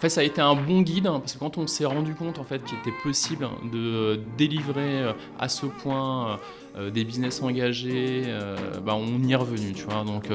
fait, 0.00 0.10
ça 0.10 0.20
a 0.20 0.24
été 0.24 0.40
un 0.40 0.54
bon 0.54 0.82
guide 0.82 1.08
hein, 1.08 1.18
parce 1.18 1.32
que 1.32 1.38
quand 1.38 1.58
on 1.58 1.66
s'est 1.66 1.84
rendu 1.84 2.14
compte 2.14 2.38
en 2.38 2.44
fait 2.44 2.62
qu'il 2.62 2.78
était 2.78 2.96
possible 3.02 3.48
de 3.72 4.20
délivrer 4.36 5.02
euh, 5.02 5.12
à 5.40 5.48
ce 5.48 5.66
point 5.66 6.38
euh, 6.76 6.90
des 6.90 7.02
business 7.02 7.42
engagés, 7.42 8.22
euh, 8.26 8.56
bah, 8.80 8.94
on 8.94 9.20
y 9.24 9.32
est 9.32 9.36
revenu, 9.36 9.72
tu 9.72 9.84
vois. 9.84 10.04
Donc, 10.04 10.26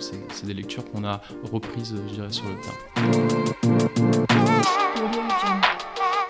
c'est 0.00 0.46
des 0.46 0.54
lectures 0.54 0.90
qu'on 0.90 1.04
a 1.04 1.20
reprises, 1.52 1.94
je 2.08 2.14
dirais, 2.14 2.32
sur 2.32 2.44
le 2.46 2.54
terrain. 2.60 2.76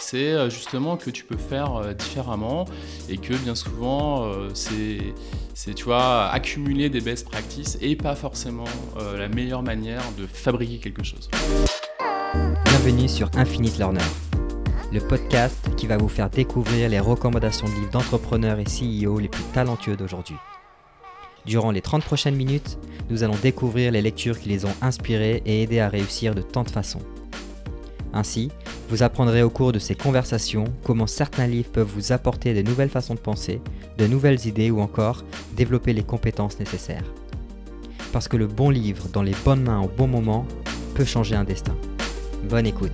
C'est 0.00 0.50
justement 0.50 0.96
que 0.96 1.11
tu 1.11 1.25
peux 1.25 1.36
faire 1.36 1.95
différemment 1.95 2.66
et 3.09 3.18
que 3.18 3.34
bien 3.34 3.54
souvent, 3.54 4.30
c'est, 4.52 5.14
tu 5.75 5.93
accumuler 5.93 6.88
des 6.91 7.00
best 7.00 7.29
practices 7.29 7.79
et 7.80 7.96
pas 7.96 8.14
forcément 8.14 8.64
la 9.16 9.29
meilleure 9.29 9.62
manière 9.62 10.02
de 10.18 10.27
fabriquer 10.27 10.79
quelque 10.79 11.02
chose. 11.02 11.29
Bienvenue 12.84 13.08
sur 13.08 13.30
Infinite 13.34 13.79
Learner, 13.79 14.04
le 14.93 15.00
podcast 15.00 15.74
qui 15.74 15.86
va 15.86 15.96
vous 15.96 16.11
faire 16.11 16.29
découvrir 16.29 16.90
les 16.90 17.00
recommandations 17.00 17.66
de 17.66 17.72
livres 17.72 17.90
d'entrepreneurs 17.90 18.58
et 18.58 18.64
CEO 18.64 19.18
les 19.20 19.29
plus 19.29 19.43
talentueux 19.54 19.96
d'aujourd'hui. 19.96 20.36
Durant 21.46 21.70
les 21.70 21.80
30 21.80 22.04
prochaines 22.04 22.36
minutes, 22.36 22.76
nous 23.08 23.22
allons 23.22 23.38
découvrir 23.43 23.90
les 23.90 24.02
lectures 24.02 24.38
qui 24.38 24.50
les 24.50 24.66
ont 24.66 24.74
inspirés 24.82 25.43
et 25.46 25.62
aidés 25.62 25.80
à 25.80 25.88
réussir 25.88 26.34
de 26.34 26.43
tant 26.43 26.62
de 26.62 26.68
façons. 26.68 27.00
Ainsi, 28.12 28.50
vous 28.90 29.02
apprendrez 29.02 29.43
au 29.43 29.48
cours 29.48 29.72
de 29.72 29.79
ces 29.79 29.94
conversations 29.94 30.64
comment 30.82 31.07
certains 31.07 31.46
livres 31.46 31.72
peuvent 31.72 31.90
vous 31.90 32.12
apporter 32.12 32.52
de 32.52 32.60
nouvelles 32.60 32.91
façons 32.91 33.14
de 33.14 33.20
penser, 33.20 33.62
de 33.96 34.06
nouvelles 34.06 34.46
idées 34.46 34.70
ou 34.70 34.80
encore 34.80 35.24
développer 35.56 35.94
les 35.94 36.02
compétences 36.02 36.58
nécessaires. 36.58 37.14
Parce 38.12 38.28
que 38.28 38.36
le 38.36 38.46
bon 38.46 38.69
livre 38.69 39.08
dans 39.10 39.22
les 39.22 39.34
bonnes 39.42 39.62
mains 39.62 39.80
au 39.80 39.88
bon 39.88 40.06
moment 40.06 40.44
peut 40.94 41.06
changer 41.06 41.34
un 41.34 41.44
destin. 41.44 41.74
Bonne 42.48 42.66
écoute. 42.66 42.92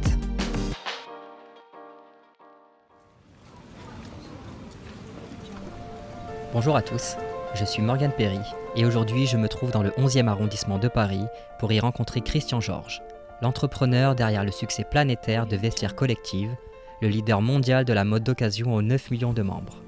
Bonjour 6.53 6.77
à 6.77 6.83
tous, 6.83 7.17
je 7.57 7.65
suis 7.65 7.83
Morgane 7.83 8.13
Perry 8.13 8.39
et 8.77 8.85
aujourd'hui 8.85 9.27
je 9.27 9.37
me 9.37 9.49
trouve 9.49 9.73
dans 9.73 9.83
le 9.83 9.91
11e 9.91 10.29
arrondissement 10.29 10.79
de 10.79 10.87
Paris 10.87 11.25
pour 11.59 11.73
y 11.73 11.81
rencontrer 11.81 12.21
Christian 12.21 12.61
Georges, 12.61 13.03
l'entrepreneur 13.43 14.15
derrière 14.15 14.45
le 14.45 14.53
succès 14.53 14.85
planétaire 14.89 15.47
de 15.47 15.57
Vestiaire 15.57 15.97
Collective, 15.97 16.55
le 17.03 17.09
leader 17.09 17.43
mondial 17.43 17.85
de 17.85 17.93
la 17.93 18.05
mode 18.05 18.23
d'occasion 18.23 18.73
aux 18.73 18.83
9 18.83 19.11
millions 19.11 19.33
de 19.33 19.43
membres. 19.43 19.83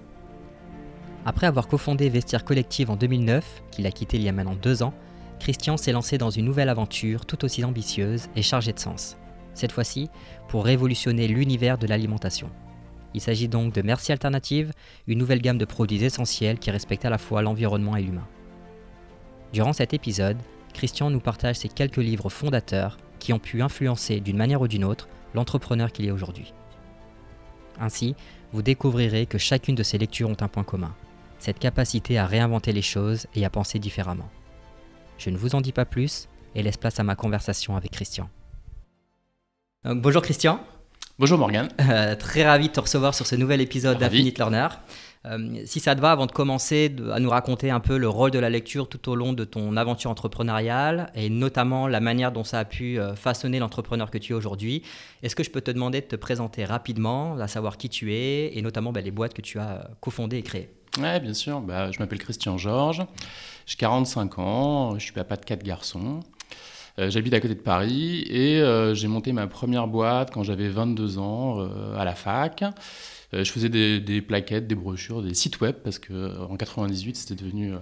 Après 1.25 1.47
avoir 1.47 1.69
cofondé 1.69 2.09
Vestiaire 2.09 2.45
Collective 2.45 2.91
en 2.91 2.97
2009, 2.97 3.63
qu'il 3.71 3.87
a 3.87 3.93
quitté 3.93 4.17
il 4.17 4.25
y 4.25 4.29
a 4.29 4.33
maintenant 4.33 4.57
deux 4.61 4.83
ans, 4.83 4.95
Christian 5.39 5.77
s'est 5.77 5.93
lancé 5.93 6.19
dans 6.19 6.31
une 6.31 6.47
nouvelle 6.47 6.69
aventure 6.69 7.27
tout 7.27 7.45
aussi 7.45 7.65
ambitieuse 7.65 8.29
et 8.35 8.43
chargée 8.43 8.73
de 8.73 8.81
sens 8.81 9.17
cette 9.55 9.73
fois-ci 9.73 10.09
pour 10.49 10.65
révolutionner 10.65 11.29
l'univers 11.29 11.79
de 11.79 11.87
l'alimentation. 11.87 12.51
Il 13.15 13.21
s'agit 13.21 13.49
donc 13.49 13.75
de 13.75 13.83
Merci 13.83 14.13
Alternative, 14.13 14.73
une 15.07 15.19
nouvelle 15.19 15.43
gamme 15.43 15.59
de 15.59 15.65
produits 15.65 16.05
essentiels 16.05 16.59
qui 16.59 16.71
respectent 16.71 17.05
à 17.05 17.11
la 17.11 17.19
fois 17.19 17.43
l'environnement 17.43 17.97
et 17.97 18.03
l'humain. 18.03 18.27
Durant 19.53 19.73
cet 19.73 19.93
épisode, 19.93 20.39
Christian 20.73 21.11
nous 21.11 21.21
partage 21.21 21.57
ses 21.57 21.69
quelques 21.69 21.99
livres 21.99 22.31
fondateurs 22.31 22.97
qui 23.19 23.33
ont 23.33 23.39
pu 23.39 23.63
influencer 23.63 24.21
d'une 24.21 24.39
manière 24.39 24.63
ou 24.63 24.69
d'une 24.69 24.85
autre 24.85 25.09
l'entrepreneur 25.35 25.93
qu'il 25.93 26.07
est 26.07 26.11
aujourd'hui. 26.11 26.55
Ainsi, 27.79 28.15
vous 28.53 28.63
découvrirez 28.63 29.27
que 29.27 29.39
chacune 29.39 29.75
de 29.75 29.83
ces 29.83 29.99
lectures 29.99 30.31
ont 30.31 30.37
un 30.41 30.49
point 30.49 30.65
commun, 30.65 30.95
cette 31.39 31.59
capacité 31.59 32.19
à 32.19 32.27
réinventer 32.27 32.73
les 32.73 32.83
choses 32.83 33.27
et 33.35 33.45
à 33.45 33.51
penser 33.51 33.79
différemment. 33.79 34.29
Je 35.19 35.31
ne 35.31 35.37
vous 35.37 35.55
en 35.55 35.61
dis 35.61 35.73
pas 35.73 35.85
plus 35.85 36.29
et 36.55 36.63
laisse 36.63 36.77
place 36.77 37.01
à 37.01 37.05
ma 37.05 37.15
conversation 37.15 37.77
avec 37.77 37.91
Christian 37.91 38.29
bonjour 39.85 40.23
Christian. 40.23 40.61
Bonjour 41.19 41.39
Morgan. 41.39 41.69
Euh, 41.81 42.17
très 42.17 42.45
ravi 42.45 42.69
de 42.69 42.73
te 42.73 42.81
recevoir 42.81 43.15
sur 43.15 43.27
ce 43.27 43.35
nouvel 43.35 43.61
épisode 43.61 43.99
d'Infinite 43.99 44.39
Learner. 44.39 44.69
Euh, 45.25 45.63
si 45.67 45.79
ça 45.79 45.95
te 45.95 46.01
va, 46.01 46.11
avant 46.11 46.27
de 46.27 46.33
commencer 46.33 46.95
à 47.13 47.21
nous 47.21 47.31
raconter 47.31 47.71
un 47.71 47.81
peu 47.81 47.97
le 47.97 48.09
rôle 48.09 48.31
de 48.31 48.39
la 48.39 48.51
lecture 48.51 48.89
tout 48.89 49.09
au 49.09 49.15
long 49.15 49.33
de 49.33 49.45
ton 49.45 49.77
aventure 49.77 50.11
entrepreneuriale 50.11 51.13
et 51.15 51.31
notamment 51.31 51.87
la 51.87 52.01
manière 52.01 52.33
dont 52.33 52.45
ça 52.45 52.61
a 52.61 52.65
pu 52.65 52.99
euh, 52.99 53.15
façonner 53.15 53.59
l'entrepreneur 53.59 54.11
que 54.11 54.19
tu 54.19 54.33
es 54.33 54.35
aujourd'hui, 54.35 54.83
est-ce 55.23 55.37
que 55.37 55.45
je 55.45 55.51
peux 55.51 55.61
te 55.61 55.71
demander 55.71 56.01
de 56.01 56.07
te 56.07 56.17
présenter 56.17 56.65
rapidement, 56.65 57.37
à 57.39 57.47
savoir 57.47 57.77
qui 57.77 57.89
tu 57.89 58.15
es 58.15 58.57
et 58.57 58.63
notamment 58.63 58.93
bah, 58.93 59.01
les 59.01 59.13
boîtes 59.13 59.35
que 59.35 59.43
tu 59.43 59.59
as 59.59 59.91
cofondées 60.01 60.39
et 60.39 60.43
créées? 60.43 60.71
Oui, 60.99 61.21
bien 61.21 61.35
sûr. 61.35 61.61
Bah, 61.61 61.91
je 61.91 61.99
m'appelle 62.01 62.19
Christian 62.19 62.59
Georges, 62.59 63.03
j'ai 63.67 63.77
45 63.77 64.39
ans, 64.39 64.95
je 64.99 65.05
suis 65.05 65.13
papa 65.13 65.37
de 65.37 65.45
quatre 65.45 65.63
garçons. 65.63 66.21
Euh, 66.99 67.09
j'habite 67.09 67.33
à 67.33 67.41
côté 67.41 67.55
de 67.55 67.61
Paris 67.61 68.25
et 68.29 68.61
euh, 68.61 68.95
j'ai 68.95 69.09
monté 69.09 69.33
ma 69.33 69.47
première 69.47 69.87
boîte 69.87 70.31
quand 70.31 70.43
j'avais 70.43 70.69
22 70.69 71.19
ans 71.19 71.61
euh, 71.61 71.97
à 71.97 72.05
la 72.05 72.15
fac. 72.15 72.65
je 73.33 73.51
faisais 73.51 73.71
des, 73.71 74.21
plaquettes, 74.21 74.67
des 74.67 74.75
brochures, 74.75 75.23
des 75.23 75.33
sites 75.33 75.61
web 75.61 75.77
parce 75.83 75.99
qu'en 75.99 76.57
98 76.57 77.17
c'était 77.17 77.43
devenu 77.43 77.73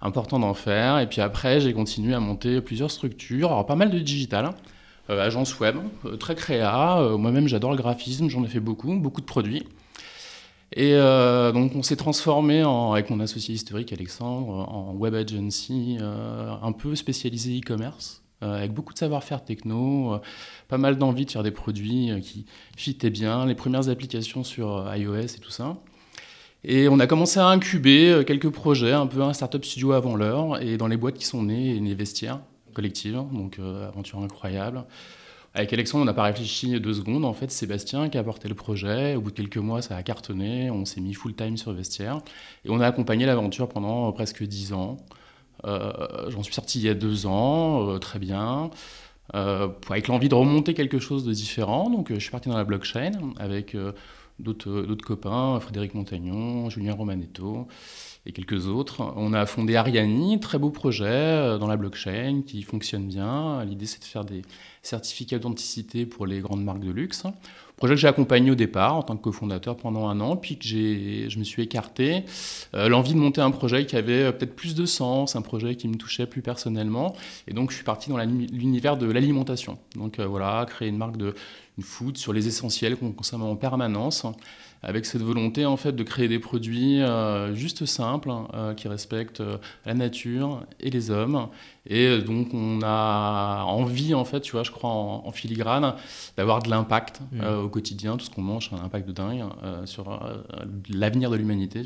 important 0.00 0.40
d'en 0.40 0.54
faire. 0.54 0.98
Et 0.98 1.06
puis 1.08 1.20
après, 1.20 1.60
j'ai 1.60 1.72
continué 1.72 2.14
à 2.14 2.20
monter 2.20 2.60
plusieurs 2.60 2.90
structures, 2.90 3.52
alors 3.52 3.66
pas 3.66 3.76
mal 3.76 3.90
de 3.90 3.98
digital, 4.00 4.46
hein. 4.46 4.54
agence 5.08 5.60
web, 5.60 5.76
très 6.18 6.34
créa. 6.34 7.16
Moi-même, 7.16 7.46
j'adore 7.46 7.70
le 7.70 7.76
graphisme, 7.76 8.28
j'en 8.28 8.42
ai 8.42 8.48
fait 8.48 8.60
beaucoup, 8.60 8.92
beaucoup 8.96 9.20
de 9.20 9.26
produits. 9.26 9.62
Et 10.74 10.96
donc, 10.96 11.76
on 11.76 11.84
s'est 11.84 11.94
transformé 11.94 12.62
avec 12.62 13.08
mon 13.08 13.20
associé 13.20 13.54
historique 13.54 13.92
Alexandre 13.92 14.68
en 14.68 14.94
web 14.94 15.14
agency 15.14 15.98
un 16.00 16.72
peu 16.72 16.96
spécialisé 16.96 17.60
e-commerce. 17.60 18.21
Euh, 18.42 18.56
avec 18.56 18.72
beaucoup 18.72 18.92
de 18.92 18.98
savoir-faire 18.98 19.44
techno, 19.44 20.14
euh, 20.14 20.18
pas 20.68 20.78
mal 20.78 20.98
d'envie 20.98 21.26
de 21.26 21.30
faire 21.30 21.44
des 21.44 21.52
produits 21.52 22.10
euh, 22.10 22.18
qui 22.18 22.44
fitaient 22.76 23.10
bien, 23.10 23.46
les 23.46 23.54
premières 23.54 23.88
applications 23.88 24.42
sur 24.42 24.84
iOS 24.96 25.20
et 25.20 25.38
tout 25.40 25.50
ça. 25.50 25.76
Et 26.64 26.88
on 26.88 26.98
a 26.98 27.06
commencé 27.06 27.38
à 27.38 27.46
incuber 27.46 28.22
quelques 28.26 28.50
projets, 28.50 28.92
un 28.92 29.06
peu 29.06 29.22
un 29.22 29.32
startup 29.32 29.64
studio 29.64 29.92
avant 29.92 30.14
l'heure, 30.14 30.62
et 30.62 30.76
dans 30.76 30.86
les 30.86 30.96
boîtes 30.96 31.16
qui 31.16 31.24
sont 31.24 31.42
nées, 31.42 31.78
les 31.78 31.94
vestiaires 31.94 32.40
collectives, 32.72 33.20
donc 33.32 33.58
aventure 33.58 34.20
incroyable. 34.20 34.84
Avec 35.54 35.72
Alexandre, 35.72 36.02
on 36.02 36.06
n'a 36.06 36.14
pas 36.14 36.22
réfléchi 36.22 36.80
deux 36.80 36.94
secondes. 36.94 37.24
En 37.24 37.32
fait, 37.32 37.50
Sébastien 37.50 38.08
qui 38.08 38.16
a 38.16 38.22
porté 38.22 38.48
le 38.48 38.54
projet. 38.54 39.16
Au 39.16 39.20
bout 39.20 39.32
de 39.32 39.36
quelques 39.36 39.56
mois, 39.58 39.82
ça 39.82 39.96
a 39.96 40.02
cartonné. 40.04 40.70
On 40.70 40.84
s'est 40.84 41.00
mis 41.00 41.14
full 41.14 41.34
time 41.34 41.56
sur 41.56 41.72
Vestiaire. 41.72 42.20
Et 42.64 42.70
on 42.70 42.80
a 42.80 42.86
accompagné 42.86 43.26
l'aventure 43.26 43.68
pendant 43.68 44.10
presque 44.12 44.44
dix 44.44 44.72
ans. 44.72 44.98
Euh, 45.64 46.30
j'en 46.30 46.42
suis 46.42 46.54
sorti 46.54 46.78
il 46.80 46.84
y 46.84 46.88
a 46.88 46.94
deux 46.94 47.26
ans, 47.26 47.88
euh, 47.88 47.98
très 47.98 48.18
bien. 48.18 48.70
Euh, 49.34 49.68
avec 49.88 50.08
l'envie 50.08 50.28
de 50.28 50.34
remonter 50.34 50.74
quelque 50.74 50.98
chose 50.98 51.24
de 51.24 51.32
différent. 51.32 51.90
Donc 51.90 52.12
je 52.12 52.18
suis 52.18 52.30
parti 52.30 52.48
dans 52.48 52.56
la 52.56 52.64
blockchain 52.64 53.12
avec 53.38 53.76
d'autres 54.38 54.94
copains, 55.04 55.58
Frédéric 55.60 55.94
Montagnon, 55.94 56.68
Julien 56.68 56.94
Romanetto 56.94 57.68
et 58.26 58.32
quelques 58.32 58.66
autres. 58.66 59.12
On 59.16 59.32
a 59.32 59.46
fondé 59.46 59.76
Ariani, 59.76 60.38
très 60.40 60.58
beau 60.58 60.70
projet 60.70 61.58
dans 61.58 61.66
la 61.66 61.76
blockchain 61.76 62.42
qui 62.46 62.62
fonctionne 62.62 63.06
bien. 63.06 63.64
L'idée 63.64 63.86
c'est 63.86 64.00
de 64.00 64.04
faire 64.04 64.24
des 64.24 64.42
certificats 64.82 65.38
d'authenticité 65.38 66.04
pour 66.04 66.26
les 66.26 66.40
grandes 66.40 66.64
marques 66.64 66.84
de 66.84 66.90
luxe. 66.90 67.24
Projet 67.76 67.94
que 67.94 68.00
j'ai 68.00 68.08
accompagné 68.08 68.50
au 68.50 68.54
départ 68.54 68.96
en 68.96 69.02
tant 69.02 69.16
que 69.16 69.22
cofondateur 69.22 69.76
pendant 69.76 70.08
un 70.08 70.20
an, 70.20 70.36
puis 70.36 70.56
que 70.56 70.64
je 70.64 71.38
me 71.38 71.44
suis 71.44 71.62
écarté. 71.62 72.24
Euh, 72.74 72.88
l'envie 72.88 73.14
de 73.14 73.18
monter 73.18 73.40
un 73.40 73.50
projet 73.50 73.86
qui 73.86 73.96
avait 73.96 74.24
euh, 74.24 74.32
peut-être 74.32 74.54
plus 74.54 74.74
de 74.74 74.86
sens, 74.86 75.34
un 75.34 75.42
projet 75.42 75.74
qui 75.74 75.88
me 75.88 75.96
touchait 75.96 76.26
plus 76.26 76.42
personnellement. 76.42 77.16
Et 77.48 77.54
donc 77.54 77.70
je 77.70 77.76
suis 77.76 77.84
parti 77.84 78.10
dans 78.10 78.18
l'univers 78.18 78.96
de 78.96 79.10
l'alimentation. 79.10 79.78
Donc 79.96 80.18
euh, 80.18 80.26
voilà, 80.26 80.64
créer 80.68 80.88
une 80.88 80.98
marque 80.98 81.16
de 81.16 81.34
une 81.78 81.84
food 81.84 82.18
sur 82.18 82.32
les 82.32 82.48
essentiels 82.48 82.96
qu'on 82.96 83.12
consomme 83.12 83.42
en 83.42 83.56
permanence 83.56 84.26
avec 84.82 85.06
cette 85.06 85.22
volonté 85.22 85.64
en 85.64 85.76
fait 85.76 85.92
de 85.92 86.02
créer 86.02 86.28
des 86.28 86.38
produits 86.38 87.00
euh, 87.00 87.54
juste 87.54 87.86
simples 87.86 88.30
hein, 88.30 88.48
euh, 88.54 88.74
qui 88.74 88.88
respectent 88.88 89.40
euh, 89.40 89.56
la 89.86 89.94
nature 89.94 90.64
et 90.80 90.90
les 90.90 91.10
hommes 91.10 91.48
et 91.86 92.18
donc 92.18 92.48
on 92.52 92.80
a 92.82 93.62
envie 93.64 94.12
en 94.12 94.24
fait 94.24 94.40
tu 94.40 94.52
vois 94.52 94.64
je 94.64 94.70
crois 94.70 94.90
en, 94.90 95.30
filigrane 95.32 95.94
d'avoir 96.36 96.62
de 96.62 96.68
l'impact 96.68 97.20
mmh. 97.32 97.61
Au 97.62 97.68
quotidien 97.68 98.16
tout 98.16 98.24
ce 98.24 98.30
qu'on 98.30 98.42
mange 98.42 98.70
a 98.72 98.76
un 98.76 98.84
impact 98.84 99.06
de 99.06 99.12
dingue 99.12 99.44
sur 99.84 100.20
l'avenir 100.88 101.30
de 101.30 101.36
l'humanité 101.36 101.82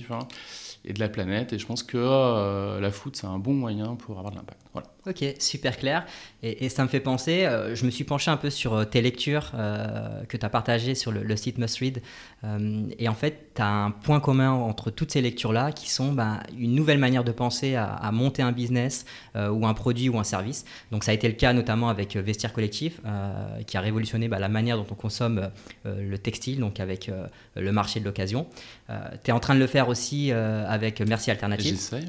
et 0.87 0.93
de 0.93 1.01
la 1.01 1.09
planète. 1.09 1.53
Et 1.53 1.59
je 1.59 1.67
pense 1.67 1.83
que 1.83 1.99
euh, 1.99 2.81
la 2.81 2.91
foot, 2.91 3.17
c'est 3.17 3.27
un 3.27 3.39
bon 3.39 3.53
moyen 3.53 3.97
pour 3.97 4.19
avoir 4.19 4.33
de 4.33 4.37
l'impact. 4.39 4.61
Voilà. 4.73 4.89
Ok, 5.07 5.25
super 5.39 5.77
clair. 5.77 6.05
Et, 6.43 6.69
ça 6.69 6.83
me 6.83 6.89
fait 6.89 7.01
penser, 7.01 7.45
euh, 7.45 7.75
je 7.75 7.87
me 7.87 7.91
suis 7.91 8.05
penché 8.05 8.31
un 8.31 8.37
peu 8.37 8.51
sur 8.51 8.75
euh, 8.75 8.85
tes 8.85 9.01
lectures 9.01 9.53
que 10.29 10.37
tu 10.37 10.45
as 10.45 10.49
partagées 10.49 10.95
sur 10.95 11.13
le, 11.13 11.37
site 11.37 11.59
Must 11.59 11.79
Read. 11.79 12.03
et 12.99 13.09
en 13.09 13.15
fait, 13.15 13.51
tu 13.55 13.63
as 13.63 13.69
un 13.69 13.91
point 13.91 14.21
commun 14.21 14.51
entre 14.51 14.91
toutes 14.91 15.13
ces 15.13 15.21
lectures-là 15.21 15.73
qui 15.73 15.91
sont 15.91 16.13
ben, 16.13 16.41
une 16.59 16.75
nouvelle 16.75 16.99
manière 16.99 17.25
de 17.25 17.33
penser 17.33 17.75
à, 17.77 18.11
monter 18.13 18.43
un 18.43 18.53
business 18.53 19.05
ou 19.35 19.67
un 19.67 19.75
produit 19.75 20.09
ou 20.09 20.19
un 20.19 20.25
service. 20.25 20.65
Donc 20.91 21.05
ça 21.05 21.11
a 21.11 21.15
été 21.15 21.29
le 21.29 21.35
cas 21.35 21.53
notamment 21.53 21.89
avec 21.89 22.17
Vestiaire 22.17 22.53
Collectif, 22.53 23.01
qui 23.67 23.77
a 23.77 23.81
révolutionné 23.81 24.29
ben, 24.29 24.39
la 24.39 24.49
manière 24.49 24.77
dont 24.77 24.87
on 24.91 24.95
consomme 24.95 25.51
le 25.85 26.19
textile, 26.19 26.61
donc 26.61 26.81
avec 26.81 27.11
le 27.55 27.73
marché 27.73 28.01
de 28.01 28.05
l'occasion. 28.05 28.47
tu 28.89 29.31
es 29.31 29.33
en 29.33 29.41
train 29.41 29.55
de 29.55 29.61
le 29.61 29.67
faire 29.67 29.89
aussi 29.89 30.33
avec 30.33 31.01
Merci 31.01 31.31
Alternative. 31.31 31.75
J'essaie. 31.75 32.05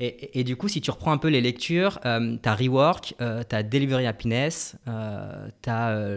Et, 0.00 0.38
et, 0.40 0.44
du 0.44 0.56
coup, 0.56 0.68
si 0.68 0.80
tu 0.80 0.90
reprends 0.90 1.12
un 1.12 1.18
peu 1.18 1.28
les 1.28 1.40
lectures, 1.40 1.98
euh, 2.18 2.36
euh, 2.36 2.50
as 2.50 2.54
Rework, 2.54 3.14
euh, 3.20 3.42
tu 3.48 3.54
as 3.56 3.62
Delivery 3.62 4.06
Happiness, 4.06 4.76
tu 4.84 5.70
as 5.70 6.16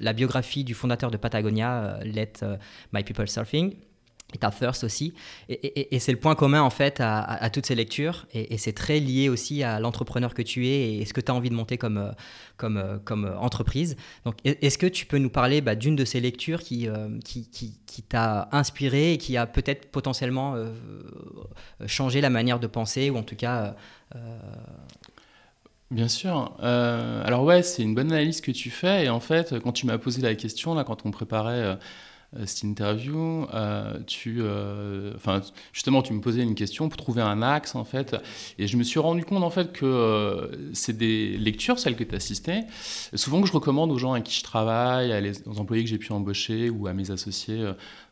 la 0.00 0.12
biographie 0.12 0.64
du 0.64 0.74
fondateur 0.74 1.10
de 1.10 1.16
Patagonia, 1.16 2.00
Let 2.04 2.32
My 2.92 3.02
People 3.02 3.28
Surfing. 3.28 3.74
Et 4.34 4.38
t'as 4.38 4.50
Thirst 4.50 4.84
aussi. 4.84 5.12
Et, 5.48 5.98
c'est 5.98 6.12
le 6.12 6.18
point 6.18 6.34
commun 6.34 6.62
en 6.62 6.70
fait 6.70 7.00
à, 7.00 7.50
toutes 7.50 7.66
ces 7.66 7.74
lectures. 7.74 8.26
Et, 8.32 8.58
c'est 8.58 8.72
très 8.72 9.00
lié 9.00 9.28
aussi 9.28 9.62
à 9.62 9.80
l'entrepreneur 9.80 10.34
que 10.34 10.42
tu 10.42 10.66
es 10.66 10.98
et 10.98 11.04
ce 11.04 11.12
que 11.12 11.20
tu 11.20 11.30
as 11.30 11.34
envie 11.34 11.50
de 11.50 11.54
monter 11.54 11.78
comme, 11.78 11.98
euh, 11.98 12.12
euh, 12.62 12.98
euh, 13.10 13.36
entreprise. 13.36 13.96
Donc 14.24 14.36
est-ce 14.44 14.78
que 14.78 14.86
tu 14.86 15.06
peux 15.06 15.18
nous 15.18 15.30
parler 15.30 15.60
bah, 15.60 15.74
d'une 15.74 15.96
de 15.96 16.04
ces 16.04 16.20
lectures 16.20 16.60
qui, 16.60 16.88
t'a 18.08 18.48
inspiré 18.52 19.14
et 19.14 19.18
qui 19.18 19.36
a 19.36 19.46
peut-être 19.46 19.90
potentiellement 19.90 20.54
changé 21.86 22.20
la 22.20 22.30
manière 22.30 22.60
de 22.60 22.66
penser 22.66 23.10
ou 23.10 23.16
en 23.16 23.22
tout 23.22 23.36
cas... 23.36 23.74
Bien 25.90 26.06
sûr. 26.06 26.54
alors 26.60 27.42
ouais, 27.42 27.64
c'est 27.64 27.82
une 27.82 27.96
bonne 27.96 28.12
analyse 28.12 28.40
que 28.40 28.52
tu 28.52 28.70
fais. 28.70 29.06
Et 29.06 29.08
en 29.08 29.18
fait, 29.18 29.58
quand 29.58 29.72
tu 29.72 29.86
m'as 29.86 29.98
posé 29.98 30.22
la 30.22 30.36
question, 30.36 30.74
là, 30.74 30.84
quand 30.84 31.04
on 31.04 31.10
préparait 31.10 31.76
cette 32.46 32.62
interview, 32.62 33.46
euh, 33.52 33.98
tu, 34.06 34.38
euh, 34.40 35.12
enfin, 35.16 35.40
justement, 35.72 36.00
tu 36.00 36.12
me 36.12 36.20
posais 36.20 36.42
une 36.42 36.54
question 36.54 36.88
pour 36.88 36.96
trouver 36.96 37.22
un 37.22 37.42
axe, 37.42 37.74
en 37.74 37.84
fait, 37.84 38.16
et 38.58 38.68
je 38.68 38.76
me 38.76 38.84
suis 38.84 39.00
rendu 39.00 39.24
compte, 39.24 39.42
en 39.42 39.50
fait, 39.50 39.72
que 39.72 40.50
c'est 40.72 40.96
des 40.96 41.36
lectures, 41.38 41.78
celles 41.78 41.96
que 41.96 42.04
tu 42.04 42.14
assistais, 42.14 42.64
souvent 43.14 43.40
que 43.40 43.48
je 43.48 43.52
recommande 43.52 43.90
aux 43.90 43.98
gens 43.98 44.12
avec 44.12 44.24
qui 44.24 44.38
je 44.38 44.44
travaille, 44.44 45.32
aux 45.46 45.58
employés 45.58 45.82
que 45.82 45.90
j'ai 45.90 45.98
pu 45.98 46.12
embaucher 46.12 46.70
ou 46.70 46.86
à 46.86 46.92
mes 46.92 47.10
associés 47.10 47.64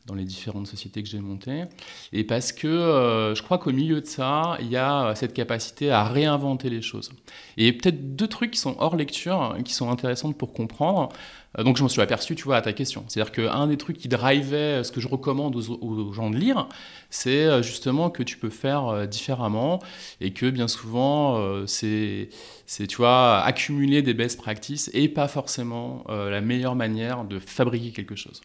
dans 0.09 0.15
les 0.15 0.25
différentes 0.25 0.67
sociétés 0.67 1.03
que 1.03 1.09
j'ai 1.09 1.21
montées. 1.21 1.65
Et 2.13 2.25
parce 2.25 2.53
que 2.53 3.33
je 3.37 3.43
crois 3.43 3.59
qu'au 3.59 3.73
milieu 3.73 4.01
de 4.01 4.07
ça, 4.07 4.57
il 4.61 4.69
y 4.69 4.77
a 4.77 5.15
cette 5.15 5.35
capacité 5.35 5.91
à 5.91 6.05
réinventer 6.05 6.71
les 6.71 6.83
choses. 6.83 7.11
Et 7.57 7.73
peut-être 7.73 8.17
deux 8.17 8.27
trucs 8.27 8.53
qui 8.53 8.59
sont 8.59 8.75
hors 8.79 8.97
lecture, 8.97 9.57
qui 9.65 9.75
sont 9.75 9.91
intéressants 9.91 10.33
pour 10.33 10.53
comprendre. 10.53 11.11
Euh, 11.59 11.63
donc 11.63 11.77
je 11.77 11.83
m'en 11.83 11.89
suis 11.89 12.01
aperçu, 12.01 12.35
tu 12.35 12.45
vois, 12.45 12.57
à 12.57 12.63
ta 12.63 12.73
question. 12.73 13.05
C'est-à-dire 13.09 13.33
qu'un 13.33 13.67
des 13.67 13.77
trucs 13.77 13.99
qui 13.99 14.09
drivait 14.09 14.85
ce 14.85 14.93
que 14.93 15.01
je 15.01 15.09
recommande 15.09 15.57
aux, 15.57 16.13
gens 16.13 16.31
de 16.31 16.37
lire, 16.37 16.69
c'est 17.11 17.45
euh, 17.45 17.63
justement 17.63 18.11
que 18.11 18.23
tu 18.23 18.37
peux 18.37 18.51
faire 18.51 18.89
euh, 18.89 19.07
différemment 19.07 19.81
et 20.21 20.33
que 20.33 20.51
bien 20.51 20.69
souvent, 20.69 21.39
c'est, 21.67 22.29
tu 22.89 22.97
vois, 22.97 23.41
accumuler 23.41 24.03
des 24.03 24.15
best 24.15 24.39
practices 24.39 24.91
et 24.93 25.09
pas 25.09 25.29
forcément 25.29 26.05
la 26.09 26.41
meilleure 26.41 26.75
manière 26.75 27.25
de 27.25 27.39
fabriquer 27.39 27.91
quelque 27.91 28.17
chose. 28.17 28.41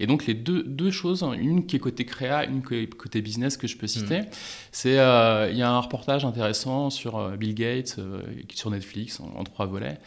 Et 0.00 0.06
donc 0.06 0.26
les 0.26 0.34
deux 0.34 0.90
choses, 0.90 1.05
une 1.14 1.66
qui 1.66 1.76
est 1.76 1.78
côté 1.78 2.04
créa, 2.04 2.44
une 2.44 2.62
qui 2.62 2.74
est 2.74 2.94
côté 2.94 3.20
business 3.22 3.56
que 3.56 3.66
je 3.66 3.76
peux 3.76 3.86
citer, 3.86 4.20
mmh. 4.20 4.26
c'est 4.72 4.92
il 4.92 5.56
y 5.56 5.62
a 5.62 5.70
un 5.70 5.80
reportage 5.80 6.24
intéressant 6.24 6.90
sur 6.90 7.30
Bill 7.36 7.54
Gates 7.54 7.98
sur 8.54 8.70
Netflix 8.70 9.20
en, 9.20 9.38
en, 9.38 9.44
trois 9.44 9.66
volets. 9.66 9.98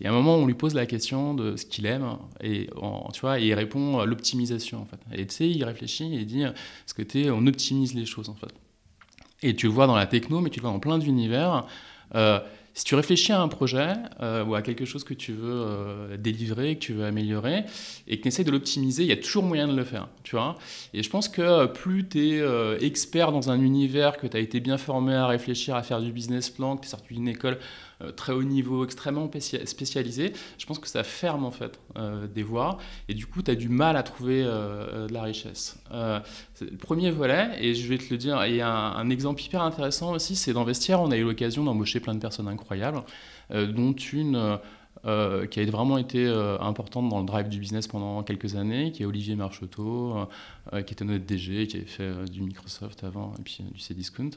Et 0.00 0.06
à 0.06 0.10
un 0.10 0.12
moment, 0.12 0.36
on 0.36 0.46
lui 0.46 0.54
pose 0.54 0.74
la 0.74 0.86
question 0.86 1.34
de 1.34 1.56
ce 1.56 1.66
qu'il 1.66 1.86
aime 1.86 2.16
et 2.42 2.68
tu 3.12 3.20
vois, 3.20 3.38
il 3.38 3.52
répond 3.54 3.98
à 3.98 4.06
l'optimisation 4.06 4.80
en 4.80 4.84
fait. 4.84 5.00
Et 5.12 5.26
tu 5.26 5.34
sais, 5.34 5.48
il 5.48 5.64
réfléchit 5.64 6.14
et 6.14 6.18
il 6.20 6.26
dit 6.26 6.44
ce 6.86 6.94
que 6.94 7.30
on 7.30 7.46
optimise 7.46 7.94
les 7.94 8.06
choses 8.06 8.28
en 8.28 8.34
fait. 8.34 8.52
Et 9.42 9.54
tu 9.54 9.66
le 9.66 9.72
vois 9.72 9.86
dans 9.86 9.96
la 9.96 10.06
techno, 10.06 10.40
mais 10.40 10.50
tu 10.50 10.58
le 10.58 10.62
vois 10.62 10.72
dans 10.72 10.80
plein 10.80 10.98
d'univers. 10.98 11.66
Euh, 12.14 12.40
si 12.78 12.84
tu 12.84 12.94
réfléchis 12.94 13.32
à 13.32 13.40
un 13.40 13.48
projet 13.48 13.94
euh, 14.20 14.44
ou 14.44 14.54
à 14.54 14.62
quelque 14.62 14.84
chose 14.84 15.02
que 15.02 15.12
tu 15.12 15.32
veux 15.32 15.64
euh, 15.66 16.16
délivrer, 16.16 16.76
que 16.76 16.80
tu 16.80 16.92
veux 16.92 17.06
améliorer, 17.06 17.64
et 18.06 18.18
que 18.18 18.22
tu 18.22 18.28
essaies 18.28 18.44
de 18.44 18.52
l'optimiser, 18.52 19.02
il 19.02 19.08
y 19.08 19.12
a 19.12 19.16
toujours 19.16 19.42
moyen 19.42 19.66
de 19.66 19.74
le 19.74 19.82
faire. 19.82 20.06
Tu 20.22 20.36
vois 20.36 20.54
et 20.94 21.02
je 21.02 21.10
pense 21.10 21.28
que 21.28 21.66
plus 21.66 22.08
tu 22.08 22.36
es 22.36 22.86
expert 22.86 23.32
dans 23.32 23.50
un 23.50 23.60
univers, 23.60 24.16
que 24.16 24.28
tu 24.28 24.36
as 24.36 24.40
été 24.40 24.60
bien 24.60 24.78
formé 24.78 25.12
à 25.12 25.26
réfléchir, 25.26 25.74
à 25.74 25.82
faire 25.82 26.00
du 26.00 26.12
business 26.12 26.50
plan, 26.50 26.76
que 26.76 26.82
tu 26.82 26.86
es 26.86 26.90
sorti 26.90 27.14
d'une 27.14 27.26
école 27.26 27.54
euh, 27.54 27.87
très 28.16 28.32
haut 28.32 28.42
niveau, 28.42 28.84
extrêmement 28.84 29.28
spécialisé, 29.64 30.32
je 30.58 30.66
pense 30.66 30.78
que 30.78 30.88
ça 30.88 31.02
ferme 31.02 31.44
en 31.44 31.50
fait 31.50 31.80
euh, 31.96 32.26
des 32.26 32.42
voies 32.42 32.78
et 33.08 33.14
du 33.14 33.26
coup 33.26 33.42
tu 33.42 33.50
as 33.50 33.54
du 33.54 33.68
mal 33.68 33.96
à 33.96 34.02
trouver 34.02 34.42
euh, 34.44 35.06
de 35.08 35.12
la 35.12 35.22
richesse. 35.22 35.78
le 35.90 36.76
premier 36.78 37.10
volet, 37.10 37.50
et 37.60 37.74
je 37.74 37.88
vais 37.88 37.98
te 37.98 38.10
le 38.10 38.18
dire, 38.18 38.42
et 38.42 38.60
un, 38.60 38.68
un 38.68 39.10
exemple 39.10 39.42
hyper 39.42 39.62
intéressant 39.62 40.12
aussi, 40.12 40.36
c'est 40.36 40.52
d'investir. 40.52 41.00
On 41.00 41.10
a 41.10 41.16
eu 41.16 41.24
l'occasion 41.24 41.64
d'embaucher 41.64 42.00
plein 42.00 42.14
de 42.14 42.20
personnes 42.20 42.48
incroyables, 42.48 43.02
dont 43.50 43.92
une 43.92 44.58
euh, 45.04 45.46
qui 45.46 45.60
a 45.60 45.64
vraiment 45.64 45.96
été 45.96 46.26
euh, 46.26 46.58
importante 46.58 47.08
dans 47.08 47.20
le 47.20 47.24
drive 47.24 47.48
du 47.48 47.60
business 47.60 47.86
pendant 47.86 48.24
quelques 48.24 48.56
années, 48.56 48.90
qui 48.90 49.04
est 49.04 49.06
Olivier 49.06 49.36
Marcheteau, 49.36 50.16
euh, 50.16 50.24
qui 50.86 50.92
était 50.94 51.04
notre 51.04 51.24
DG, 51.24 51.66
qui 51.66 51.76
avait 51.76 51.86
fait 51.86 52.30
du 52.30 52.42
Microsoft 52.42 53.04
avant 53.04 53.32
et 53.38 53.42
puis 53.42 53.64
du 53.72 53.80
Cdiscount. 53.80 54.30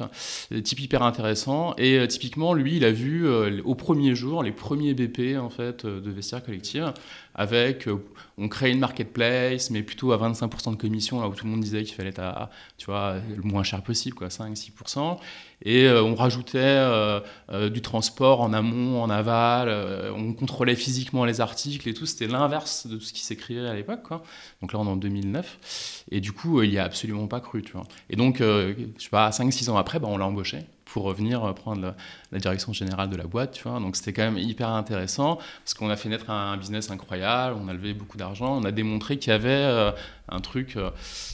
Type 0.63 0.79
hyper 0.79 1.03
intéressant. 1.03 1.75
Et 1.77 2.07
typiquement, 2.07 2.53
lui, 2.53 2.77
il 2.77 2.85
a 2.85 2.91
vu 2.91 3.27
au 3.63 3.75
premier 3.75 4.15
jour 4.15 4.43
les 4.43 4.51
premiers 4.51 4.93
BP 4.93 5.37
en 5.37 5.49
fait, 5.49 5.85
de 5.85 6.11
vestiaire 6.11 6.43
collective 6.43 6.93
avec, 7.33 7.87
on 8.37 8.49
crée 8.49 8.71
une 8.71 8.79
marketplace, 8.79 9.69
mais 9.69 9.83
plutôt 9.83 10.11
à 10.11 10.17
25% 10.17 10.71
de 10.71 10.75
commission, 10.75 11.21
là 11.21 11.29
où 11.29 11.33
tout 11.33 11.45
le 11.45 11.51
monde 11.51 11.61
disait 11.61 11.83
qu'il 11.83 11.95
fallait 11.95 12.09
être 12.09 12.19
à, 12.19 12.49
tu 12.77 12.87
vois, 12.87 13.15
le 13.35 13.41
moins 13.41 13.63
cher 13.63 13.81
possible, 13.81 14.15
quoi, 14.15 14.27
5-6%. 14.27 15.17
Et 15.63 15.87
on 15.89 16.13
rajoutait 16.15 17.21
du 17.71 17.81
transport 17.81 18.41
en 18.41 18.51
amont, 18.51 19.01
en 19.01 19.09
aval, 19.09 19.69
on 20.13 20.33
contrôlait 20.33 20.75
physiquement 20.75 21.23
les 21.23 21.39
articles 21.39 21.87
et 21.87 21.93
tout. 21.93 22.05
C'était 22.05 22.27
l'inverse 22.27 22.87
de 22.87 22.97
tout 22.97 23.03
ce 23.03 23.13
qui 23.13 23.21
s'écrivait 23.21 23.67
à 23.67 23.75
l'époque. 23.75 24.09
Donc 24.61 24.73
là, 24.73 24.79
on 24.79 24.85
est 24.85 24.89
en 24.89 24.97
2009. 24.97 26.03
Et 26.11 26.20
du 26.21 26.31
coup, 26.31 26.61
il 26.61 26.69
n'y 26.69 26.77
a 26.77 26.85
absolument 26.85 27.27
pas 27.27 27.41
cru. 27.41 27.61
Tu 27.61 27.73
vois. 27.73 27.83
Et 28.09 28.15
donc, 28.15 28.37
je 28.39 28.73
sais 28.97 29.09
pas, 29.09 29.29
5-6 29.31 29.69
ans 29.69 29.77
après, 29.77 29.99
bah, 29.99 30.07
on 30.09 30.17
l'a 30.17 30.25
embauché 30.25 30.59
pour 30.91 31.03
revenir 31.03 31.53
prendre 31.53 31.95
la, 32.31 32.39
direction 32.39 32.73
générale 32.73 33.09
de 33.09 33.15
la 33.15 33.25
boîte, 33.25 33.53
tu 33.53 33.67
vois. 33.67 33.79
Donc 33.79 33.95
c'était 33.95 34.13
quand 34.13 34.23
même 34.23 34.37
hyper 34.37 34.69
intéressant 34.69 35.37
parce 35.63 35.73
qu'on 35.73 35.89
a 35.89 35.95
fait 35.95 36.09
naître 36.09 36.29
un, 36.29 36.57
business 36.57 36.91
incroyable, 36.91 37.57
on 37.61 37.67
a 37.67 37.73
levé 37.73 37.93
beaucoup 37.93 38.17
d'argent, 38.17 38.57
on 38.57 38.63
a 38.63 38.71
démontré 38.71 39.17
qu'il 39.17 39.31
y 39.31 39.33
avait 39.33 39.49
euh, 39.49 39.91
un 40.29 40.39
truc. 40.39 40.75
Euh, 40.77 40.91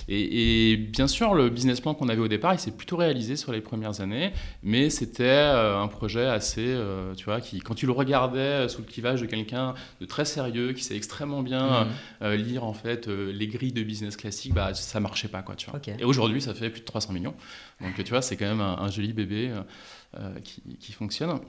et, 0.08 0.78
bien 0.78 1.08
sûr, 1.08 1.34
le 1.34 1.50
business 1.50 1.82
plan 1.82 1.94
qu'on 1.94 2.10
avait 2.10 2.22
au 2.22 2.28
départ, 2.28 2.54
il 2.54 2.60
s'est 2.60 2.72
plutôt 2.72 2.98
réalisé 2.98 3.36
sur 3.36 3.52
les 3.52 3.62
premières 3.62 4.00
années, 4.02 4.32
mais 4.64 4.90
c'était 4.90 5.24
euh, 5.24 5.80
un 5.80 5.88
projet 5.88 6.26
assez, 6.26 6.78
tu 7.16 7.26
vois, 7.26 7.42
qui, 7.42 7.60
quand 7.60 7.76
tu 7.76 7.86
le 7.86 7.92
regardais 7.92 8.70
sous 8.70 8.82
le 8.82 8.88
clivage 8.88 9.22
de 9.22 9.26
quelqu'un 9.26 9.74
de 10.02 10.06
très 10.06 10.26
sérieux, 10.26 10.74
qui 10.74 10.84
sait 10.84 10.96
extrêmement 10.96 11.42
bien 11.42 11.88
mmh. 12.22 12.32
lire 12.34 12.64
en 12.64 12.74
fait 12.74 13.08
les 13.08 13.48
grilles 13.48 13.74
de 13.74 13.84
business 13.84 14.16
classiques, 14.16 14.54
bah 14.54 14.74
ça 14.74 15.00
marchait 15.00 15.28
pas, 15.28 15.42
quoi, 15.42 15.56
tu 15.56 15.70
vois. 15.70 15.80
Et 16.00 16.04
aujourd'hui, 16.04 16.42
ça 16.42 16.54
fait 16.54 16.70
plus 16.70 16.82
de 16.82 16.86
300 16.86 17.14
millions. 17.14 17.36
Donc 17.82 17.96
tu 18.04 18.10
vois, 18.10 18.22
c'est 18.22 18.38
quand 18.38 18.48
même 18.48 18.62
un, 18.62 18.90
joli 18.90 19.14
bébé 19.14 19.47
euh, 19.52 20.40
qui, 20.42 20.92
fonctionne. 20.92 21.40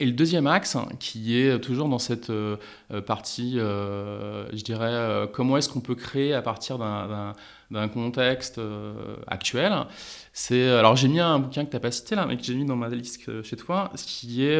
Et 0.00 0.06
le 0.06 0.12
deuxième 0.12 0.46
axe, 0.46 0.76
qui 1.00 1.36
est 1.36 1.58
toujours 1.60 1.88
dans 1.88 1.98
cette 1.98 2.30
euh, 2.30 2.56
partie, 3.06 3.54
je 3.58 4.62
dirais, 4.62 5.28
comment 5.32 5.56
est-ce 5.56 5.68
qu'on 5.68 5.80
peut 5.80 5.96
créer 5.96 6.32
à 6.34 6.42
partir 6.42 6.78
d'un 6.78 7.88
contexte 7.88 8.60
actuel, 9.26 9.72
c'est... 10.32 10.68
Alors 10.68 10.94
j'ai 10.94 11.08
mis 11.08 11.18
un 11.18 11.40
bouquin 11.40 11.64
que 11.64 11.70
tu 11.70 11.76
n'as 11.76 11.80
pas 11.80 11.90
cité 11.90 12.14
là, 12.14 12.26
mais 12.26 12.36
que 12.36 12.44
j'ai 12.44 12.54
mis 12.54 12.64
dans 12.64 12.76
ma 12.76 12.88
liste 12.88 13.42
chez 13.42 13.56
toi, 13.56 13.90
ce 13.96 14.04
qui 14.04 14.44
est 14.44 14.56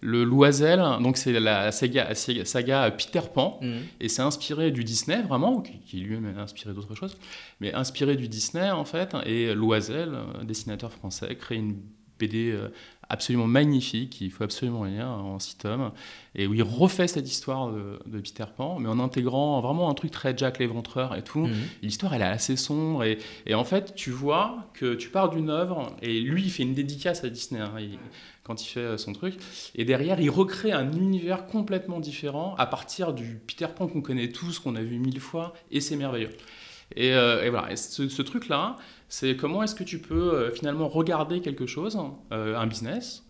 le 0.00 0.24
Loisel, 0.24 0.80
donc 1.00 1.16
c'est 1.16 1.38
la 1.40 1.72
saga, 1.72 2.14
saga 2.14 2.90
Peter 2.92 3.22
Pan, 3.34 3.58
mmh. 3.60 3.76
et 4.00 4.08
c'est 4.08 4.22
inspiré 4.22 4.70
du 4.70 4.84
Disney 4.84 5.22
vraiment, 5.22 5.60
qui, 5.60 5.96
lui-même 5.98 6.36
est 6.36 6.40
inspiré 6.40 6.72
d'autres 6.72 6.94
choses, 6.94 7.18
mais 7.60 7.74
inspiré 7.74 8.14
du 8.16 8.28
Disney 8.28 8.70
en 8.70 8.84
fait, 8.84 9.16
et 9.26 9.54
Loisel, 9.54 10.16
dessinateur 10.44 10.92
français, 10.92 11.34
crée 11.34 11.56
une 11.56 11.78
BD 12.18 12.50
euh, 12.50 12.68
absolument 13.08 13.46
magnifique, 13.46 14.20
il 14.20 14.30
faut 14.30 14.44
absolument 14.44 14.84
lire 14.84 15.06
en 15.06 15.38
six 15.38 15.56
tomes, 15.56 15.92
et 16.34 16.46
où 16.46 16.54
il 16.54 16.62
refait 16.62 17.08
cette 17.08 17.28
histoire 17.28 17.70
de, 17.70 18.20
Peter 18.20 18.44
Pan, 18.56 18.78
mais 18.78 18.88
en 18.88 18.98
intégrant 18.98 19.60
vraiment 19.60 19.88
un 19.88 19.94
truc 19.94 20.10
très 20.10 20.36
Jack 20.36 20.58
l'éventreur 20.58 21.14
et 21.14 21.22
tout. 21.22 21.46
Mhm. 21.46 21.54
L'histoire, 21.82 22.14
elle 22.14 22.22
est 22.22 22.26
assez 22.26 22.56
sombre, 22.56 23.04
et, 23.04 23.54
en 23.54 23.64
fait, 23.64 23.94
tu 23.94 24.10
vois 24.10 24.58
que 24.74 24.94
tu 24.94 25.08
pars 25.08 25.30
d'une 25.30 25.50
œuvre, 25.50 25.94
et 26.02 26.20
lui, 26.20 26.42
il 26.44 26.50
fait 26.50 26.62
une 26.62 26.74
dédicace 26.74 27.24
à 27.24 27.30
Disney. 27.30 27.60
Hein, 27.60 27.72
quand 28.44 28.62
il 28.62 28.66
fait 28.66 28.96
son 28.96 29.12
truc. 29.12 29.34
Et 29.74 29.84
derrière, 29.84 30.20
il 30.20 30.30
recrée 30.30 30.72
un 30.72 30.90
univers 30.92 31.46
complètement 31.46 32.00
différent 32.00 32.54
à 32.56 32.64
partir 32.64 33.12
du 33.12 33.38
Peter 33.46 33.66
Pan 33.76 33.88
qu'on 33.88 34.00
connaît 34.00 34.30
tous, 34.30 34.58
qu'on 34.58 34.74
a 34.74 34.80
vu 34.80 34.98
mille 34.98 35.20
fois, 35.20 35.52
et 35.70 35.82
c'est 35.82 35.96
merveilleux. 35.96 36.30
Et, 36.96 37.12
euh, 37.12 37.48
voilà, 37.50 37.76
ce, 37.76 38.22
truc-là, 38.22 38.76
c'est 39.08 39.36
comment 39.36 39.62
est-ce 39.62 39.74
que 39.74 39.84
tu 39.84 39.98
peux 39.98 40.34
euh, 40.34 40.50
finalement 40.52 40.88
regarder 40.88 41.40
quelque 41.40 41.66
chose, 41.66 41.98
euh, 42.32 42.56
un 42.56 42.66
business, 42.66 43.24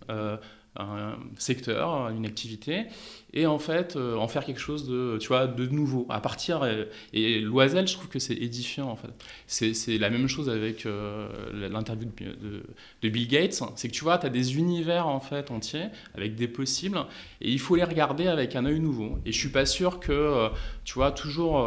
un 0.80 1.16
secteur, 1.38 2.08
une 2.10 2.24
activité, 2.24 2.84
et 3.32 3.46
en 3.46 3.58
fait 3.58 3.96
en 3.96 4.28
faire 4.28 4.44
quelque 4.44 4.60
chose 4.60 4.88
de, 4.88 5.18
tu 5.20 5.26
vois, 5.26 5.48
de 5.48 5.66
nouveau. 5.66 6.06
À 6.08 6.20
partir 6.20 6.64
et, 7.12 7.40
Loisel, 7.40 7.88
je 7.88 7.94
trouve 7.94 8.06
que 8.06 8.20
c'est 8.20 8.36
édifiant 8.36 8.88
en 8.88 8.94
fait. 8.94 9.10
C'est 9.48 9.98
la 9.98 10.08
même 10.08 10.28
chose 10.28 10.48
avec 10.48 10.86
l'interview 11.52 12.08
de, 13.02 13.08
Bill 13.08 13.26
Gates. 13.26 13.60
C'est 13.74 13.88
que 13.88 13.92
tu 13.92 14.04
vois, 14.04 14.18
tu 14.18 14.26
as 14.26 14.30
des 14.30 14.56
univers 14.56 15.08
en 15.08 15.18
fait 15.18 15.50
entiers 15.50 15.86
avec 16.14 16.36
des 16.36 16.46
possibles, 16.46 16.98
et 17.40 17.50
il 17.50 17.58
faut 17.58 17.74
les 17.74 17.84
regarder 17.84 18.28
avec 18.28 18.54
un 18.54 18.64
œil 18.64 18.78
nouveau. 18.78 19.18
Et 19.26 19.32
je 19.32 19.38
suis 19.38 19.50
pas 19.50 19.66
sûr 19.66 19.98
que, 19.98 20.48
tu 20.84 20.94
vois, 20.94 21.10
toujours 21.10 21.66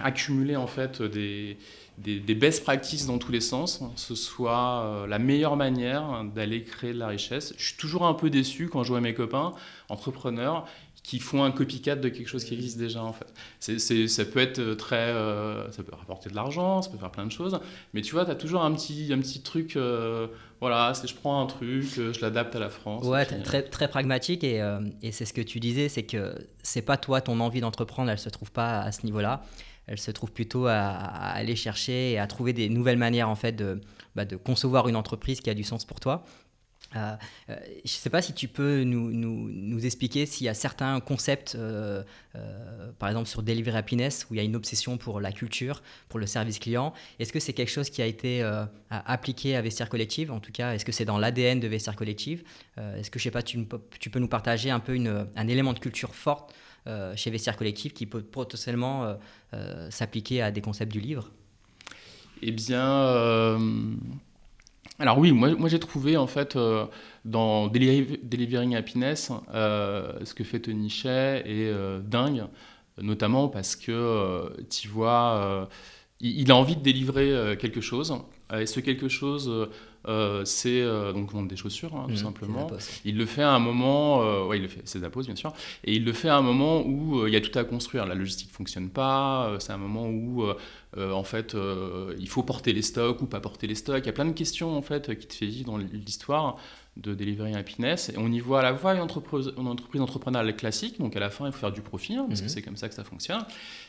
accumuler 0.00 0.56
en 0.56 0.66
fait 0.66 1.02
des, 1.02 1.56
des, 1.98 2.34
best 2.34 2.64
practices 2.64 3.06
dans 3.06 3.18
tous 3.18 3.30
les 3.30 3.40
sens, 3.40 3.80
ce 3.96 4.14
soit 4.14 5.06
la 5.08 5.18
meilleure 5.18 5.56
manière 5.56 6.24
d'aller 6.34 6.64
créer 6.64 6.92
de 6.92 6.98
la 6.98 7.06
richesse. 7.06 7.54
Je 7.56 7.66
suis 7.66 7.76
toujours 7.76 8.04
un 8.06 8.14
peu 8.14 8.30
déçu 8.30 8.68
quand 8.68 8.82
je 8.82 8.88
vois 8.88 9.00
mes 9.00 9.14
copains 9.14 9.52
entrepreneurs 9.88 10.66
qui 11.04 11.18
font 11.18 11.44
un 11.44 11.50
copycat 11.52 11.96
de 11.96 12.08
quelque 12.08 12.26
chose 12.26 12.44
qui 12.44 12.54
existe 12.54 12.78
déjà 12.78 13.04
en 13.04 13.12
fait. 13.12 13.26
Ça 13.60 14.24
peut 14.24 14.40
être 14.40 14.58
euh, 14.58 14.74
très, 14.74 14.96
euh, 14.96 15.70
ça 15.70 15.82
peut 15.82 15.94
rapporter 15.94 16.30
de 16.30 16.34
l'argent, 16.34 16.80
ça 16.80 16.90
peut 16.90 16.96
faire 16.96 17.10
plein 17.10 17.26
de 17.26 17.30
choses, 17.30 17.60
mais 17.92 18.00
tu 18.00 18.14
vois, 18.14 18.24
tu 18.24 18.30
as 18.30 18.34
toujours 18.34 18.62
un 18.62 18.72
petit, 18.72 19.12
un 19.12 19.18
petit 19.18 19.42
truc, 19.42 19.76
euh, 19.76 20.28
voilà, 20.60 20.94
je 21.06 21.12
prends 21.12 21.42
un 21.42 21.46
truc, 21.46 21.84
je 21.94 22.20
l'adapte 22.22 22.56
à 22.56 22.58
la 22.58 22.70
France. 22.70 23.04
Ouais, 23.04 23.26
très, 23.26 23.62
très 23.62 23.86
pragmatique 23.86 24.44
et, 24.44 24.66
et 25.02 25.12
c'est 25.12 25.26
ce 25.26 25.34
que 25.34 25.42
tu 25.42 25.60
disais, 25.60 25.90
c'est 25.90 26.04
que 26.04 26.34
c'est 26.62 26.82
pas 26.82 26.96
toi 26.96 27.20
ton 27.20 27.38
envie 27.40 27.60
d'entreprendre, 27.60 28.10
elle 28.10 28.18
se 28.18 28.30
trouve 28.30 28.50
pas 28.50 28.80
à 28.80 28.90
ce 28.90 29.04
niveau-là, 29.04 29.44
elle 29.86 29.98
se 29.98 30.10
trouve 30.10 30.32
plutôt 30.32 30.66
à, 30.66 30.74
aller 30.74 31.56
chercher 31.56 32.12
et 32.12 32.18
à 32.18 32.26
trouver 32.26 32.52
des 32.52 32.68
nouvelles 32.68 32.98
manières 32.98 33.28
en 33.28 33.34
fait 33.34 33.52
de, 33.52 33.80
bah, 34.14 34.24
concevoir 34.42 34.88
une 34.88 34.96
entreprise 34.96 35.40
qui 35.40 35.50
a 35.50 35.54
du 35.54 35.64
sens 35.64 35.84
pour 35.84 36.00
toi. 36.00 36.24
Euh, 36.96 37.16
euh, 37.50 37.56
je 37.84 37.92
ne 37.92 37.98
sais 37.98 38.10
pas 38.10 38.22
si 38.22 38.32
tu 38.34 38.48
peux 38.48 38.84
nous, 38.84 39.10
nous, 39.10 39.48
nous 39.50 39.86
expliquer 39.86 40.26
s'il 40.26 40.46
y 40.46 40.48
a 40.48 40.54
certains 40.54 41.00
concepts, 41.00 41.56
euh, 41.56 42.02
par 42.98 43.08
exemple 43.08 43.28
sur 43.28 43.42
Delivery 43.42 43.76
Happiness, 43.76 44.26
où 44.30 44.34
il 44.34 44.36
y 44.36 44.40
a 44.40 44.42
une 44.42 44.56
obsession 44.56 44.96
pour 44.96 45.20
la 45.20 45.32
culture, 45.32 45.82
pour 46.08 46.20
le 46.20 46.26
service 46.26 46.58
client. 46.58 46.92
Est-ce 47.18 47.32
que 47.32 47.40
c'est 47.40 47.52
quelque 47.52 47.70
chose 47.70 47.90
qui 47.90 48.02
a 48.02 48.06
été 48.06 48.42
appliqué 48.90 49.56
à 49.56 49.62
Vestiaire 49.62 49.88
Collective? 49.88 50.30
En 50.30 50.40
tout 50.40 50.52
cas, 50.52 50.74
est-ce 50.74 50.84
que 50.84 50.92
c'est 50.92 51.04
dans 51.04 51.18
l'ADN 51.18 51.60
de 51.60 51.68
Vestiaire 51.68 51.96
Collective? 51.96 52.44
Est-ce 52.76 53.10
que, 53.10 53.18
je 53.18 53.24
sais 53.24 53.30
pas, 53.30 53.42
tu, 53.42 53.64
peux 53.64 54.18
nous 54.18 54.28
partager 54.28 54.70
un 54.70 54.80
peu 54.80 54.96
un 55.36 55.48
élément 55.48 55.72
de 55.72 55.78
culture 55.78 56.14
forte 56.14 56.54
chez 57.16 57.30
Vestiaire 57.30 57.56
Collective 57.56 57.92
qui 57.92 58.06
peut 58.06 58.22
potentiellement 58.22 59.16
s'appliquer 59.90 60.42
à 60.42 60.50
des 60.50 60.60
concepts 60.60 60.92
du 60.92 61.00
livre? 61.00 61.30
Eh 62.42 62.52
bien 62.52 63.96
alors 64.98 65.18
oui, 65.18 65.32
moi, 65.32 65.68
j'ai 65.68 65.80
trouvé 65.80 66.16
en 66.16 66.28
fait 66.28 66.54
euh, 66.54 66.86
dans 67.24 67.66
Delivering 67.66 68.76
Happiness, 68.76 69.32
euh, 69.52 70.12
ce 70.24 70.34
que 70.34 70.44
fait 70.44 70.60
Tony 70.60 70.88
Shea 70.88 71.38
est 71.38 71.44
euh, 71.48 71.98
dingue, 72.00 72.44
notamment 73.02 73.48
parce 73.48 73.74
que 73.74 74.52
tu 74.70 74.86
vois, 74.86 75.68
il, 76.20 76.50
a 76.52 76.56
envie 76.56 76.76
de 76.76 76.82
délivrer 76.82 77.56
quelque 77.58 77.80
chose, 77.80 78.16
et 78.52 78.66
ce 78.66 78.80
quelque 78.80 79.08
chose, 79.08 79.68
c'est 80.44 80.82
donc 81.12 81.32
vendre 81.32 81.48
des 81.48 81.56
chaussures, 81.56 81.94
hein, 81.96 82.04
tout 82.06 82.14
mmh, 82.14 82.16
simplement. 82.16 82.70
Il 83.04 83.16
le 83.16 83.26
fait 83.26 83.42
à 83.42 83.52
un 83.52 83.58
moment, 83.58 84.46
ouais, 84.46 84.58
il 84.58 84.62
le 84.62 84.68
fait, 84.68 84.82
c'est 84.84 85.00
pose 85.10 85.26
bien 85.26 85.36
sûr, 85.36 85.52
et 85.84 85.94
il 85.94 86.04
le 86.04 86.12
fait 86.12 86.28
à 86.28 86.36
un 86.36 86.42
moment 86.42 86.82
où 86.86 87.26
il 87.26 87.32
y 87.32 87.36
a 87.36 87.40
tout 87.40 87.58
à 87.58 87.64
construire. 87.64 88.06
La 88.06 88.14
logistique 88.14 88.50
fonctionne 88.50 88.90
pas, 88.90 89.56
c'est 89.60 89.72
un 89.72 89.78
moment 89.78 90.08
où 90.08 90.44
euh, 90.96 91.12
en 91.12 91.24
fait, 91.24 91.54
euh, 91.54 92.14
il 92.18 92.28
faut 92.28 92.42
porter 92.42 92.72
les 92.72 92.82
stocks 92.82 93.20
ou 93.22 93.26
pas 93.26 93.40
porter 93.40 93.66
les 93.66 93.74
stocks. 93.74 94.02
Il 94.04 94.06
y 94.06 94.10
a 94.10 94.12
plein 94.12 94.26
de 94.26 94.32
questions 94.32 94.76
en 94.76 94.82
fait 94.82 95.18
qui 95.18 95.26
te 95.26 95.34
fait 95.34 95.46
vivre 95.46 95.66
dans 95.66 95.78
l'histoire 95.78 96.56
de 96.96 97.14
Delivery 97.14 97.54
Happiness. 97.54 98.10
Et 98.10 98.14
on 98.18 98.30
y 98.30 98.40
voit 98.40 98.60
à 98.60 98.62
la 98.62 98.76
fois 98.76 98.94
une 98.94 99.00
entreprise, 99.00 99.52
une 99.58 99.66
entreprise 99.66 100.00
entrepreneuriale 100.00 100.54
classique, 100.56 100.98
donc 100.98 101.16
à 101.16 101.20
la 101.20 101.30
fin 101.30 101.46
il 101.46 101.52
faut 101.52 101.58
faire 101.58 101.72
du 101.72 101.80
profit, 101.80 102.14
hein, 102.14 102.26
parce 102.28 102.40
que 102.40 102.46
mhm. 102.46 102.50
c'est 102.50 102.62
comme 102.62 102.76
ça 102.76 102.88
que 102.88 102.94
ça 102.94 103.04
fonctionne. 103.04 103.44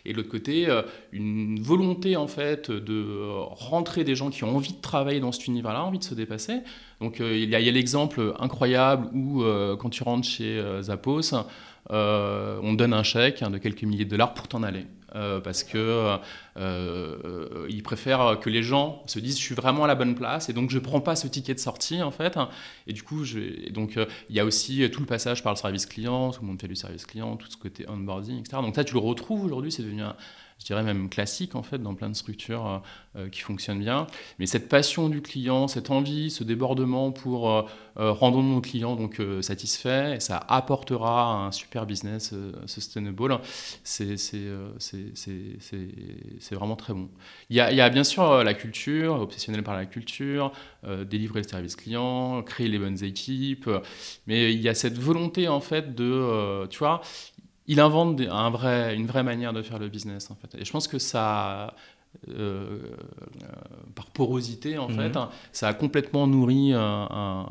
Et 0.06 0.12
de 0.12 0.18
l'autre 0.18 0.30
côté, 0.30 0.68
euh, 0.68 0.82
une 1.12 1.60
volonté 1.62 2.16
en 2.16 2.28
fait 2.28 2.72
de 2.72 3.30
rentrer 3.52 4.04
des 4.04 4.16
gens 4.16 4.30
qui 4.30 4.44
ont 4.44 4.56
envie 4.56 4.74
de 4.74 4.82
travailler 4.82 5.20
dans 5.20 5.32
cet 5.32 5.48
univers-là, 5.48 5.84
envie 5.84 6.00
de 6.00 6.04
se 6.04 6.16
dépasser. 6.16 6.60
Donc 7.02 7.20
il 7.20 7.50
y 7.50 7.56
a, 7.56 7.60
l'exemple 7.60 8.34
incroyable 8.40 9.08
où 9.14 9.44
quand 9.78 9.90
tu 9.90 10.04
rentres 10.04 10.28
chez 10.28 10.64
Zappos, 10.82 11.34
on 11.90 12.74
donne 12.74 12.94
un 12.94 13.04
chèque 13.04 13.42
hein, 13.42 13.50
de 13.50 13.58
quelques 13.58 13.84
milliers 13.84 14.06
de 14.06 14.10
dollars 14.10 14.34
pour 14.34 14.48
t'en 14.48 14.64
aller. 14.64 14.86
Euh, 15.16 15.40
parce 15.40 15.64
que 15.64 16.18
euh, 16.58 17.18
euh, 17.26 17.68
ils 17.70 17.84
préfèrent 17.84 18.40
que 18.40 18.50
les 18.50 18.64
gens 18.64 19.04
se 19.08 19.20
disent 19.20 19.38
je 19.38 19.44
suis 19.44 19.56
vraiment 19.56 19.84
à 19.84 19.88
la 19.88 19.96
bonne 19.96 20.16
place 20.16 20.48
et 20.48 20.54
donc 20.54 20.70
je 20.70 20.80
prends 20.80 21.02
pas 21.02 21.16
ce 21.16 21.28
ticket 21.28 21.54
de 21.54 21.60
sortie 21.60 22.02
en 22.02 22.12
fait 22.12 22.38
et 22.88 22.94
du 22.94 23.04
coup 23.04 23.24
donc 23.72 24.00
il 24.30 24.36
y 24.36 24.40
a 24.40 24.46
aussi 24.46 24.90
tout 24.90 25.02
le 25.02 25.06
passage 25.06 25.44
par 25.44 25.52
le 25.52 25.58
service 25.58 25.86
client 25.86 26.32
tout 26.32 26.42
le 26.42 26.48
monde 26.48 26.62
fait 26.62 26.70
du 26.70 26.76
service 26.76 27.06
client 27.06 27.36
tout 27.36 27.48
ce 27.50 27.58
côté 27.58 27.86
onboarding 27.90 28.40
etc 28.40 28.58
donc 28.62 28.76
ça 28.76 28.86
tu 28.86 28.94
le 28.94 29.00
retrouves 29.02 29.44
aujourd'hui 29.44 29.72
c'est 29.72 29.84
devenu 29.84 30.04
je 30.60 30.66
dirais 30.66 30.84
même 30.84 31.10
classique 31.10 31.56
en 31.56 31.64
fait 31.64 31.80
dans 31.80 31.96
plein 31.96 32.10
de 32.10 32.16
structures 32.16 32.66
euh, 32.66 32.80
euh, 33.18 33.30
qui 33.30 33.42
fonctionnent 33.42 33.80
bien. 33.80 34.08
Mais 34.40 34.46
cette 34.46 34.70
passion 34.70 35.10
du 35.10 35.22
client, 35.22 35.68
cette 35.68 35.92
envie, 35.92 36.32
ce 36.32 36.44
débordement 36.44 37.12
pour 37.12 37.52
euh, 37.52 37.64
rendre 37.98 38.42
nos 38.42 38.62
clients 38.62 38.96
donc 38.96 39.22
satisfaits, 39.42 40.16
et 40.16 40.20
ça 40.20 40.38
apportera 40.38 41.46
un 41.46 41.52
super 41.52 41.86
business 41.86 42.34
sustainable. 42.66 43.40
C'est 43.84 44.18
vraiment 46.54 46.76
très 46.76 46.94
bon. 46.94 47.10
Il 47.50 47.56
y, 47.56 47.60
a, 47.60 47.90
bien 47.90 48.04
sûr 48.04 48.44
la 48.44 48.54
culture, 48.54 49.20
obsessionnel 49.20 49.64
par 49.64 49.76
la 49.76 49.86
culture, 49.86 50.52
délivrer 51.10 51.42
le 51.42 51.48
service 51.48 51.76
client, 51.76 52.44
créer 52.44 52.68
les 52.68 52.78
bonnes 52.78 53.04
équipes, 53.04 53.70
mais 54.28 54.54
il 54.54 54.62
y 54.62 54.70
a 54.70 54.76
cette 54.76 55.00
volonté 55.00 55.48
en 55.48 55.62
fait 55.62 55.96
de, 55.96 56.68
tu 56.68 56.80
vois, 56.80 57.02
il 57.68 57.80
invente 57.80 58.22
un 58.22 58.50
vrai, 58.50 58.96
une 58.96 59.08
vraie 59.08 59.24
manière 59.24 59.54
de 59.54 59.62
faire 59.62 59.80
le 59.80 59.90
business 59.90 60.30
en 60.30 60.36
fait. 60.36 60.56
Et 60.60 60.66
je 60.66 60.72
pense 60.72 60.88
que 60.88 61.00
ça, 61.00 61.68
euh, 61.68 61.72
par 63.96 64.06
porosité 64.08 64.78
en 64.78 64.90
mhm. 64.90 64.96
fait, 64.96 65.20
ça 65.52 65.68
a 65.68 65.74
complètement 65.74 66.28
nourri 66.28 66.74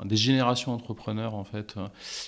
des 0.04 0.16
générations 0.16 0.72
d'entrepreneurs 0.72 1.34
en 1.34 1.44
fait. 1.44 1.74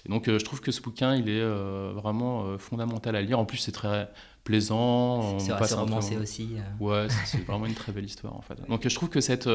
Et 0.04 0.08
donc 0.08 0.28
euh, 0.28 0.38
je 0.38 0.44
trouve 0.44 0.60
que 0.60 0.72
ce 0.72 0.80
bouquin 0.80 1.14
il 1.14 1.28
est 1.28 1.40
euh, 1.40 1.92
vraiment 1.94 2.58
fondamental 2.58 3.16
à 3.16 3.22
lire. 3.22 3.38
En 3.38 3.44
plus 3.44 3.58
c'est 3.58 3.72
très 3.72 4.10
plaisant. 4.44 5.38
C'est 5.38 5.52
assez 5.52 5.74
romancé 5.74 6.16
aussi. 6.16 6.50
Ouais, 6.80 7.08
c'est 7.24 7.44
vraiment 7.46 7.66
une 7.66 7.74
très 7.74 7.92
belle 7.92 8.04
histoire 8.04 8.34
en 8.34 8.42
fait. 8.42 8.56
Donc 8.68 8.88
je 8.88 8.94
trouve 8.94 9.08
que 9.08 9.20
cette, 9.20 9.48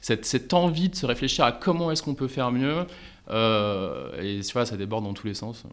cette, 0.00 0.24
cette 0.24 0.52
envie 0.52 0.88
de 0.88 0.96
se 0.96 1.06
réfléchir 1.06 1.44
à 1.44 1.52
comment 1.52 1.90
est-ce 1.90 2.02
qu'on 2.02 2.14
peut 2.14 2.28
faire 2.28 2.52
mieux, 2.52 2.86
et 3.30 4.40
tu 4.42 4.52
vois, 4.52 4.66
ça 4.66 4.76
déborde 4.76 5.04
dans 5.04 5.14
tous 5.14 5.26
les 5.26 5.34
sens. 5.34 5.64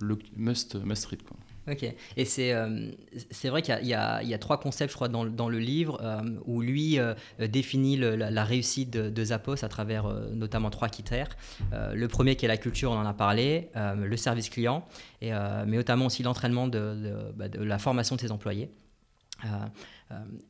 Le 0.00 0.18
must, 0.36 0.76
must 0.76 1.04
read 1.06 1.22
quoi. 1.22 1.36
Ok. 1.68 1.84
Et 2.16 2.24
c'est 2.24 2.52
euh, 2.52 2.90
c'est 3.30 3.48
vrai 3.48 3.60
qu'il 3.60 3.76
y, 3.82 3.88
y, 3.88 3.90
y, 3.90 3.94
a 4.34 4.38
trois 4.38 4.60
concepts, 4.60 4.90
je 4.90 4.94
crois, 4.94 5.08
dans, 5.08 5.24
dans 5.24 5.48
le 5.48 5.58
livre, 5.58 5.98
euh, 6.00 6.20
où 6.44 6.60
lui 6.60 6.98
euh, 6.98 7.14
définit 7.38 7.96
la, 7.96 8.44
réussite 8.44 8.90
de, 8.90 9.24
Zappos 9.24 9.64
à 9.64 9.68
travers 9.68 10.08
notamment 10.32 10.70
trois 10.70 10.88
critères. 10.88 11.28
le 11.72 12.06
premier 12.06 12.36
qui 12.36 12.44
est 12.44 12.48
la 12.48 12.56
culture, 12.56 12.92
on 12.92 12.96
en 12.96 13.06
a 13.06 13.12
parlé, 13.12 13.70
le 13.74 14.16
service 14.16 14.48
client, 14.48 14.84
et, 15.20 15.32
mais 15.32 15.76
notamment 15.76 16.06
aussi 16.06 16.22
l'entraînement 16.22 16.68
de, 16.68 17.32
bah, 17.34 17.48
de, 17.48 17.62
la 17.62 17.78
formation 17.78 18.14
de 18.14 18.20
ses 18.20 18.30
employés. 18.30 18.70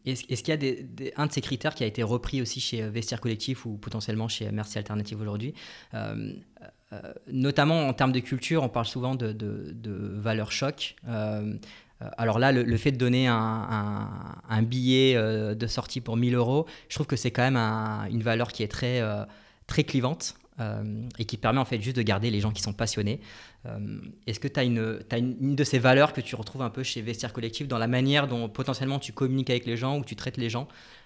Est-ce 0.05 0.43
qu'il 0.43 0.55
y 0.55 1.11
a 1.11 1.23
un 1.23 1.27
de 1.27 1.33
ces 1.33 1.41
critères 1.41 1.75
qui 1.75 1.85
a 1.85 1.87
été 1.87 2.03
repris 2.03 2.43
aussi 2.43 2.61
chez 2.61 2.83
Vestiaire 2.83 3.21
Collectif 3.21 3.65
ou 3.65 3.77
potentiellement 3.79 4.29
chez 4.29 4.51
Merci 4.51 4.77
Alternative 4.77 5.21
aujourd'hui? 5.21 5.55
Notamment 7.27 7.89
en 7.89 7.93
termes 7.93 8.13
de 8.13 8.21
culture, 8.21 8.63
on 8.63 8.69
parle 8.69 8.87
souvent 8.87 9.15
de, 9.15 9.33
de, 9.33 10.11
valeur 10.19 10.53
choc. 10.53 10.97
Euh, 11.09 11.55
alors 12.19 12.39
là, 12.39 12.53
le, 12.53 12.77
fait 12.77 12.93
de 12.93 12.99
donner 12.99 13.27
un, 13.27 14.63
billet 14.63 15.17
euh, 15.17 15.55
de 15.55 15.67
sortie 15.67 16.01
pour 16.01 16.17
1000 16.17 16.35
euros, 16.35 16.67
je 16.89 16.95
trouve 16.95 17.07
que 17.07 17.17
c'est 17.17 17.31
quand 17.31 17.51
même 17.51 17.57
une 18.11 18.23
valeur 18.23 18.53
qui 18.53 18.63
est 18.63 18.69
très, 18.69 19.03
très 19.67 19.85
clivante. 19.85 20.37
et 21.19 21.25
qui 21.25 21.37
permet 21.37 21.61
en 21.61 21.65
fait 21.65 21.81
juste 21.81 21.97
de 21.97 22.03
garder 22.03 22.31
les 22.31 22.41
gens 22.41 22.53
qui 22.53 22.63
sont 22.63 22.73
passionnés. 22.73 23.21
Est-ce 24.27 24.39
que 24.39 24.49
tu 24.49 24.61
as, 24.61 24.65
une, 24.65 25.01
une, 25.13 25.57
de 25.57 25.65
ces 25.65 25.79
valeurs 25.79 26.13
que 26.13 26.21
tu 26.21 26.37
retrouves 26.37 26.63
un 26.63 26.71
peu 26.71 26.83
chez 26.85 27.03
Vestiaire 27.03 27.33
Collectif 27.33 27.67
dans 27.67 27.79
la 27.79 27.89
manière 27.89 28.29
dont 28.29 28.49
potentiellement 28.49 29.01
tu 29.01 29.13
communiques 29.13 29.51
avec 29.51 29.67
les 29.67 29.77
gens 29.77 29.99
ou 29.99 30.05
tu 30.05 30.15
traites 30.15 30.37
les 30.37 30.51
gens? 30.51 30.69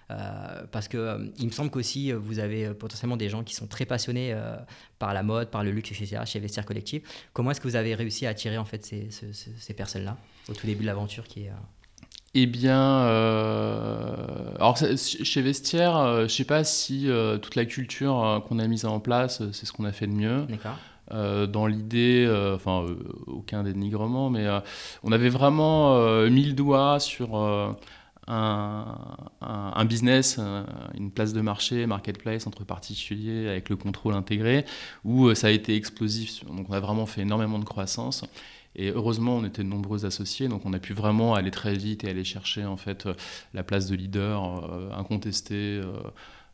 parce 0.71 0.87
que 0.87 0.97
euh, 0.97 1.17
il 1.39 1.45
me 1.47 1.51
semble 1.51 1.69
qu'aussi 1.69 2.11
euh, 2.11 2.17
vous 2.17 2.39
avez 2.39 2.73
potentiellement 2.73 3.17
des 3.17 3.29
gens 3.29 3.43
qui 3.43 3.55
sont 3.55 3.67
très 3.67 3.85
passionnés 3.85 4.35
par 4.99 5.13
la 5.13 5.23
mode, 5.23 5.49
par 5.49 5.63
le 5.63 5.71
luxe, 5.71 5.91
etc. 5.91 6.21
chez 6.25 6.39
Vestiaire 6.39 6.65
Collectif. 6.65 7.03
Comment 7.33 7.51
est-ce 7.51 7.61
que 7.61 7.67
vous 7.67 7.75
avez 7.75 7.95
réussi 7.95 8.25
à 8.25 8.29
attirer 8.29 8.57
en 8.57 8.65
fait 8.65 8.85
ces, 8.85 9.09
ces, 9.11 9.73
personnes-là 9.73 10.17
au 10.49 10.53
tout 10.53 10.65
début 10.65 10.81
de 10.81 10.87
l'aventure 10.87 11.25
qui 11.25 11.41
est 11.41 11.51
eh 12.33 12.45
bien, 12.45 13.01
alors 14.55 14.77
chez 14.77 15.41
Vestiaire, 15.41 16.17
je 16.19 16.23
ne 16.23 16.27
sais 16.29 16.45
pas 16.45 16.63
si 16.63 17.09
toute 17.41 17.55
la 17.55 17.65
culture 17.65 18.41
qu'on 18.47 18.57
a 18.59 18.67
mise 18.67 18.85
en 18.85 19.01
place, 19.01 19.41
c'est 19.51 19.65
ce 19.65 19.73
qu'on 19.73 19.83
a 19.83 19.91
fait 19.91 20.07
de 20.07 20.13
mieux. 20.13 20.47
dans 21.11 21.67
l'idée, 21.67 22.25
enfin, 22.55 22.85
aucun 23.27 23.63
dénigrement, 23.63 24.29
mais 24.29 24.47
on 25.03 25.11
avait 25.11 25.29
vraiment 25.29 25.93
mis 26.29 26.45
le 26.45 26.53
doigt 26.53 27.01
sur 27.01 27.35
un, 28.27 29.85
business, 29.85 30.37
euh, 30.39 30.63
une 30.95 31.11
place 31.11 31.33
de 31.33 31.41
marché, 31.41 31.85
marketplace 31.85 32.47
entre 32.47 32.63
particuliers 32.63 33.47
avec 33.49 33.69
le 33.69 33.75
contrôle 33.75 34.13
intégré, 34.13 34.65
où 35.03 35.27
euh, 35.27 35.35
ça 35.35 35.47
a 35.47 35.49
été 35.49 35.75
explosif. 35.75 36.45
Donc 36.45 36.69
on 36.69 36.73
a 36.73 36.79
vraiment 36.79 37.05
fait 37.05 37.21
énormément 37.21 37.59
de 37.59 37.65
croissance. 37.65 38.23
Et 38.75 38.91
heureusement, 38.91 39.35
on 39.35 39.43
était 39.43 39.63
de 39.63 39.67
nombreux 39.67 40.05
associés, 40.05 40.47
donc 40.47 40.65
on 40.65 40.71
a 40.71 40.79
pu 40.79 40.93
vraiment 40.93 41.35
aller 41.35 41.51
très 41.51 41.73
vite 41.73 42.05
et 42.05 42.09
aller 42.09 42.23
chercher 42.23 42.63
en 42.63 42.77
fait 42.77 43.05
euh, 43.05 43.13
la 43.53 43.63
place 43.63 43.87
de 43.87 43.95
leader 43.95 44.41
incontesté 44.97 45.81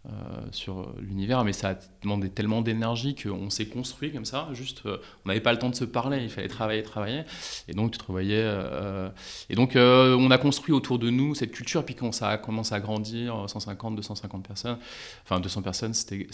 euh, 0.05 0.11
sur 0.51 0.93
l'univers, 0.99 1.43
mais 1.43 1.51
ça 1.51 1.71
a 1.71 1.75
demandé 2.01 2.29
tellement 2.29 2.61
d'énergie 2.61 3.13
qu'on 3.13 3.49
s'est 3.49 3.65
construit 3.65 4.13
comme 4.13 4.23
ça. 4.23 4.47
Juste, 4.53 4.85
euh, 4.85 4.99
on 5.25 5.27
n'avait 5.27 5.41
pas 5.41 5.51
le 5.51 5.59
temps 5.59 5.69
de 5.69 5.75
se 5.75 5.83
parler, 5.83 6.19
il 6.23 6.29
fallait 6.29 6.47
travailler, 6.47 6.81
travailler. 6.81 7.23
Et 7.67 7.73
donc, 7.73 7.91
tu 7.91 7.97
te 7.97 8.05
voyais. 8.05 8.41
Euh, 8.41 9.09
et 9.49 9.55
donc, 9.55 9.73
on 9.75 10.31
a 10.31 10.37
construit 10.37 10.73
autour 10.73 10.97
de 10.97 11.09
nous 11.09 11.35
cette 11.35 11.51
culture. 11.51 11.83
Puis 11.83 11.95
quand 11.95 12.13
ça 12.13 12.29
a 12.29 12.37
commencé 12.37 12.73
à 12.73 12.79
grandir, 12.79 13.49
150, 13.49 13.97
250 13.97 14.47
personnes, 14.47 14.77
enfin 15.25 15.41
200 15.41 15.61
personnes, 15.61 15.93
c'était 15.93 16.25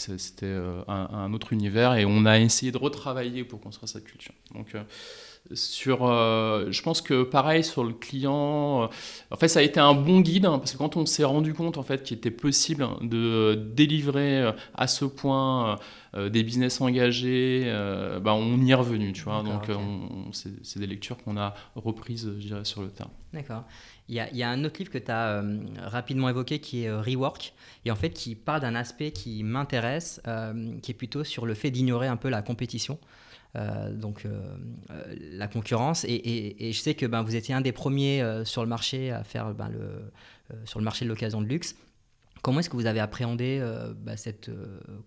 un, 0.86 1.08
un, 1.12 1.32
autre 1.32 1.52
univers. 1.52 1.94
Et 1.94 2.04
on 2.04 2.26
a 2.26 2.38
essayé 2.38 2.70
de 2.70 2.78
retravailler 2.78 3.42
pour 3.42 3.60
construire 3.60 3.88
cette 3.88 4.04
culture. 4.04 4.34
Sur, 5.52 6.06
euh, 6.06 6.70
je 6.70 6.82
pense 6.82 7.02
que 7.02 7.22
pareil 7.22 7.62
sur 7.62 7.84
le 7.84 7.92
client, 7.92 8.84
euh, 8.84 8.86
en 9.30 9.36
fait 9.36 9.48
ça 9.48 9.60
a 9.60 9.62
été 9.62 9.78
un 9.78 9.92
bon 9.92 10.20
guide 10.20 10.46
hein, 10.46 10.58
parce 10.58 10.72
que 10.72 10.78
quand 10.78 10.96
on 10.96 11.04
s'est 11.04 11.24
rendu 11.24 11.52
compte 11.52 11.76
en 11.76 11.82
fait 11.82 12.02
qu'il 12.02 12.16
était 12.16 12.30
possible 12.30 12.86
de 13.02 13.54
délivrer 13.54 14.40
euh, 14.40 14.52
à 14.74 14.86
ce 14.86 15.04
point 15.04 15.78
des 16.14 16.44
business 16.44 16.80
engagés, 16.80 17.64
bah, 18.22 18.34
on 18.34 18.60
y 18.60 18.70
est 18.70 18.74
revenu, 18.74 19.12
tu 19.12 19.24
vois. 19.24 19.42
Donc 19.42 19.68
c'est 20.30 20.78
des 20.78 20.86
lectures 20.86 21.16
qu'on 21.16 21.36
a 21.36 21.54
reprises, 21.74 22.32
je 22.38 22.46
dirais, 22.46 22.64
sur 22.64 22.82
le 22.82 22.88
terrain. 22.88 23.10
D'accord. 23.32 23.64
Il 24.08 24.14
y, 24.14 24.20
a, 24.20 24.30
il 24.30 24.36
y, 24.36 24.44
a, 24.44 24.48
un 24.48 24.62
autre 24.62 24.78
livre 24.78 24.92
que 24.92 24.98
tu 24.98 25.10
as 25.10 25.42
rapidement 25.82 26.28
évoqué 26.28 26.60
qui 26.60 26.84
est 26.84 26.92
Rework, 26.92 27.52
et 27.84 27.90
en 27.90 27.96
fait 27.96 28.10
qui 28.10 28.36
parle 28.36 28.60
d'un 28.60 28.76
aspect 28.76 29.10
qui 29.10 29.42
m'intéresse, 29.42 30.22
qui 30.82 30.92
est 30.92 30.94
plutôt 30.94 31.24
sur 31.24 31.46
le 31.46 31.54
fait 31.54 31.72
d'ignorer 31.72 32.06
un 32.06 32.16
peu 32.16 32.28
la 32.28 32.42
compétition. 32.42 32.96
Euh, 33.56 33.92
donc 33.92 34.24
euh, 34.24 34.30
euh, 34.90 35.14
la 35.32 35.46
concurrence. 35.46 36.04
Et, 36.08 36.72
je 36.72 36.78
sais 36.78 36.94
que 36.94 37.06
ben, 37.06 37.22
vous 37.22 37.36
étiez 37.36 37.54
un 37.54 37.60
des 37.60 37.72
premiers 37.72 38.24
sur 38.44 38.62
le 38.62 38.68
marché 38.68 39.10
à 39.10 39.22
faire 39.22 39.54
ben, 39.54 39.70
sur 40.64 40.78
le 40.78 40.84
marché 40.84 41.04
de 41.04 41.10
l'occasion 41.10 41.40
de 41.40 41.46
luxe. 41.46 41.76
Comment 42.42 42.60
est-ce 42.60 42.68
que 42.68 42.76
vous 42.76 42.86
avez 42.86 43.00
appréhendé 43.00 43.62
ben, 43.96 44.16
cette 44.16 44.50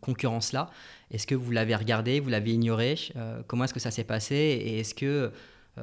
concurrence-là? 0.01 0.69
Est-ce 1.11 1.27
que 1.27 1.35
vous 1.35 1.51
l'avez 1.51 1.75
regardé, 1.75 2.19
vous 2.19 2.29
l'avez 2.29 2.51
ignoré? 2.51 2.95
Comment 3.47 3.65
est-ce 3.65 3.73
que 3.73 3.79
ça 3.79 3.91
s'est 3.91 4.03
passé? 4.03 4.35
Et 4.35 4.79
est-ce 4.79 4.95
que 4.95 5.31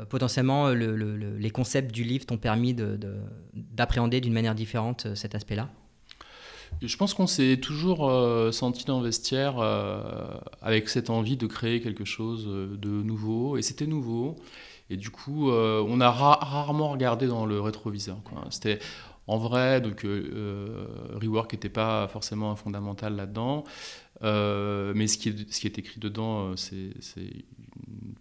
potentiellement 0.09 0.71
les 0.71 1.51
concepts 1.51 1.93
du 1.93 2.03
livre 2.03 2.27
t'ont 2.27 2.39
permis 2.39 2.75
d'appréhender 3.55 4.21
d'une 4.21 4.33
manière 4.33 4.55
différente 4.55 5.15
cet 5.15 5.35
aspect-là? 5.35 5.71
Je 6.83 6.97
pense 6.97 7.15
qu'on 7.15 7.27
s'est 7.27 7.59
toujours 7.59 8.09
euh, 8.09 8.53
senti 8.53 8.85
dans 8.85 8.99
le 8.99 9.07
vestiaire 9.07 9.59
euh, 9.59 10.39
avec 10.63 10.89
cette 10.89 11.11
envie 11.11 11.37
de 11.37 11.47
créer 11.47 11.81
quelque 11.81 12.05
chose 12.05 12.47
euh, 12.49 12.77
de 12.77 12.89
nouveau, 12.89 13.57
et 13.57 13.63
c'était 13.63 13.87
nouveau. 13.87 14.37
Et 14.91 14.97
du 14.99 15.09
coup, 15.09 15.51
on 15.51 16.01
a 16.03 16.11
rarement 16.11 16.91
regardé 16.91 17.27
dans 17.27 17.47
le 17.47 17.59
rétroviseur. 17.59 18.19
C'était 18.51 18.81
en 19.27 19.39
vrai, 19.39 19.81
donc 19.81 20.05
Rework 20.05 21.55
n'était 21.55 21.71
pas 21.71 22.07
forcément 22.09 22.51
un 22.51 22.57
fondamental 22.57 23.17
là-dedans. 23.17 23.65
mais 24.21 25.07
ce 25.07 25.17
qui, 25.17 25.31
est, 25.31 25.51
ce 25.51 25.59
qui 25.59 25.67
est 25.67 25.79
écrit 25.79 26.01
dedans, 26.01 26.55
c'est 26.57 26.91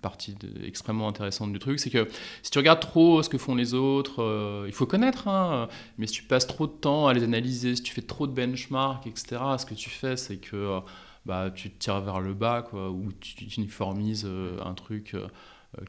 partie 0.04 0.36
extrêmement 0.64 1.08
intéressante 1.08 1.52
du 1.52 1.58
truc, 1.58 1.80
c'est 1.80 1.90
que 1.90 2.08
si 2.44 2.52
tu 2.52 2.60
regardes 2.60 2.82
trop 2.82 3.24
ce 3.24 3.30
que 3.30 3.40
font 3.40 3.56
les 3.56 3.74
autres, 3.74 4.22
euh, 4.22 4.66
il 4.68 4.74
faut 4.74 4.86
connaître, 4.86 5.28
hein, 5.28 5.68
mais 5.98 6.06
si 6.06 6.14
tu 6.14 6.24
passes 6.24 6.46
trop 6.46 6.68
de 6.68 6.74
temps 6.74 7.08
à 7.08 7.14
les 7.14 7.24
analyser, 7.24 7.76
si 7.76 7.82
tu 7.82 7.94
fais 7.94 8.04
trop 8.04 8.28
de 8.28 8.34
benchmarks, 8.34 9.08
etc., 9.08 9.42
ce 9.58 9.66
que 9.66 9.74
tu 9.74 9.90
fais, 9.90 10.16
c'est 10.18 10.38
que 10.38 10.56
euh, 10.56 10.80
bah, 11.26 11.50
tu 11.50 11.72
te 11.72 11.80
tires 11.80 12.02
vers 12.02 12.20
le 12.20 12.36
bas, 12.36 12.62
quoi, 12.62 12.92
ou 12.92 13.12
tu, 13.20 13.46
uniformises 13.58 14.26
euh, 14.28 14.60
un 14.64 14.74
truc 14.76 15.16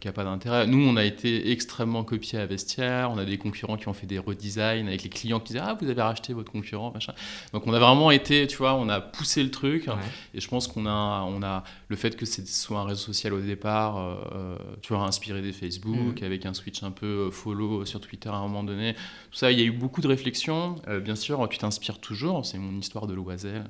qui 0.01 0.07
n'a 0.07 0.13
pas 0.13 0.25
d'intérêt. 0.25 0.67
Nous, 0.67 0.87
on 0.87 0.97
a 0.97 1.05
été 1.05 1.51
extrêmement 1.51 2.05
copiés 2.05 2.39
à 2.39 2.47
Vestiaire. 2.47 3.11
On 3.11 3.19
a 3.19 3.25
des 3.25 3.39
concurrents 3.39 3.77
qui 3.77 3.89
ont 3.89 3.93
fait 3.93 4.07
des 4.07 4.19
redesigns 4.19 4.87
avec 4.87 5.03
les 5.03 5.11
clients 5.11 5.41
qui 5.41 5.53
disaient 5.53 5.65
Ah, 5.65 5.77
vous 5.81 5.89
avez 5.89 6.01
racheté 6.01 6.33
votre 6.33 6.51
concurrent, 6.51 6.91
machin. 6.93 7.13
Donc, 7.53 7.67
on 7.67 7.73
a 7.73 7.79
vraiment 7.79 8.11
été, 8.11 8.47
tu 8.47 8.57
vois, 8.57 8.75
on 8.75 8.89
a 8.89 9.01
poussé 9.01 9.43
le 9.43 9.51
truc. 9.51 9.89
Et 10.33 10.41
je 10.41 10.49
pense 10.49 10.69
qu'on 10.69 10.87
a, 10.87 11.23
on 11.29 11.43
a 11.43 11.65
le 11.89 11.97
fait 11.97 12.17
que 12.17 12.27
ce 12.27 12.45
soit 12.47 12.81
un 12.81 12.85
réseau 12.85 13.01
social 13.01 13.35
au 13.35 13.41
départ, 13.41 13.99
euh, 13.99 14.15
euh, 14.35 14.57
tu 14.83 14.93
vois, 14.95 15.05
inspiré 15.05 15.43
des 15.43 15.53
Facebook, 15.53 16.21
mm. 16.21 16.25
avec 16.25 16.47
un 16.47 16.55
switch 16.55 16.83
un 16.83 16.91
peu 16.91 17.31
follow 17.31 17.85
sur 17.85 18.01
Twitter 18.01 18.29
à 18.29 18.37
un 18.37 18.43
moment 18.43 18.65
donné. 18.65 18.95
Tout 18.95 19.39
ça, 19.39 19.53
il 19.53 19.59
y 19.59 19.63
a 19.63 19.65
eu 19.65 19.73
beaucoup 19.73 20.01
de 20.01 20.09
réflexions. 20.09 20.77
bien 21.03 21.17
sûr, 21.17 21.47
tu 21.49 21.59
t'inspires 21.59 21.99
toujours. 21.99 22.47
C'est 22.47 22.59
mon 22.59 22.79
histoire 22.79 23.07
de 23.07 23.15
l'oiselle. 23.15 23.65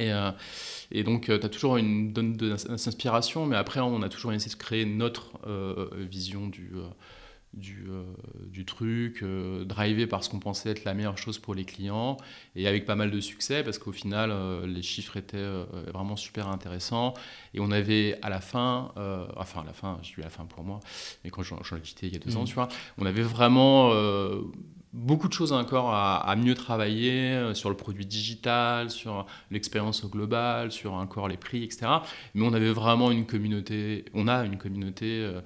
Et, 0.00 0.12
euh, 0.12 0.30
et, 0.90 1.02
donc, 1.04 1.28
euh, 1.28 1.38
tu 1.38 1.46
as 1.46 1.48
toujours 1.48 1.76
une 1.76 2.12
donne 2.12 2.36
d'inspiration, 2.36 3.46
mais 3.46 3.56
après, 3.56 3.80
on 3.80 4.02
a 4.02 4.08
toujours 4.08 4.32
essayé 4.32 4.50
de 4.50 4.58
créer 4.58 4.84
notre 4.86 5.38
euh, 5.46 5.88
vision 5.94 6.48
du, 6.48 6.72
du, 7.54 7.88
du, 8.46 8.64
truc, 8.64 9.24
drivé 9.64 10.06
par 10.06 10.22
ce 10.22 10.30
qu'on 10.30 10.38
pensait 10.38 10.70
être 10.70 10.84
la 10.84 10.94
meilleure 10.94 11.18
chose 11.18 11.38
pour 11.38 11.54
les 11.54 11.64
clients, 11.64 12.16
et 12.54 12.68
avec 12.68 12.84
pas 12.84 12.94
mal 12.94 13.10
de 13.10 13.20
succès, 13.20 13.64
parce 13.64 13.78
qu'au 13.78 13.92
final, 13.92 14.32
les 14.66 14.82
chiffres 14.82 15.16
étaient 15.16 15.50
vraiment 15.92 16.16
super 16.16 16.48
intéressants. 16.48 17.14
Et 17.54 17.60
on 17.60 17.70
avait 17.70 18.18
à 18.22 18.30
la 18.30 18.40
fin, 18.40 18.92
enfin, 19.36 19.62
à 19.62 19.64
la 19.64 19.72
fin, 19.72 19.98
je 20.02 20.14
dis 20.14 20.20
à 20.20 20.24
la 20.24 20.30
fin 20.30 20.44
pour 20.44 20.62
moi, 20.62 20.80
mais 21.24 21.30
quand 21.30 21.42
j'en 21.42 21.58
ai 21.58 21.80
quitté 21.80 22.06
il 22.06 22.12
y 22.12 22.16
a 22.16 22.20
deux 22.20 22.36
ans, 22.36 22.42
mmh. 22.42 22.46
tu 22.46 22.54
vois, 22.54 22.68
on 22.98 23.06
avait 23.06 23.22
vraiment 23.22 23.90
beaucoup 24.92 25.28
de 25.28 25.32
choses 25.32 25.52
encore 25.52 25.94
à, 25.94 26.34
mieux 26.36 26.54
travailler 26.54 27.32
euh, 27.32 27.54
sur 27.54 27.70
le 27.70 27.76
produit 27.76 28.06
digital, 28.06 28.90
sur 28.90 29.26
l'expérience 29.50 30.04
globale, 30.08 30.72
sur 30.72 30.94
encore 30.94 31.28
les 31.28 31.36
prix, 31.36 31.62
etc. 31.62 31.86
Mais 32.34 32.44
on 32.46 32.52
avait 32.52 32.72
vraiment 32.72 33.10
une 33.10 33.26
communauté, 33.26 34.04
on 34.14 34.28
a 34.28 34.44
une 34.44 34.58
communauté 34.58 35.06
euh, 35.06 35.30
euh, 35.30 35.40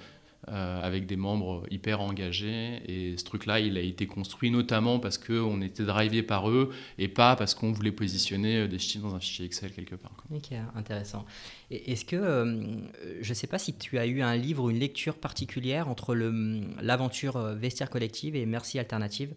avec 0.49 1.07
des 1.07 1.17
membres 1.17 1.65
hyper 1.71 2.01
engagés. 2.01 2.81
Et 2.87 3.17
ce 3.17 3.25
truc-là, 3.25 3.61
il 3.61 3.79
a 3.79 3.81
été 3.81 4.07
construit 4.07 4.51
notamment 4.51 4.99
parce 4.99 5.19
qu'on 5.19 5.61
était 5.63 5.85
drivé 5.85 6.23
par 6.23 6.51
eux 6.51 6.71
et 6.99 7.09
pas 7.09 7.37
parce 7.37 7.55
qu'on 7.55 7.73
voulait 7.73 7.93
positionner 7.93 8.69
des 8.69 8.79
chiffres 8.79 9.07
dans 9.07 9.15
un 9.15 9.21
fichier 9.21 9.47
Excel 9.47 9.73
quelque 9.73 9.95
part. 9.95 10.13
Ok, 10.31 10.53
intéressant. 10.75 11.25
Est-ce 11.71 12.05
que, 12.05 12.85
je 13.21 13.29
ne 13.29 13.35
sais 13.35 13.47
pas 13.47 13.59
si 13.59 13.75
tu 13.75 13.99
as 13.99 14.07
eu 14.07 14.23
un 14.23 14.37
livre 14.37 14.65
ou 14.65 14.71
une 14.71 14.79
lecture 14.79 15.17
particulière 15.17 15.89
entre 15.89 16.15
l'aventure 16.15 17.39
Vestiaire 17.39 17.91
Collective 17.91 18.37
et 18.37 18.47
Merci 18.47 18.79
Alternative 18.79 19.35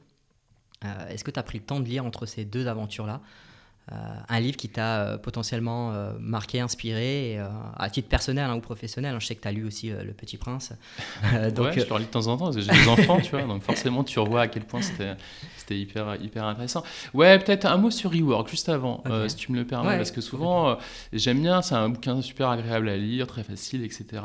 euh, 0.84 1.08
Est-ce 1.10 1.24
que 1.24 1.32
tu 1.32 1.40
as 1.40 1.44
pris 1.44 1.58
le 1.60 1.64
temps 1.64 1.80
de 1.80 1.86
lire 1.86 2.06
entre 2.06 2.26
ces 2.26 2.46
deux 2.46 2.68
aventures-là? 2.68 3.22
euh, 3.22 3.47
un 3.90 4.40
livre 4.40 4.58
qui 4.58 4.70
t'a 4.70 5.02
euh, 5.02 5.18
potentiellement 5.18 5.94
euh, 5.94 6.12
marqué, 6.20 6.60
inspiré, 6.60 7.40
à 7.78 7.90
titre 7.90 8.10
personnel 8.10 8.50
hein, 8.50 8.56
ou 8.56 8.60
professionnel. 8.60 9.16
Hein. 9.16 9.20
je 9.20 9.28
sais 9.28 9.36
que 9.36 9.42
tu 9.42 9.48
as 9.48 9.52
lu 9.52 9.66
aussi 9.66 9.90
Le 9.90 10.14
Petit 10.14 10.38
Prince. 10.38 10.74
donc, 11.56 11.68
ouais, 11.68 11.74
je 11.74 11.94
le 11.94 12.00
lis 12.00 12.06
de 12.06 12.10
temps 12.10 12.28
en 12.28 12.38
temps 12.38 12.46
parce 12.46 12.58
que 12.58 12.62
j'ai 12.62 12.72
des 12.72 12.88
enfants, 12.88 13.20
tu 13.22 13.32
vois, 13.32 13.44
donc 13.44 13.64
forcément 13.64 14.04
tu 14.04 14.20
revois 14.20 14.42
à 14.42 14.48
quel 14.48 14.64
point 14.64 14.82
c'était 14.82 15.16
hyper, 15.76 16.22
hyper 16.22 16.46
intéressant. 16.46 16.84
Ouais, 17.14 17.40
peut-être 17.40 17.66
un 17.66 17.78
mot 17.78 17.92
sur 17.92 18.12
Rework 18.12 18.50
juste 18.50 18.70
avant, 18.70 19.04
si 19.28 19.36
tu 19.36 19.52
me 19.52 19.58
le 19.58 19.66
permets, 19.66 19.98
parce 19.98 20.12
que 20.12 20.22
souvent 20.22 20.78
j'aime 21.14 21.42
bien, 21.42 21.62
c'est 21.62 21.76
un 21.76 21.90
bouquin 21.90 22.22
super 22.22 22.50
agréable 22.50 22.90
à 22.90 22.98
lire, 22.98 23.28
très 23.28 23.44
facile, 23.44 23.84
etc. 23.84 24.22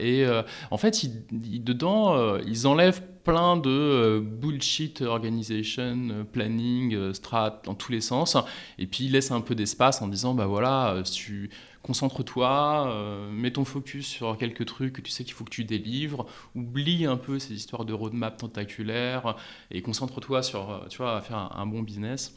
Et 0.00 0.26
en 0.70 0.78
fait, 0.78 1.00
dedans, 1.30 2.38
ils 2.46 2.66
enlèvent 2.66 3.02
plein 3.26 3.56
de 3.56 3.68
euh, 3.68 4.20
bullshit 4.20 5.02
organization, 5.02 6.08
euh, 6.10 6.22
planning, 6.22 6.94
euh, 6.94 7.12
strat 7.12 7.60
dans 7.64 7.74
tous 7.74 7.90
les 7.90 8.00
sens. 8.00 8.36
Et 8.78 8.86
puis 8.86 9.06
il 9.06 9.12
laisse 9.12 9.32
un 9.32 9.40
peu 9.40 9.56
d'espace 9.56 10.00
en 10.00 10.06
disant 10.06 10.32
bah 10.32 10.46
voilà, 10.46 11.02
tu 11.12 11.50
concentre-toi, 11.86 13.28
mets 13.32 13.52
ton 13.52 13.64
focus 13.64 14.06
sur 14.06 14.36
quelques 14.36 14.66
trucs 14.66 14.92
que 14.94 15.00
tu 15.00 15.10
sais 15.10 15.24
qu'il 15.24 15.34
faut 15.34 15.44
que 15.44 15.50
tu 15.50 15.64
délivres, 15.64 16.26
oublie 16.54 17.06
un 17.06 17.16
peu 17.16 17.38
ces 17.38 17.54
histoires 17.54 17.84
de 17.84 17.92
roadmap 17.92 18.36
tentaculaires 18.36 19.36
et 19.70 19.82
concentre-toi 19.82 20.42
sur 20.42 20.84
tu 20.88 20.98
vois, 20.98 21.20
faire 21.20 21.56
un, 21.56 21.66
bon 21.66 21.82
business. 21.82 22.34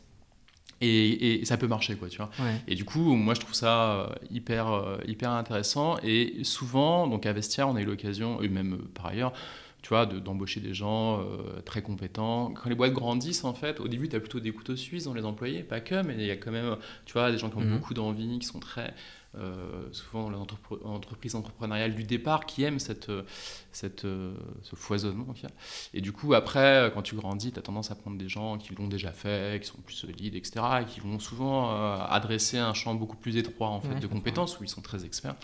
Et, 0.81 1.43
ça 1.45 1.57
peut 1.57 1.67
marcher 1.67 1.95
quoi 1.97 2.07
tu 2.07 2.17
vois 2.17 2.29
et 2.67 2.75
du 2.75 2.85
coup 2.85 3.13
moi 3.15 3.33
je 3.33 3.41
trouve 3.41 3.53
ça 3.53 4.15
hyper 4.31 4.99
hyper 5.05 5.31
intéressant 5.31 5.97
et 6.03 6.43
souvent 6.43 7.05
donc 7.05 7.25
à 7.25 7.33
Vestia 7.33 7.67
on 7.67 7.75
a 7.75 7.81
eu 7.81 7.85
l'occasion 7.85 8.41
et 8.41 8.47
même 8.47 8.77
par 8.93 9.07
ailleurs 9.07 9.33
tu 9.81 9.89
vois, 9.89 10.05
d'embaucher 10.05 10.59
des 10.59 10.73
gens 10.73 11.21
euh, 11.21 11.61
très 11.63 11.81
compétents. 11.81 12.51
Quand 12.51 12.69
les 12.69 12.75
boîtes 12.75 12.93
grandissent, 12.93 13.45
en 13.45 13.53
fait, 13.53 13.79
au 13.79 13.87
début, 13.87 14.09
tu 14.09 14.15
as 14.15 14.19
plutôt 14.19 14.39
des 14.39 14.51
couteaux 14.51 14.75
suisses 14.75 15.05
dans 15.05 15.13
les 15.13 15.23
employés, 15.23 15.63
pas 15.63 15.79
que, 15.79 16.01
mais 16.03 16.15
il 16.15 16.25
y 16.25 16.31
a 16.31 16.35
quand 16.35 16.51
même, 16.51 16.75
tu 17.05 17.13
vois, 17.13 17.31
des 17.31 17.37
gens 17.37 17.49
qui 17.49 17.57
ont 17.57 17.61
mhm. 17.61 17.77
beaucoup 17.77 17.93
d'envie, 17.93 18.39
qui 18.39 18.45
sont 18.45 18.59
très, 18.59 18.93
euh, 19.35 19.87
souvent 19.91 20.27
l'entreprise 20.27 21.35
entrepreneuriale 21.35 21.93
du 21.93 22.03
départ 22.03 22.47
qui 22.47 22.63
aime 22.63 22.79
cette, 22.79 23.11
cette, 23.71 24.01
ce 24.01 24.75
foisonnement. 24.75 25.27
Et 25.93 26.01
du 26.01 26.11
coup, 26.11 26.33
après, 26.33 26.91
quand 26.95 27.03
tu 27.03 27.15
grandis, 27.15 27.51
tu 27.51 27.59
as 27.59 27.61
tendance 27.61 27.91
à 27.91 27.95
prendre 27.95 28.17
des 28.17 28.27
gens 28.27 28.57
qui 28.57 28.73
l'ont 28.73 28.87
déjà 28.87 29.11
fait, 29.11 29.61
qui 29.61 29.67
sont 29.67 29.77
plus 29.77 29.93
solides, 29.93 30.33
etc., 30.33 30.61
et 30.81 30.85
qui 30.85 30.99
vont 30.99 31.19
souvent 31.19 31.71
euh, 31.71 31.97
adresser 32.09 32.57
un 32.57 32.73
champ 32.73 32.95
beaucoup 32.95 33.17
plus 33.17 33.37
étroit 33.37 33.69
en 33.69 33.81
fait, 33.81 33.99
de 33.99 34.07
compétences 34.07 34.59
où 34.59 34.63
ils 34.63 34.69
sont 34.69 34.81
très 34.81 35.05
experts. 35.05 35.35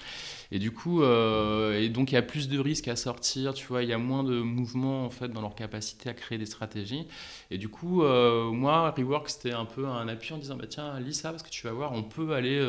Et 0.51 0.57
du 0.57 0.71
coup, 0.71 1.03
euh, 1.03 1.79
et 1.79 1.89
donc 1.89 2.11
il 2.11 2.15
y 2.15 2.17
a 2.17 2.23
plus 2.23 2.49
de 2.49 2.57
risques 2.57 2.87
à 2.87 2.95
sortir, 2.95 3.53
tu 3.53 3.67
vois, 3.67 3.83
il 3.83 3.89
y 3.89 3.93
a 3.93 3.97
moins 3.99 4.23
de 4.23 4.41
mouvements 4.41 5.05
en 5.05 5.09
fait 5.11 5.27
dans 5.27 5.41
leur 5.41 5.53
capacité 5.53 6.09
à 6.09 6.13
créer 6.13 6.39
des 6.39 6.45
stratégies. 6.47 7.07
Et 7.51 7.59
du 7.59 7.69
coup, 7.69 8.01
moi, 8.01 8.91
Rework, 8.97 9.29
c'était 9.29 9.53
un 9.53 9.65
peu 9.65 9.85
un 9.87 10.07
appui 10.07 10.33
en 10.33 10.37
disant, 10.37 10.55
bah, 10.55 10.65
tiens, 10.67 10.99
lis 10.99 11.13
ça 11.13 11.29
parce 11.29 11.43
que 11.43 11.49
tu 11.49 11.67
vas 11.67 11.73
voir, 11.73 11.91
on 11.91 12.01
peut 12.01 12.33
aller 12.33 12.59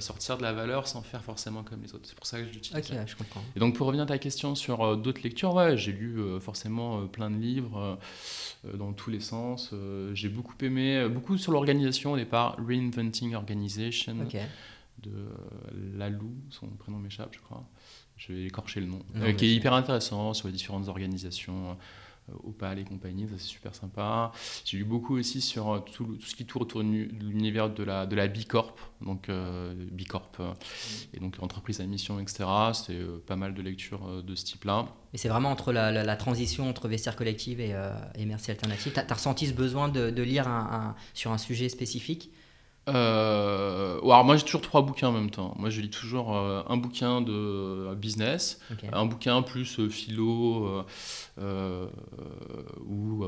sortir 0.00 0.36
de 0.36 0.42
la 0.42 0.52
valeur 0.52 0.88
sans 0.88 1.02
faire 1.02 1.22
forcément 1.22 1.62
comme 1.62 1.82
les 1.82 1.94
autres. 1.94 2.06
C'est 2.08 2.16
pour 2.16 2.26
ça 2.26 2.38
que 2.38 2.46
je 2.46 2.52
l'utilise. 2.52 2.90
Ok, 2.90 2.96
je 3.06 3.16
comprends. 3.16 3.42
Et 3.54 3.60
donc 3.60 3.76
pour 3.76 3.86
revenir 3.86 4.04
à 4.04 4.06
ta 4.06 4.18
question 4.18 4.54
sur 4.54 4.82
euh, 4.82 4.96
d'autres 4.96 5.22
lectures, 5.22 5.54
ouais, 5.54 5.76
j'ai 5.76 5.92
lu 5.92 6.18
euh, 6.18 6.40
forcément 6.40 7.00
euh, 7.00 7.04
plein 7.06 7.30
de 7.30 7.36
livres 7.36 7.98
dans 8.74 8.92
tous 8.92 9.10
les 9.10 9.20
sens. 9.20 9.72
j'ai 10.14 10.28
beaucoup 10.28 10.54
aimé, 10.62 11.08
beaucoup 11.08 11.38
sur 11.38 11.52
l'organisation 11.52 12.12
au 12.12 12.16
départ, 12.16 12.56
Reinventing 12.58 13.34
Organization 13.34 14.16
de 15.02 15.12
Lalou, 15.96 16.34
son 16.50 16.66
prénom 16.68 16.98
m'échappe, 16.98 17.34
je 17.34 17.40
crois. 17.40 17.64
Je 18.16 18.32
vais 18.32 18.44
écorcher 18.46 18.80
le 18.80 18.86
nom, 18.86 19.00
qui 19.36 19.44
est 19.44 19.54
hyper 19.54 19.74
intéressant 19.74 20.34
sur 20.34 20.48
les 20.48 20.54
différentes 20.54 20.88
organisations 20.88 21.76
Opal 22.44 22.80
et 22.80 22.84
compagnie, 22.84 23.28
ça 23.28 23.34
c'est 23.38 23.44
super 23.44 23.74
sympa. 23.74 24.32
J'ai 24.64 24.78
lu 24.78 24.84
beaucoup 24.84 25.16
aussi 25.16 25.40
sur 25.40 25.70
euh, 25.70 25.78
tout, 25.78 26.18
ce 26.20 26.34
qui 26.34 26.44
tourne 26.44 26.64
autour 26.64 26.82
de 26.82 26.88
l'univers 26.88 27.70
de 27.70 27.84
la, 27.84 28.04
de 28.04 28.16
la 28.16 28.26
B 28.26 28.44
Corp, 28.48 28.80
donc 29.00 29.28
euh, 29.28 29.72
B 29.92 30.06
Corp, 30.08 30.36
euh, 30.40 30.52
et 31.14 31.20
donc 31.20 31.36
entreprise 31.40 31.80
à 31.80 31.86
mission, 31.86 32.18
etc. 32.18 32.44
C'est 32.72 32.98
pas 33.26 33.36
mal 33.36 33.54
de 33.54 33.62
lectures 33.62 34.22
de 34.24 34.34
ce 34.34 34.44
type-là. 34.44 34.86
Et 35.14 35.18
c'est 35.18 35.28
vraiment 35.28 35.50
entre 35.50 35.72
la, 35.72 36.16
transition 36.16 36.68
entre 36.68 36.88
vestiaire 36.88 37.14
collective 37.14 37.60
et, 37.60 37.74
et 38.16 38.26
merci 38.26 38.50
alternative. 38.50 38.92
Tu 38.92 39.00
as, 39.00 39.14
ressenti 39.14 39.46
ce 39.46 39.52
besoin 39.52 39.88
de, 39.88 40.22
lire 40.22 40.48
sur 41.14 41.30
un 41.32 41.38
sujet 41.38 41.68
spécifique? 41.68 42.30
Euh, 42.88 43.98
alors 43.98 44.24
moi 44.24 44.36
j'ai 44.36 44.44
toujours 44.44 44.60
trois 44.60 44.82
bouquins 44.82 45.08
en 45.08 45.12
même 45.12 45.30
temps. 45.30 45.54
Moi 45.58 45.70
je 45.70 45.80
lis 45.80 45.90
toujours 45.90 46.36
euh, 46.36 46.62
un 46.68 46.76
bouquin 46.76 47.20
de 47.20 47.32
euh, 47.32 47.94
business, 47.94 48.60
un 48.92 49.06
bouquin 49.06 49.42
plus 49.42 49.80
euh, 49.80 49.88
philo 49.88 50.84
ou 52.86 53.24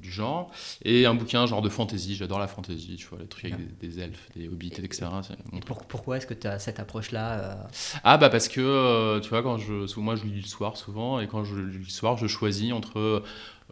du 0.00 0.12
genre, 0.12 0.50
et 0.84 1.06
un 1.06 1.14
bouquin 1.14 1.46
genre 1.46 1.62
de 1.62 1.68
fantasy. 1.68 2.16
J'adore 2.16 2.38
la 2.38 2.46
fantasy, 2.46 2.96
tu 2.96 3.06
vois, 3.06 3.18
les 3.18 3.26
trucs 3.26 3.52
avec 3.52 3.78
des, 3.78 4.00
elfes, 4.00 4.28
des 4.36 4.48
hobbits, 4.48 4.74
etc. 4.78 5.06
Et 5.52 5.60
pourquoi 5.60 6.18
est-ce 6.18 6.26
que 6.26 6.34
tu 6.34 6.46
as 6.46 6.58
cette 6.58 6.80
approche-là 6.80 7.66
Ah 8.02 8.18
bah 8.18 8.28
parce 8.28 8.48
que 8.48 9.20
tu 9.20 9.28
vois 9.30 9.42
quand 9.42 9.56
je, 9.58 9.98
moi 9.98 10.16
je 10.16 10.24
lis 10.24 10.42
le 10.42 10.46
soir 10.46 10.76
souvent, 10.76 11.20
et 11.20 11.26
quand 11.26 11.44
je 11.44 11.56
lis 11.56 11.78
le 11.78 11.84
soir 11.84 12.16
je 12.16 12.26
choisis 12.26 12.72
entre 12.72 12.98
euh, 12.98 13.22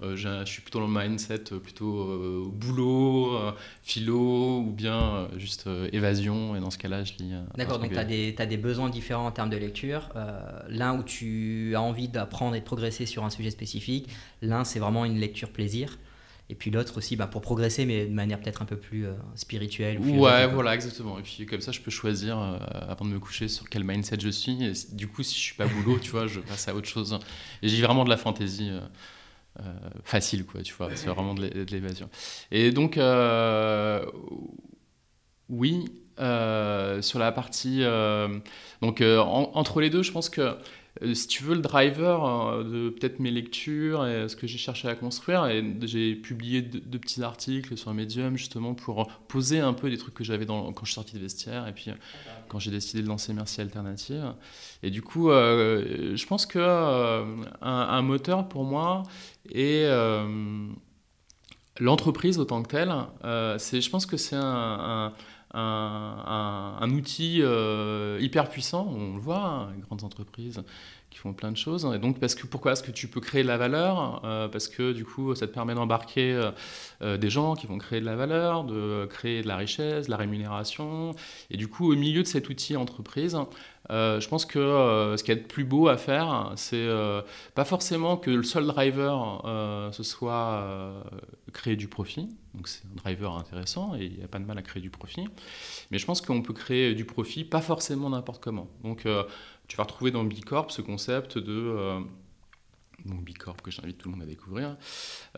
je 0.00 0.44
suis 0.46 0.62
plutôt 0.62 0.80
dans 0.80 0.86
le 0.86 1.00
mindset 1.00 1.52
euh, 1.52 1.58
plutôt 1.58 2.00
euh, 2.00 2.44
boulot, 2.50 3.38
philo 3.82 4.60
ou 4.60 4.72
bien 4.72 5.28
juste 5.36 5.68
évasion. 5.92 6.56
Et 6.56 6.60
dans 6.60 6.70
ce 6.70 6.78
cas-là, 6.78 7.04
je 7.04 7.12
lis. 7.18 7.32
D'accord, 7.56 7.78
donc 7.78 7.92
tu 7.92 7.98
as, 7.98 8.02
as, 8.42 8.46
des 8.46 8.56
besoins 8.56 8.90
différents 8.90 9.26
en 9.26 9.32
termes 9.32 9.50
de 9.50 9.56
lecture. 9.56 10.08
l'un 10.68 10.98
où 10.98 11.02
tu 11.02 11.74
as 11.76 11.82
envie 11.82 12.08
d'apprendre 12.08 12.54
et 12.56 12.60
de 12.60 12.64
progresser 12.64 13.06
sur 13.06 13.24
un 13.24 13.30
sujet 13.30 13.50
spécifique. 13.50 14.08
L'un, 14.40 14.64
c'est 14.64 14.78
vraiment 14.78 15.04
une 15.04 15.18
lecture 15.18 15.50
plaisir. 15.50 15.98
Et 16.50 16.54
puis 16.54 16.70
l'autre 16.70 16.98
aussi, 16.98 17.16
bah, 17.16 17.26
pour 17.26 17.40
progresser, 17.40 17.86
mais 17.86 18.04
de 18.04 18.12
manière 18.12 18.38
peut-être 18.38 18.60
un 18.60 18.66
peu 18.66 18.76
plus 18.76 19.06
spirituelle. 19.36 19.98
Ou 20.00 20.24
ouais, 20.24 20.46
voilà, 20.48 20.74
exactement. 20.74 21.18
Et 21.18 21.22
puis 21.22 21.46
comme 21.46 21.60
ça, 21.60 21.72
je 21.72 21.80
peux 21.80 21.90
choisir 21.90 22.38
avant 22.38 23.04
de 23.04 23.10
me 23.10 23.18
coucher 23.18 23.48
sur 23.48 23.68
quel 23.68 23.84
mindset 23.84 24.18
je 24.20 24.28
suis. 24.28 24.62
Et 24.64 24.72
du 24.92 25.06
coup, 25.06 25.22
si 25.22 25.34
je 25.34 25.40
suis 25.40 25.54
pas 25.54 25.66
boulot, 25.66 25.98
tu 26.02 26.10
vois, 26.10 26.26
je 26.26 26.40
passe 26.40 26.68
à 26.68 26.74
autre 26.74 26.88
chose. 26.88 27.18
Et 27.62 27.68
j'ai 27.68 27.82
vraiment 27.82 28.04
de 28.04 28.10
la 28.10 28.16
fantaisie. 28.16 28.70
Euh, 28.70 28.80
facile, 30.04 30.44
quoi, 30.44 30.62
tu 30.62 30.74
vois, 30.74 30.90
c'est 30.94 31.08
vraiment 31.08 31.34
de 31.34 31.66
l'évasion. 31.70 32.08
Et 32.50 32.70
donc, 32.70 32.96
euh, 32.96 34.04
oui, 35.48 35.84
euh, 36.18 37.02
sur 37.02 37.18
la 37.18 37.32
partie. 37.32 37.82
donc, 38.80 39.02
entre 39.02 39.80
les 39.80 39.90
deux, 39.90 40.02
je 40.02 40.12
pense 40.12 40.28
que 40.28 40.56
si 41.14 41.26
tu 41.26 41.44
veux, 41.44 41.54
le 41.54 41.60
driver 41.60 42.64
de 42.64 42.90
peut-être 42.90 43.18
mes 43.18 43.30
lectures 43.30 44.06
et 44.06 44.28
ce 44.28 44.36
que 44.36 44.46
j'ai 44.46 44.58
cherché 44.58 44.88
à 44.88 44.94
construire, 44.94 45.46
et 45.46 45.64
j'ai 45.82 46.14
publié 46.14 46.62
deux, 46.62 46.98
petits 46.98 47.22
articles 47.22 47.76
sur 47.76 47.92
Medium 47.94 48.36
justement 48.36 48.74
pour 48.74 49.08
poser 49.28 49.60
un 49.60 49.72
peu 49.72 49.90
des 49.90 49.98
trucs 49.98 50.14
que 50.14 50.24
j'avais 50.24 50.46
quand 50.46 50.72
je 50.80 50.86
suis 50.86 50.94
sorti 50.94 51.14
de 51.14 51.20
vestiaire 51.20 51.66
et 51.66 51.72
puis 51.72 51.90
quand 52.48 52.58
j'ai 52.58 52.70
décidé 52.70 53.02
de 53.02 53.08
lancer 53.08 53.32
Merci 53.32 53.60
Alternative. 53.60 54.34
Et 54.82 54.90
du 54.90 55.02
coup, 55.02 55.30
je 55.30 56.26
pense 56.26 56.46
que 56.46 56.58
un, 57.62 58.02
moteur 58.02 58.48
pour 58.48 58.64
moi, 58.64 59.02
euh, 59.56 60.68
l'entreprise, 61.80 62.38
autant 62.38 62.62
que 62.62 62.68
telle, 62.68 62.92
euh, 63.24 63.58
je 63.58 63.90
pense 63.90 64.06
que 64.06 64.16
c'est 64.16 64.36
un, 64.36 65.12
outil 65.54 67.40
euh, 67.42 68.18
hyper 68.20 68.48
puissant. 68.48 68.86
On 68.88 69.14
le 69.14 69.20
voit, 69.20 69.44
hein, 69.44 69.68
grandes 69.80 70.04
entreprises 70.04 70.62
qui 71.10 71.18
font 71.18 71.34
plein 71.34 71.52
de 71.52 71.58
choses. 71.58 71.86
Et 71.94 71.98
donc, 71.98 72.18
parce 72.20 72.34
que, 72.34 72.46
pourquoi 72.46 72.72
est-ce 72.72 72.82
que 72.82 72.90
tu 72.90 73.06
peux 73.06 73.20
créer 73.20 73.42
de 73.42 73.48
la 73.48 73.58
valeur 73.58 74.22
Parce 74.50 74.66
que 74.66 74.92
du 74.92 75.04
coup, 75.04 75.34
ça 75.34 75.46
te 75.46 75.52
permet 75.52 75.74
d'embarquer 75.74 76.50
des 77.02 77.28
gens 77.28 77.54
qui 77.54 77.66
vont 77.66 77.76
créer 77.76 78.00
de 78.00 78.06
la 78.06 78.16
valeur, 78.16 78.64
de 78.64 79.06
créer 79.10 79.42
de 79.42 79.48
la 79.48 79.58
richesse, 79.58 80.06
de 80.06 80.10
la 80.10 80.16
rémunération. 80.16 81.14
Et 81.50 81.58
du 81.58 81.68
coup, 81.68 81.92
au 81.92 81.96
milieu 81.96 82.22
de 82.22 82.26
cet 82.26 82.48
outil 82.48 82.78
entreprise, 82.78 83.36
euh, 83.90 84.20
je 84.20 84.28
pense 84.28 84.46
que 84.46 84.58
euh, 84.58 85.16
ce 85.16 85.24
qui 85.24 85.32
est 85.32 85.36
de 85.36 85.46
plus 85.46 85.64
beau 85.64 85.88
à 85.88 85.96
faire, 85.96 86.52
c'est 86.56 86.76
euh, 86.76 87.20
pas 87.54 87.64
forcément 87.64 88.16
que 88.16 88.30
le 88.30 88.42
seul 88.42 88.66
driver 88.66 89.42
ce 89.92 90.02
soit 90.02 90.64
créer 91.52 91.76
du 91.76 91.88
profit. 91.88 92.28
Donc 92.62 92.68
c'est 92.68 92.84
un 92.84 92.94
driver 92.94 93.34
intéressant 93.34 93.96
et 93.96 94.04
il 94.04 94.18
n'y 94.18 94.22
a 94.22 94.28
pas 94.28 94.38
de 94.38 94.44
mal 94.44 94.56
à 94.56 94.62
créer 94.62 94.80
du 94.80 94.90
profit. 94.90 95.26
Mais 95.90 95.98
je 95.98 96.06
pense 96.06 96.20
qu'on 96.20 96.42
peut 96.42 96.54
créer 96.54 96.94
du 96.94 97.04
profit 97.04 97.42
pas 97.42 97.60
forcément 97.60 98.08
n'importe 98.08 98.40
comment. 98.40 98.68
Donc 98.84 99.06
tu 99.66 99.76
vas 99.76 99.82
retrouver 99.82 100.12
dans 100.12 100.22
Bicorp 100.22 100.70
ce 100.70 100.80
concept 100.80 101.38
de 101.38 102.04
donc 103.06 103.24
Bicorp 103.24 103.56
que 103.62 103.70
j'invite 103.70 103.98
tout 103.98 104.08
le 104.08 104.16
monde 104.16 104.22
à 104.22 104.26
découvrir. 104.26 104.76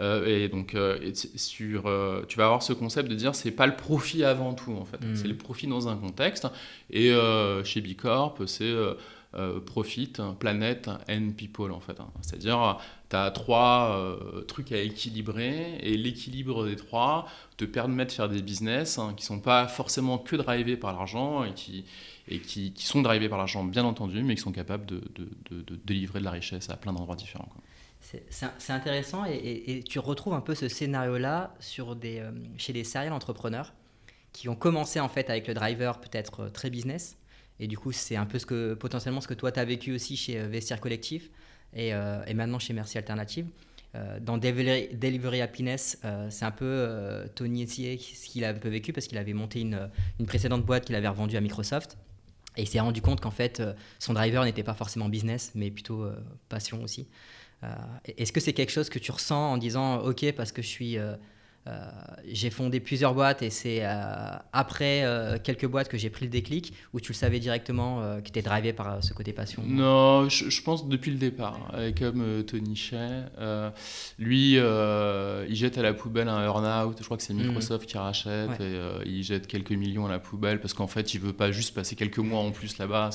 Euh, 0.00 0.26
et 0.26 0.48
donc 0.48 0.74
euh, 0.74 1.12
sur, 1.14 1.86
euh, 1.86 2.22
tu 2.28 2.38
vas 2.38 2.46
avoir 2.46 2.62
ce 2.62 2.72
concept 2.72 3.08
de 3.08 3.14
dire 3.14 3.34
c'est 3.34 3.50
pas 3.50 3.66
le 3.66 3.76
profit 3.76 4.24
avant 4.24 4.54
tout 4.54 4.72
en 4.72 4.84
fait, 4.84 5.02
mm. 5.04 5.16
c'est 5.16 5.28
le 5.28 5.36
profit 5.36 5.66
dans 5.66 5.88
un 5.88 5.96
contexte. 5.96 6.46
Et 6.90 7.12
chez 7.64 7.80
Bicorp 7.80 8.42
c'est 8.46 8.74
profit, 9.66 10.12
planète 10.38 10.88
and 11.08 11.32
people 11.36 11.72
en 11.72 11.80
fait. 11.80 11.98
Hein. 12.00 12.08
C'est-à-dire 12.22 12.78
tu 13.14 13.20
as 13.20 13.30
trois 13.30 14.18
trucs 14.48 14.72
à 14.72 14.78
équilibrer 14.78 15.78
et 15.80 15.96
l'équilibre 15.96 16.66
des 16.66 16.76
trois 16.76 17.28
te 17.56 17.64
permet 17.64 18.04
de 18.06 18.12
faire 18.12 18.28
des 18.28 18.42
business 18.42 18.98
hein, 18.98 19.14
qui 19.16 19.24
sont 19.24 19.40
pas 19.40 19.68
forcément 19.68 20.18
que 20.18 20.36
drivés 20.36 20.76
par 20.76 20.92
l'argent 20.92 21.44
et 21.44 21.54
qui 21.54 21.84
et 22.28 22.40
qui, 22.40 22.72
sont 22.78 23.02
drivés 23.02 23.28
par 23.28 23.38
l'argent, 23.38 23.64
bien 23.64 23.84
entendu, 23.84 24.22
mais 24.22 24.34
qui 24.34 24.40
sont 24.40 24.52
capables 24.52 24.86
de, 24.86 25.00
délivrer 25.84 26.20
de 26.20 26.24
la 26.24 26.30
richesse 26.30 26.70
à 26.70 26.76
plein 26.76 26.92
d'endroits 26.92 27.16
différents. 27.16 27.48
C'est 28.00 28.72
intéressant 28.72 29.24
et, 29.24 29.82
tu 29.88 29.98
retrouves 29.98 30.34
un 30.34 30.40
peu 30.40 30.54
ce 30.54 30.68
scénario-là 30.68 31.54
euh, 31.78 32.30
chez 32.58 32.72
des 32.72 32.84
serial 32.84 33.12
entrepreneurs 33.12 33.72
qui 34.32 34.48
ont 34.48 34.56
commencé 34.56 35.00
en 35.00 35.08
fait 35.08 35.30
avec 35.30 35.48
le 35.48 35.54
driver 35.54 36.00
peut-être 36.00 36.40
euh, 36.40 36.48
très 36.48 36.68
business 36.68 37.16
et 37.60 37.66
du 37.66 37.78
coup 37.78 37.92
c'est 37.92 38.16
un 38.16 38.26
peu 38.26 38.38
ce 38.38 38.46
que 38.46 38.74
potentiellement 38.74 39.20
ce 39.20 39.28
que 39.28 39.34
toi 39.34 39.52
tu 39.52 39.60
as 39.60 39.64
vécu 39.64 39.94
aussi 39.94 40.16
chez 40.16 40.38
euh, 40.38 40.48
Vestiaire 40.48 40.80
Collectif 40.80 41.30
et, 41.74 41.88
et 41.88 42.34
maintenant 42.34 42.58
chez 42.58 42.72
Merci 42.72 42.98
Alternative. 42.98 43.46
dans 44.20 44.38
Delivery, 44.38 45.40
Happiness, 45.40 46.00
c'est 46.30 46.44
un 46.44 46.50
peu 46.50 47.26
Tony 47.34 47.62
Essier 47.62 47.98
ce 47.98 48.28
qu'il 48.28 48.44
a 48.44 48.50
un 48.50 48.54
peu 48.54 48.68
vécu 48.68 48.92
parce 48.92 49.06
qu'il 49.06 49.18
avait 49.18 49.32
monté 49.32 49.60
une, 49.60 49.90
précédente 50.26 50.64
boîte 50.64 50.84
qu'il 50.84 50.94
avait 50.94 51.08
revendue 51.08 51.36
à 51.36 51.40
Microsoft 51.40 51.96
et 52.56 52.62
il 52.62 52.68
s'est 52.68 52.80
rendu 52.80 53.02
compte 53.02 53.20
qu'en 53.20 53.30
fait, 53.30 53.60
euh, 53.60 53.72
son 53.98 54.12
driver 54.14 54.44
n'était 54.44 54.62
pas 54.62 54.74
forcément 54.74 55.08
business, 55.08 55.52
mais 55.54 55.70
plutôt 55.70 56.02
euh, 56.02 56.16
passion 56.48 56.82
aussi. 56.82 57.08
Euh, 57.62 57.74
est-ce 58.16 58.32
que 58.32 58.40
c'est 58.40 58.52
quelque 58.52 58.70
chose 58.70 58.88
que 58.88 58.98
tu 58.98 59.10
ressens 59.10 59.52
en 59.52 59.56
disant, 59.56 59.98
OK, 59.98 60.30
parce 60.32 60.52
que 60.52 60.62
je 60.62 60.68
suis 60.68 60.98
euh, 60.98 61.16
j'ai 62.30 62.50
fondé 62.50 62.80
plusieurs 62.80 63.14
boîtes 63.14 63.42
et 63.42 63.50
c'est 63.50 63.80
euh, 63.82 64.30
après 64.52 65.04
euh, 65.04 65.38
quelques 65.42 65.66
boîtes 65.66 65.88
que 65.88 65.96
j'ai 65.96 66.10
pris 66.10 66.26
le 66.26 66.30
déclic 66.30 66.74
où 66.92 67.00
tu 67.00 67.12
le 67.12 67.16
savais 67.16 67.38
directement 67.38 68.00
que 68.18 68.22
tu 68.22 68.30
étais 68.30 68.42
drivé 68.42 68.72
par 68.72 69.02
ce 69.02 69.14
côté 69.14 69.32
passion 69.32 69.62
Non, 69.66 70.28
je, 70.28 70.62
pense 70.62 70.88
depuis 70.88 71.10
le 71.10 71.18
départ. 71.18 71.58
Comme 71.98 72.44
Tony 72.44 72.76
Shea, 72.76 73.32
lui, 74.18 74.54
il 74.54 75.56
jette 75.56 75.78
à 75.78 75.82
la 75.82 75.94
poubelle 75.94 76.28
un 76.28 76.44
earn-out. 76.44 76.96
Je 76.98 77.04
crois 77.04 77.16
que 77.16 77.22
c'est 77.22 77.34
mhm. 77.34 77.46
Microsoft 77.46 77.86
qui 77.86 77.98
rachète 77.98 78.60
et 78.60 78.78
il 79.06 79.22
jette 79.22 79.46
quelques 79.46 79.72
millions 79.72 80.06
à 80.06 80.10
la 80.10 80.18
poubelle 80.18 80.60
parce 80.60 80.74
qu'en 80.74 80.86
fait, 80.86 81.14
il 81.14 81.20
veut 81.20 81.32
pas 81.32 81.52
juste 81.52 81.74
passer 81.74 81.96
quelques 81.96 82.18
mois 82.18 82.40
en 82.40 82.50
plus 82.50 82.78
là-bas. 82.78 83.10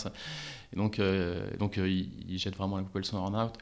Et 0.72 0.76
donc, 0.76 1.00
euh, 1.00 1.50
donc 1.58 1.78
euh, 1.78 1.90
il, 1.90 2.38
jette 2.38 2.56
vraiment 2.56 2.78
la 2.78 2.84
poubelle 2.84 3.06
son 3.06 3.18
earn-out. 3.18 3.54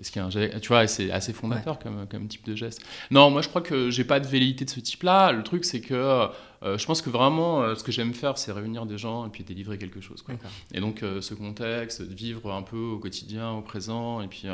Ce 0.00 0.10
qui 0.10 0.18
est 0.18 0.60
tu 0.60 0.68
vois, 0.68 0.86
c'est 0.86 1.10
assez 1.10 1.32
fondateur 1.32 1.78
comme, 1.78 2.06
comme 2.08 2.28
type 2.28 2.46
de 2.46 2.54
geste. 2.54 2.82
Non, 3.10 3.30
moi 3.30 3.42
je 3.42 3.48
crois 3.48 3.62
que 3.62 3.90
j'ai 3.90 4.04
pas 4.04 4.20
de 4.20 4.26
velléité 4.26 4.64
de 4.64 4.70
ce 4.70 4.80
type-là. 4.80 5.32
Le 5.32 5.42
truc, 5.42 5.64
c'est 5.64 5.80
que 5.80 6.28
euh, 6.62 6.78
je 6.78 6.86
pense 6.86 7.02
que 7.02 7.10
vraiment, 7.10 7.74
ce 7.74 7.82
que 7.82 7.92
j'aime 7.92 8.14
faire, 8.14 8.38
c'est 8.38 8.52
réunir 8.52 8.86
des 8.86 8.98
gens 8.98 9.26
et 9.26 9.30
puis 9.30 9.44
délivrer 9.44 9.78
quelque 9.78 10.00
chose. 10.00 10.22
Quoi. 10.22 10.34
Et 10.72 10.80
donc, 10.80 11.00
ce 11.20 11.34
contexte, 11.34 12.02
de 12.02 12.14
vivre 12.14 12.52
un 12.52 12.62
peu 12.62 12.76
au 12.76 12.98
quotidien, 12.98 13.52
au 13.52 13.62
présent, 13.62 14.20
et 14.20 14.28
puis 14.28 14.46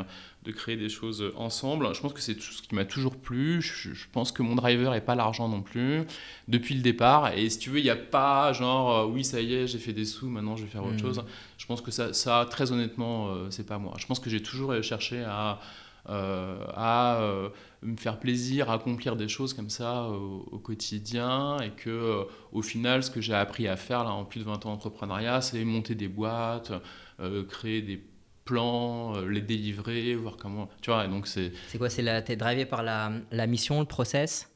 de 0.43 0.51
créer 0.51 0.77
des 0.77 0.89
choses 0.89 1.23
ensemble. 1.35 1.93
Je 1.93 2.01
pense 2.01 2.13
que 2.13 2.21
c'est 2.21 2.39
ce 2.39 2.61
qui 2.61 2.73
m'a 2.73 2.85
toujours 2.85 3.15
plu. 3.15 3.61
Je, 3.61 4.05
pense 4.11 4.31
que 4.31 4.41
mon 4.41 4.55
driver 4.55 4.91
n'est 4.91 5.01
pas 5.01 5.15
l'argent 5.15 5.47
non 5.49 5.61
plus, 5.61 6.03
depuis 6.47 6.75
le 6.75 6.81
départ. 6.81 7.33
Et 7.33 7.49
si 7.49 7.59
tu 7.59 7.69
veux, 7.69 7.79
il 7.79 7.83
n'y 7.83 7.89
a 7.89 7.95
pas 7.95 8.53
genre, 8.53 9.09
oui, 9.09 9.23
ça 9.23 9.41
y 9.41 9.53
est, 9.53 9.67
j'ai 9.67 9.79
fait 9.79 9.93
des 9.93 10.05
sous, 10.05 10.29
maintenant 10.29 10.55
je 10.55 10.63
vais 10.63 10.69
faire 10.69 10.83
autre 10.83 10.95
hmm. 10.95 10.99
chose. 10.99 11.23
Je 11.57 11.65
pense 11.65 11.81
que 11.81 11.91
ça, 11.91 12.13
ça 12.13 12.47
très 12.49 12.71
honnêtement, 12.71 13.29
euh, 13.29 13.47
c'est 13.49 13.65
pas 13.65 13.77
moi. 13.77 13.93
Je 13.97 14.05
pense 14.05 14.19
que 14.19 14.29
j'ai 14.29 14.41
toujours 14.41 14.81
cherché 14.81 15.23
à, 15.23 15.59
à 16.07 17.21
me 17.81 17.97
faire 17.97 18.19
plaisir, 18.19 18.69
accomplir 18.69 19.15
des 19.15 19.27
choses 19.27 19.53
comme 19.53 19.69
ça 19.69 20.09
au, 20.09 20.59
quotidien 20.59 21.57
et 21.59 21.69
que 21.69 22.25
au 22.51 22.61
final 22.61 23.03
ce 23.03 23.09
que 23.09 23.21
j'ai 23.21 23.33
appris 23.33 23.67
à 23.67 23.77
faire 23.77 24.03
là 24.03 24.11
en 24.11 24.25
plus 24.25 24.41
de 24.41 24.45
20 24.45 24.65
ans 24.65 24.71
d'entrepreneuriat 24.71 25.41
c'est 25.41 25.63
monter 25.63 25.95
des 25.95 26.09
boîtes, 26.09 26.73
créer 27.47 27.81
des 27.81 28.03
plans, 28.43 29.21
les 29.21 29.41
délivrer, 29.41 30.15
voir 30.15 30.35
comment 30.35 30.69
tu 30.81 30.91
vois 30.91 31.07
donc 31.07 31.27
c'est 31.27 31.53
C'est 31.69 31.77
quoi 31.77 31.89
c'est 31.89 32.01
la 32.01 32.21
t'es 32.21 32.35
drivé 32.35 32.65
par 32.65 32.83
la, 32.83 33.11
la 33.31 33.47
mission, 33.47 33.79
le 33.79 33.85
process? 33.85 34.49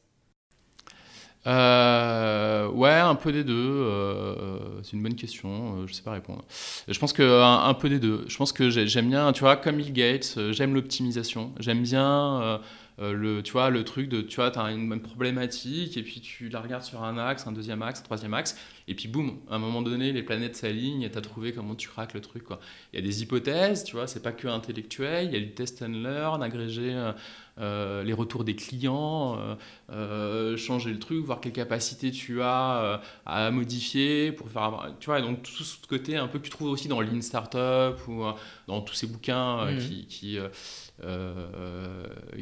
Euh, 1.46 2.68
ouais, 2.70 2.90
un 2.90 3.14
peu 3.14 3.32
des 3.32 3.44
deux. 3.44 3.54
Euh, 3.54 4.82
c'est 4.82 4.94
une 4.94 5.02
bonne 5.02 5.14
question. 5.14 5.78
Euh, 5.78 5.86
je 5.86 5.92
sais 5.92 6.02
pas 6.02 6.12
répondre. 6.12 6.44
Je 6.88 6.98
pense 6.98 7.12
que 7.12 7.42
un, 7.42 7.74
peu 7.74 7.88
des 7.88 7.98
deux. 7.98 8.24
Je 8.28 8.36
pense 8.36 8.52
que 8.52 8.70
j'aime 8.70 9.08
bien, 9.10 9.32
tu 9.32 9.40
vois, 9.40 9.56
comme 9.56 9.76
Bill 9.76 9.92
Gates, 9.92 10.38
j'aime 10.52 10.74
l'optimisation. 10.74 11.52
J'aime 11.60 11.82
bien 11.82 12.60
le, 12.98 13.42
tu 13.42 13.52
vois, 13.52 13.70
le 13.70 13.84
truc 13.84 14.08
de, 14.08 14.20
tu 14.20 14.36
vois, 14.36 14.56
as 14.56 14.70
une, 14.70 15.00
problématique 15.00 15.96
et 15.96 16.02
puis 16.02 16.20
tu 16.20 16.48
la 16.48 16.60
regardes 16.60 16.84
sur 16.84 17.02
un 17.02 17.18
axe, 17.18 17.46
un 17.46 17.52
deuxième 17.52 17.82
axe, 17.82 18.00
un 18.00 18.04
troisième 18.04 18.34
axe, 18.34 18.56
et 18.86 18.94
puis 18.94 19.08
boum, 19.08 19.40
à 19.50 19.56
un 19.56 19.58
moment 19.58 19.82
donné, 19.82 20.12
les 20.12 20.22
planètes 20.22 20.56
s'alignent 20.56 21.02
et 21.02 21.10
tu 21.10 21.20
trouvé 21.20 21.52
comment 21.52 21.74
tu 21.74 21.88
craques 21.88 22.14
le 22.14 22.20
truc. 22.20 22.44
Il 22.92 23.00
y 23.00 23.02
a 23.02 23.06
des 23.06 23.22
hypothèses, 23.22 23.84
tu 23.84 23.96
vois, 23.96 24.06
c'est 24.06 24.22
pas 24.22 24.32
que 24.32 24.46
intellectuel, 24.46 25.26
il 25.26 25.32
y 25.32 25.36
a 25.36 25.40
du 25.40 25.54
test 25.54 25.82
and 25.82 25.88
learn, 25.88 26.42
agréger 26.42 26.92
euh, 26.94 27.12
les 27.58 28.12
retours 28.12 28.44
des 28.44 28.56
clients, 28.56 29.38
euh, 29.38 29.54
euh, 29.90 30.56
changer 30.56 30.90
le 30.90 30.98
truc, 30.98 31.24
voir 31.24 31.40
quelle 31.40 31.52
capacité 31.52 32.10
tu 32.10 32.42
as 32.42 33.00
à 33.26 33.50
modifier 33.50 34.32
pour 34.32 34.48
faire. 34.48 34.92
Tu 35.00 35.06
vois, 35.06 35.20
donc 35.20 35.42
tout 35.42 35.64
ce 35.64 35.76
côté 35.86 36.16
un 36.16 36.28
peu 36.28 36.38
que 36.38 36.44
tu 36.44 36.50
trouves 36.50 36.70
aussi 36.70 36.88
dans 36.88 37.00
Lean 37.00 37.20
Startup 37.20 37.96
ou 38.08 38.24
dans 38.66 38.80
tous 38.80 38.94
ces 38.94 39.06
bouquins 39.06 39.66
mmh. 39.66 39.78
qui, 39.78 40.06
qui, 40.06 40.38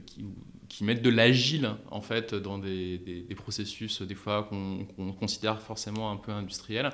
qui, 0.06 0.24
qui, 0.72 0.84
mettent 0.84 1.02
de 1.02 1.10
l'agile 1.10 1.70
en 1.90 2.00
fait 2.00 2.34
dans 2.34 2.58
des, 2.58 2.98
des, 2.98 3.34
processus 3.34 4.02
des 4.02 4.14
fois 4.14 4.44
qu'on 4.44 5.12
considère 5.12 5.60
forcément 5.60 6.10
un 6.10 6.16
peu 6.16 6.32
industriels 6.32 6.90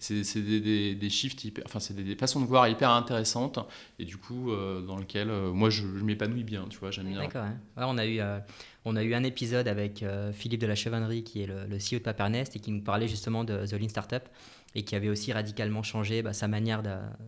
c'est 0.00 0.40
des, 0.40 0.94
des, 0.94 1.10
shifts 1.10 1.44
hyper, 1.44 1.64
enfin 1.66 1.78
c'est 1.78 1.94
des, 1.94 2.16
façons 2.16 2.40
de 2.40 2.46
voir 2.46 2.68
hyper 2.68 2.90
intéressantes 2.90 3.58
et 3.98 4.04
du 4.04 4.16
coup 4.16 4.50
euh, 4.50 4.80
dans 4.80 4.96
lequel 4.96 5.30
euh, 5.30 5.52
moi 5.52 5.70
je, 5.70 5.82
m'épanouis 5.84 6.44
bien, 6.44 6.66
tu 6.70 6.78
vois, 6.78 6.90
j'aime 6.90 7.08
bien. 7.08 7.20
D'accord. 7.20 7.46
on 7.76 7.98
a 7.98 8.06
eu 8.06 8.20
euh, 8.20 8.38
on 8.86 8.96
a 8.96 9.02
eu 9.02 9.12
un 9.12 9.24
épisode 9.24 9.68
avec 9.68 10.02
Philippe 10.32 10.60
de 10.62 10.66
la 10.66 10.74
Chevannerie 10.74 11.22
qui 11.22 11.42
est 11.42 11.46
le, 11.46 11.76
CEO 11.76 11.98
de 11.98 12.02
Papernest 12.02 12.56
et 12.56 12.60
qui 12.60 12.70
nous 12.70 12.82
parlait 12.82 13.08
justement 13.08 13.44
de 13.44 13.66
The 13.66 13.72
Lean 13.72 13.90
Startup 13.90 14.22
et 14.74 14.84
qui 14.84 14.94
avait 14.94 15.08
aussi 15.08 15.32
radicalement 15.32 15.82
changé 15.82 16.22
bah, 16.22 16.32
sa 16.32 16.48
manière 16.48 16.82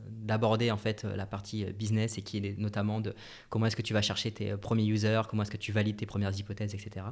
d'aborder 0.08 0.70
en 0.70 0.76
fait 0.76 1.04
la 1.04 1.26
partie 1.26 1.64
business 1.64 2.18
et 2.18 2.22
qui 2.22 2.38
est 2.38 2.58
notamment 2.58 3.00
de 3.00 3.14
comment 3.48 3.66
est-ce 3.66 3.76
que 3.76 3.82
tu 3.82 3.94
vas 3.94 4.02
chercher 4.02 4.30
tes 4.30 4.56
premiers 4.56 4.84
users, 4.84 5.22
comment 5.28 5.42
est-ce 5.42 5.50
que 5.50 5.56
tu 5.56 5.72
valides 5.72 5.96
tes 5.96 6.06
premières 6.06 6.38
hypothèses, 6.38 6.74
etc. 6.74 7.06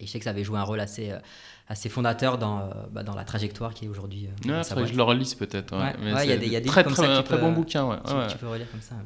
Et 0.00 0.06
je 0.06 0.10
sais 0.10 0.18
que 0.18 0.24
ça 0.24 0.30
avait 0.30 0.44
joué 0.44 0.58
un 0.58 0.64
rôle 0.64 0.80
assez, 0.80 1.12
euh, 1.12 1.18
assez 1.68 1.88
fondateur 1.88 2.38
dans, 2.38 2.60
euh, 2.60 2.72
bah, 2.90 3.02
dans 3.02 3.14
la 3.14 3.24
trajectoire 3.24 3.74
qui 3.74 3.84
est 3.84 3.88
aujourd'hui. 3.88 4.28
Euh, 4.46 4.62
je 4.86 4.96
le 4.96 5.02
relise 5.02 5.34
peut-être. 5.34 5.74
il 6.00 6.28
y 6.28 6.32
a 6.32 6.36
des, 6.36 6.48
y 6.48 6.56
a 6.56 6.60
des 6.60 6.68
très, 6.68 6.82
comme 6.82 6.94
très, 6.94 7.06
ça 7.06 7.22
très 7.22 7.38
bon 7.38 7.52
bouquin. 7.52 7.86
Ouais. 7.86 7.96
Tu, 8.28 8.36
peux 8.38 8.48
relire 8.48 8.70
comme 8.70 8.80
ça. 8.80 8.96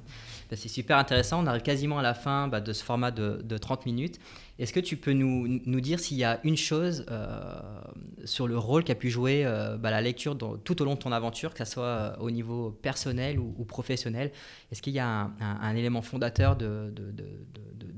Bah, 0.51 0.57
c'est 0.57 0.69
super 0.69 0.97
intéressant. 0.97 1.43
On 1.43 1.47
arrive 1.47 1.63
quasiment 1.63 1.99
à 1.99 2.03
la 2.03 2.15
fin 2.15 2.49
bah, 2.49 2.61
de 2.61 2.73
ce 2.73 2.85
format 2.85 3.11
de, 3.11 3.41
de 3.43 3.59
30 3.59 3.85
minutes. 3.85 4.19
Est-ce 4.59 4.73
que 4.73 4.81
tu 4.81 4.97
peux 4.97 5.13
nous, 5.13 5.61
nous 5.67 5.81
dire 5.81 6.01
s'il 6.01 6.17
y 6.17 6.25
a 6.25 6.41
une 6.45 6.57
chose 6.57 7.05
sur 8.27 8.47
le 8.47 8.59
rôle 8.59 8.85
qu'a 8.85 8.95
pu 8.95 9.09
jouer 9.09 9.45
bah, 9.79 9.91
la 9.91 10.03
lecture 10.03 10.37
tout 10.37 10.83
au 10.83 10.85
long 10.85 10.95
de 10.95 10.99
ton 10.99 11.13
aventure, 11.13 11.55
que 11.55 11.65
ce 11.65 11.73
soit 11.73 12.17
au 12.21 12.31
niveau 12.31 12.71
personnel 12.71 13.39
ou, 13.39 13.65
professionnel 13.65 14.33
Est-ce 14.71 14.83
qu'il 14.83 14.93
y 14.93 14.99
a 14.99 15.31
un, 15.41 15.77
élément 15.77 16.03
fondateur 16.03 16.57
de, 16.57 16.93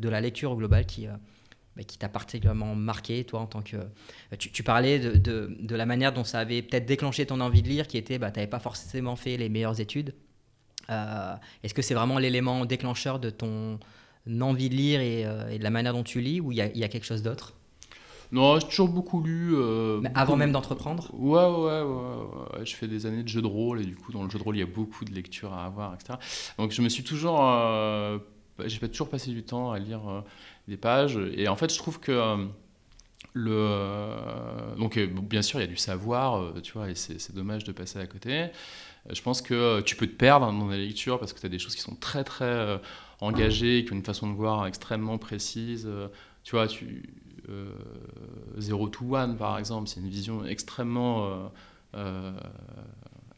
la 0.02 0.20
lecture 0.20 0.52
au 0.52 0.56
global 0.56 0.86
qui, 0.86 1.08
bah, 1.78 1.84
qui 1.84 1.96
t'a 1.96 2.08
particulièrement 2.08 2.74
marqué, 2.74 3.22
toi, 3.22 3.38
en 3.38 3.46
tant 3.46 3.62
que... 3.62 3.76
Euh, 3.76 4.36
tu, 4.36 4.64
parlais 4.64 4.98
de, 4.98 5.76
la 5.76 5.86
manière 5.86 6.12
dont 6.12 6.24
ça 6.24 6.40
avait 6.40 6.60
peut-être 6.60 6.86
déclenché 6.86 7.24
ton 7.24 7.40
envie 7.40 7.62
de 7.62 7.68
lire, 7.68 7.86
qui 7.86 7.96
était, 7.96 8.18
bah, 8.18 8.32
tu 8.32 8.40
n'avais 8.40 8.50
pas 8.50 8.58
forcément 8.58 9.14
fait 9.14 9.36
les 9.36 9.48
meilleures 9.48 9.80
études. 9.80 10.12
Euh, 10.90 11.36
est-ce 11.62 11.74
que 11.74 11.82
c'est 11.82 11.94
vraiment 11.94 12.18
l'élément 12.18 12.64
déclencheur 12.64 13.20
de 13.20 13.30
ton 13.30 13.78
envie 14.40 14.68
de 14.68 14.74
lire 14.74 15.00
et, 15.00 15.24
euh, 15.24 15.56
de 15.56 15.62
la 15.62 15.70
manière 15.70 15.92
dont 15.92 16.02
tu 16.02 16.20
lis, 16.20 16.40
ou 16.40 16.50
il 16.50 16.58
y, 16.58 16.60
a 16.60 16.88
quelque 16.88 17.06
chose 17.06 17.22
d'autre? 17.22 17.54
Non, 18.30 18.58
j'ai 18.58 18.66
toujours 18.66 18.88
beaucoup 18.88 19.22
lu. 19.22 19.56
Mais 20.02 20.10
avant 20.14 20.36
même 20.36 20.52
d'entreprendre 20.52 21.10
ouais 21.14 21.44
ouais, 21.44 21.82
ouais, 21.82 22.58
ouais, 22.58 22.66
Je 22.66 22.76
fais 22.76 22.86
des 22.86 23.06
années 23.06 23.22
de 23.22 23.28
jeux 23.28 23.42
de 23.42 23.46
rôle 23.46 23.80
et 23.80 23.84
du 23.84 23.96
coup, 23.96 24.12
dans 24.12 24.22
le 24.22 24.30
jeu 24.30 24.38
de 24.38 24.44
rôle, 24.44 24.56
il 24.56 24.60
y 24.60 24.62
a 24.62 24.66
beaucoup 24.66 25.04
de 25.04 25.12
lectures 25.12 25.52
à 25.52 25.64
avoir, 25.64 25.94
etc. 25.94 26.18
Donc, 26.58 26.72
je 26.72 26.82
me 26.82 26.88
suis 26.88 27.04
toujours. 27.04 27.38
j'ai 28.64 28.78
pas 28.78 28.88
toujours 28.88 29.08
passé 29.08 29.30
du 29.30 29.42
temps 29.42 29.70
à 29.72 29.78
lire 29.78 30.24
des 30.68 30.76
pages. 30.76 31.18
Et 31.34 31.48
en 31.48 31.56
fait, 31.56 31.72
je 31.72 31.78
trouve 31.78 31.98
que 31.98 32.12
euh, 32.12 32.36
le, 33.32 33.50
euh, 33.52 34.76
donc 34.76 34.96
euh, 34.96 35.06
bien 35.06 35.42
sûr, 35.42 35.58
il 35.58 35.62
y 35.62 35.66
a 35.66 35.68
du 35.68 35.76
savoir, 35.76 36.52
tu 36.62 36.72
vois, 36.72 36.90
et 36.90 36.94
c'est 36.94 37.34
dommage 37.34 37.64
de 37.64 37.72
passer 37.72 37.98
à 37.98 38.06
côté. 38.06 38.46
Je 39.10 39.22
pense 39.22 39.40
que 39.40 39.80
tu 39.80 39.96
peux 39.96 40.06
te 40.06 40.14
perdre 40.14 40.52
dans 40.52 40.68
la 40.68 40.76
lecture 40.76 41.18
parce 41.18 41.32
que 41.32 41.40
tu 41.40 41.46
as 41.46 41.48
des 41.48 41.58
choses 41.58 41.74
qui 41.74 41.80
sont 41.80 41.96
très 41.96 42.24
très 42.24 42.78
engagées, 43.20 43.84
qui 43.84 43.92
ont 43.92 43.96
une 43.96 44.04
façon 44.04 44.30
de 44.30 44.36
voir 44.36 44.66
extrêmement 44.66 45.16
précise. 45.16 45.88
Tu 46.44 46.54
vois, 46.54 46.68
tu, 46.68 47.08
Zero 48.58 48.88
to 48.88 49.16
One, 49.16 49.36
par 49.36 49.58
exemple, 49.58 49.88
c'est 49.88 50.00
une 50.00 50.08
vision 50.08 50.44
extrêmement 50.44 51.50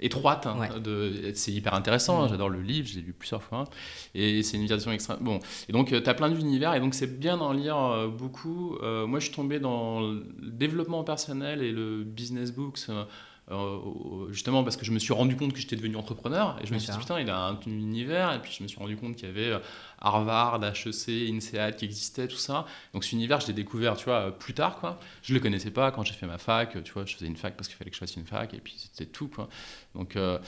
étroite. 0.00 0.46
Hein, 0.46 0.56
c'est 1.34 1.52
hyper 1.52 1.74
intéressant, 1.74 2.22
hein, 2.22 2.26
mm. 2.26 2.30
j'adore 2.30 2.48
le 2.48 2.60
livre, 2.60 2.88
je 2.88 2.96
l'ai 2.96 3.02
lu 3.02 3.12
plusieurs 3.12 3.42
fois. 3.42 3.64
Et 4.14 4.42
c'est 4.42 4.56
une 4.56 4.66
version 4.66 4.92
extrême. 4.92 5.18
Bon, 5.20 5.40
et 5.68 5.72
donc 5.72 5.92
euh, 5.92 6.00
tu 6.00 6.08
as 6.08 6.14
plein 6.14 6.30
d'univers, 6.30 6.74
et 6.74 6.80
donc 6.80 6.94
c'est 6.94 7.18
bien 7.18 7.36
d'en 7.36 7.52
lire 7.52 7.76
euh, 7.76 8.08
beaucoup. 8.08 8.76
Euh, 8.82 9.06
moi, 9.06 9.18
je 9.20 9.26
suis 9.26 9.34
tombé 9.34 9.60
dans 9.60 10.00
le 10.00 10.24
développement 10.42 11.04
personnel 11.04 11.62
et 11.62 11.72
le 11.72 12.02
business 12.04 12.52
books. 12.52 12.86
Justement 14.30 14.64
parce 14.64 14.76
que 14.76 14.84
je 14.84 14.92
me 14.92 14.98
suis 14.98 15.12
rendu 15.12 15.36
compte 15.36 15.52
que 15.52 15.58
j'étais 15.58 15.76
devenu 15.76 15.96
entrepreneur 15.96 16.56
et 16.62 16.66
je 16.66 16.74
me 16.74 16.78
suis 16.78 16.92
dit 16.92 16.98
putain 16.98 17.20
il 17.20 17.28
a 17.30 17.38
un, 17.48 17.58
univers 17.66 18.32
et 18.32 18.38
puis 18.40 18.52
je 18.56 18.62
me 18.62 18.68
suis 18.68 18.78
rendu 18.78 18.96
compte 18.96 19.16
qu'il 19.16 19.28
y 19.28 19.30
avait 19.30 19.60
Harvard, 20.00 20.64
HEC, 20.64 21.08
INSEAD 21.30 21.76
qui 21.76 21.84
existait, 21.84 22.26
tout 22.26 22.36
ça. 22.36 22.64
Donc 22.94 23.04
cet 23.04 23.12
univers, 23.12 23.40
je 23.40 23.48
l'ai 23.48 23.52
découvert, 23.52 23.96
tu 23.96 24.06
vois, 24.06 24.36
plus 24.36 24.54
tard, 24.54 24.78
quoi. 24.80 24.98
Je 25.22 25.34
le 25.34 25.40
connaissais 25.40 25.70
pas 25.70 25.90
quand 25.90 26.02
j'ai 26.02 26.14
fait 26.14 26.26
ma 26.26 26.38
fac, 26.38 26.82
tu 26.82 26.92
vois, 26.92 27.04
je 27.04 27.14
faisais 27.14 27.26
une 27.26 27.36
fac 27.36 27.56
parce 27.56 27.68
qu'il 27.68 27.76
fallait 27.76 27.90
que 27.90 27.96
je 27.96 28.00
fasse 28.00 28.16
une 28.16 28.24
fac, 28.24 28.54
et 28.54 28.60
puis 28.60 28.74
c'était 28.78 29.10
tout, 29.10 29.28
quoi. 29.28 29.48
Donc, 29.94 30.16
euh, 30.16 30.38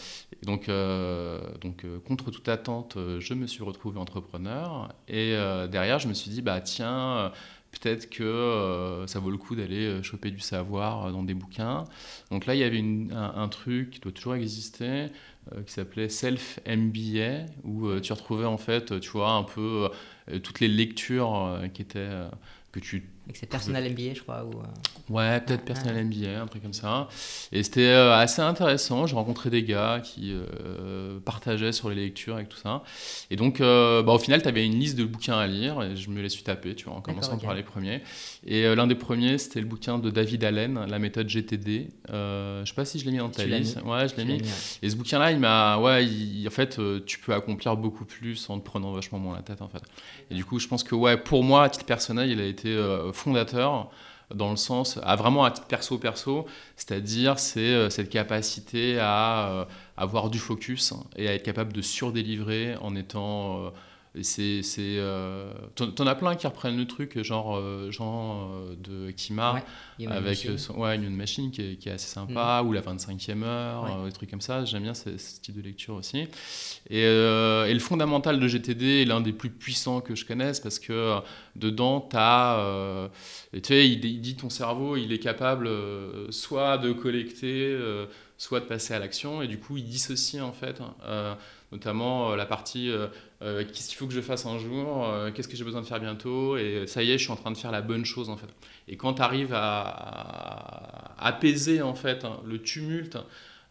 donc, 0.42 0.68
euh, 0.68 1.40
donc 1.60 1.84
euh, 1.84 1.98
contre 2.00 2.30
toute 2.30 2.48
attente, 2.48 2.96
je 3.18 3.34
me 3.34 3.46
suis 3.46 3.62
retrouvé 3.62 3.98
entrepreneur, 3.98 4.92
et 5.08 5.32
derrière, 5.70 5.98
je 5.98 6.08
me 6.08 6.14
suis 6.14 6.30
dit, 6.30 6.42
bah 6.42 6.60
tiens, 6.60 7.32
peut-être 7.72 8.10
que 8.10 9.04
ça 9.06 9.18
vaut 9.18 9.30
le 9.30 9.38
coup 9.38 9.56
d'aller 9.56 10.02
choper 10.02 10.30
du 10.30 10.40
savoir 10.40 11.10
dans 11.10 11.22
des 11.22 11.34
bouquins. 11.34 11.84
Donc 12.30 12.46
là, 12.46 12.54
il 12.54 12.60
y 12.60 12.64
avait 12.64 12.84
un, 13.12 13.48
truc 13.48 13.90
qui 13.90 14.00
doit 14.00 14.12
toujours 14.12 14.34
exister, 14.34 15.08
euh, 15.50 15.62
qui 15.64 15.72
s'appelait 15.72 16.08
Self 16.08 16.60
MBA, 16.66 17.46
où 17.64 17.86
euh, 17.86 18.00
tu 18.00 18.12
retrouvais 18.12 18.44
en 18.44 18.58
fait, 18.58 19.00
tu 19.00 19.10
vois, 19.10 19.32
un 19.32 19.42
peu 19.42 19.90
euh, 20.30 20.38
toutes 20.38 20.60
les 20.60 20.68
lectures 20.68 21.60
qui 21.74 21.82
étaient 21.82 22.28
que 22.70 22.80
tu 22.80 23.10
c'est 23.34 23.46
Personnel 23.46 23.92
MBA, 23.92 24.14
je 24.14 24.22
crois. 24.22 24.44
Ou... 24.44 24.58
Euh, 24.58 25.12
ouais, 25.12 25.40
peut-être 25.40 25.64
Personnel 25.64 26.04
MBA, 26.06 26.40
un 26.40 26.46
truc 26.46 26.62
comme 26.62 26.72
ça. 26.72 27.08
Et 27.52 27.62
c'était 27.62 27.86
euh, 27.86 28.14
assez 28.14 28.42
intéressant. 28.42 29.06
J'ai 29.06 29.14
rencontré 29.14 29.50
des 29.50 29.62
gars 29.62 30.00
qui 30.02 30.32
euh, 30.32 31.18
partageaient 31.20 31.72
sur 31.72 31.88
les 31.88 31.96
lectures 31.96 32.38
et 32.38 32.46
tout 32.46 32.56
ça. 32.56 32.82
Et 33.30 33.36
donc, 33.36 33.60
bah, 33.60 34.12
au 34.12 34.18
final, 34.18 34.42
tu 34.42 34.48
avais 34.48 34.66
une 34.66 34.78
liste 34.78 34.96
de 34.96 35.04
bouquins 35.04 35.38
à 35.38 35.46
lire 35.46 35.82
et 35.82 35.96
je 35.96 36.10
me 36.10 36.20
les 36.20 36.28
suis 36.28 36.42
tapés, 36.42 36.74
tu 36.74 36.86
vois, 36.86 36.94
en 36.94 37.00
commençant 37.00 37.38
par 37.38 37.54
les 37.54 37.62
premiers. 37.62 38.02
Et 38.46 38.74
l'un 38.74 38.86
des 38.86 38.94
premiers, 38.94 39.38
c'était 39.38 39.60
le 39.60 39.66
bouquin 39.66 39.98
de 39.98 40.10
David 40.10 40.44
Allen, 40.44 40.86
La 40.88 40.98
méthode 40.98 41.28
GTD. 41.28 41.88
je 42.08 42.62
sais 42.66 42.74
pas 42.74 42.84
si 42.84 42.98
je 42.98 43.04
l'ai 43.04 43.12
mis 43.12 43.18
dans 43.18 43.28
ta 43.28 43.44
liste. 43.44 43.78
Ouais, 43.84 44.08
je 44.08 44.16
l'ai 44.16 44.24
mis. 44.24 44.42
Et 44.82 44.90
ce 44.90 44.96
bouquin-là, 44.96 45.32
il 45.32 45.38
m'a. 45.38 45.78
Ouais, 45.78 46.06
en 46.46 46.50
fait, 46.50 46.80
tu 47.06 47.18
peux 47.18 47.34
accomplir 47.34 47.76
beaucoup 47.76 48.04
plus 48.04 48.48
en 48.50 48.58
te 48.58 48.64
prenant 48.64 48.92
vachement 48.92 49.18
moins 49.18 49.36
la 49.36 49.42
tête, 49.42 49.62
en 49.62 49.68
fait. 49.68 49.82
Et 50.30 50.34
du 50.34 50.44
coup, 50.44 50.58
je 50.58 50.68
pense 50.68 50.82
que, 50.82 50.94
ouais, 50.94 51.16
pour 51.16 51.44
moi, 51.44 51.64
à 51.64 51.68
titre 51.68 51.86
personnel, 51.86 52.30
il 52.30 52.40
a 52.40 52.46
été 52.46 52.76
fondateur 53.22 53.90
dans 54.34 54.50
le 54.50 54.56
sens, 54.56 54.98
à 55.02 55.16
vraiment 55.16 55.44
à 55.44 55.50
titre 55.50 55.66
perso-perso, 55.66 56.46
c'est-à-dire 56.76 57.38
c'est 57.38 57.60
euh, 57.60 57.90
cette 57.90 58.10
capacité 58.10 58.98
à 58.98 59.48
euh, 59.48 59.64
avoir 59.96 60.30
du 60.30 60.38
focus 60.38 60.94
et 61.16 61.28
à 61.28 61.34
être 61.34 61.42
capable 61.42 61.72
de 61.72 61.82
surdélivrer 61.82 62.76
en 62.80 62.96
étant 62.96 63.66
euh, 63.66 63.70
c'est, 64.20 64.62
c'est 64.62 64.96
euh, 64.98 65.50
t'en, 65.74 66.06
as 66.06 66.14
plein 66.14 66.34
qui 66.34 66.46
reprennent 66.46 66.76
le 66.76 66.86
truc, 66.86 67.22
genre 67.22 67.56
euh, 67.56 67.90
Jean 67.90 68.50
euh, 68.52 68.74
de 68.76 69.10
Kima, 69.10 69.64
avec 70.06 70.36
son, 70.58 70.74
ouais, 70.74 70.96
une 70.96 71.16
machine 71.16 71.50
qui 71.50 71.62
est, 71.62 71.76
qui 71.76 71.88
est 71.88 71.92
assez 71.92 72.08
sympa, 72.08 72.62
mm. 72.62 72.66
ou 72.66 72.72
la 72.74 72.82
25e 72.82 73.42
heure, 73.42 74.04
des 74.04 74.12
trucs 74.12 74.30
comme 74.30 74.42
ça. 74.42 74.66
J'aime 74.66 74.82
bien 74.82 74.92
ce, 74.92 75.08
type 75.40 75.56
de 75.56 75.62
lecture 75.62 75.94
aussi. 75.94 76.26
Et, 76.90 77.00
et, 77.00 77.72
le 77.72 77.78
fondamental 77.78 78.38
de 78.38 78.46
GTD 78.46 79.02
est 79.02 79.04
l'un 79.06 79.22
des 79.22 79.32
plus 79.32 79.48
puissants 79.48 80.02
que 80.02 80.14
je 80.14 80.26
connaisse 80.26 80.60
parce 80.60 80.78
que 80.78 81.18
dedans, 81.56 82.06
tu 82.10 82.16
as. 82.18 83.08
tu 83.54 83.60
sais, 83.64 83.88
il, 83.88 84.04
il, 84.04 84.20
dit 84.20 84.36
ton 84.36 84.50
cerveau, 84.50 84.96
il 84.96 85.10
est 85.12 85.20
capable 85.20 85.70
soit 86.28 86.76
de 86.76 86.92
collecter 86.92 87.78
soit 88.42 88.58
de 88.58 88.64
passer 88.64 88.92
à 88.92 88.98
l'action. 88.98 89.40
Et 89.40 89.46
du 89.46 89.58
coup, 89.58 89.76
il 89.76 89.84
dissocie 89.84 90.42
en 90.42 90.52
fait, 90.52 90.80
euh, 91.04 91.34
notamment 91.70 92.34
la 92.34 92.44
partie 92.44 92.90
qu'est-ce 93.40 93.88
qu'il 93.88 93.96
faut 93.96 94.06
que 94.06 94.12
je 94.12 94.20
fasse 94.20 94.46
un 94.46 94.58
jour, 94.58 95.06
qu'est-ce 95.34 95.48
que 95.48 95.56
j'ai 95.56 95.64
besoin 95.64 95.80
de 95.80 95.86
faire 95.86 96.00
bientôt, 96.00 96.56
et 96.56 96.86
ça 96.86 97.02
y 97.02 97.10
est, 97.10 97.18
je 97.18 97.24
suis 97.24 97.32
en 97.32 97.36
train 97.36 97.50
de 97.50 97.56
faire 97.56 97.72
la 97.72 97.82
bonne 97.82 98.04
chose 98.04 98.30
en 98.30 98.36
fait. 98.36 98.48
Et 98.88 98.96
quand 98.96 99.14
tu 99.14 99.22
arrives 99.22 99.54
à, 99.54 101.14
apaiser 101.18 101.82
en 101.82 101.94
fait 101.94 102.24
hein, 102.24 102.40
le 102.44 102.60
tumulte 102.60 103.16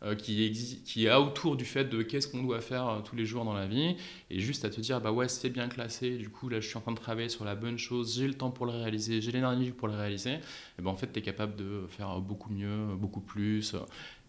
euh, 0.04 0.16
qui, 0.16 0.82
qui 0.84 1.06
est 1.06 1.14
autour 1.14 1.56
du 1.56 1.64
fait 1.64 1.86
de 1.86 2.02
qu'est-ce 2.02 2.28
qu'on 2.28 2.42
doit 2.42 2.60
faire 2.60 2.88
euh, 2.88 3.00
tous 3.02 3.16
les 3.16 3.24
jours 3.24 3.46
dans 3.46 3.54
la 3.54 3.68
vie, 3.68 3.96
et 4.32 4.40
juste 4.40 4.66
à 4.66 4.72
te 4.72 4.82
dire, 4.82 5.00
bah 5.00 5.12
ouais, 5.12 5.28
c'est 5.28 5.52
bien 5.52 5.68
classé, 5.68 6.18
du 6.18 6.28
coup, 6.30 6.50
là, 6.50 6.60
je 6.60 6.68
suis 6.68 6.76
en 6.76 6.82
train 6.82 6.94
de 6.94 6.98
travailler 6.98 7.30
sur 7.30 7.46
la 7.46 7.54
bonne 7.54 7.78
chose, 7.78 8.16
j'ai 8.18 8.28
le 8.28 8.34
temps 8.34 8.50
pour 8.50 8.66
le 8.66 8.72
réaliser, 8.72 9.22
j'ai 9.22 9.32
l'énergie 9.32 9.70
pour 9.70 9.88
le 9.88 9.94
réaliser, 9.94 10.32
et 10.32 10.82
ben 10.82 10.90
en 10.90 10.96
fait, 10.96 11.14
tu 11.14 11.20
es 11.20 11.22
capable 11.22 11.56
de 11.56 11.86
faire 11.88 12.20
beaucoup 12.20 12.52
mieux, 12.52 12.96
beaucoup 12.96 13.22
plus, 13.22 13.76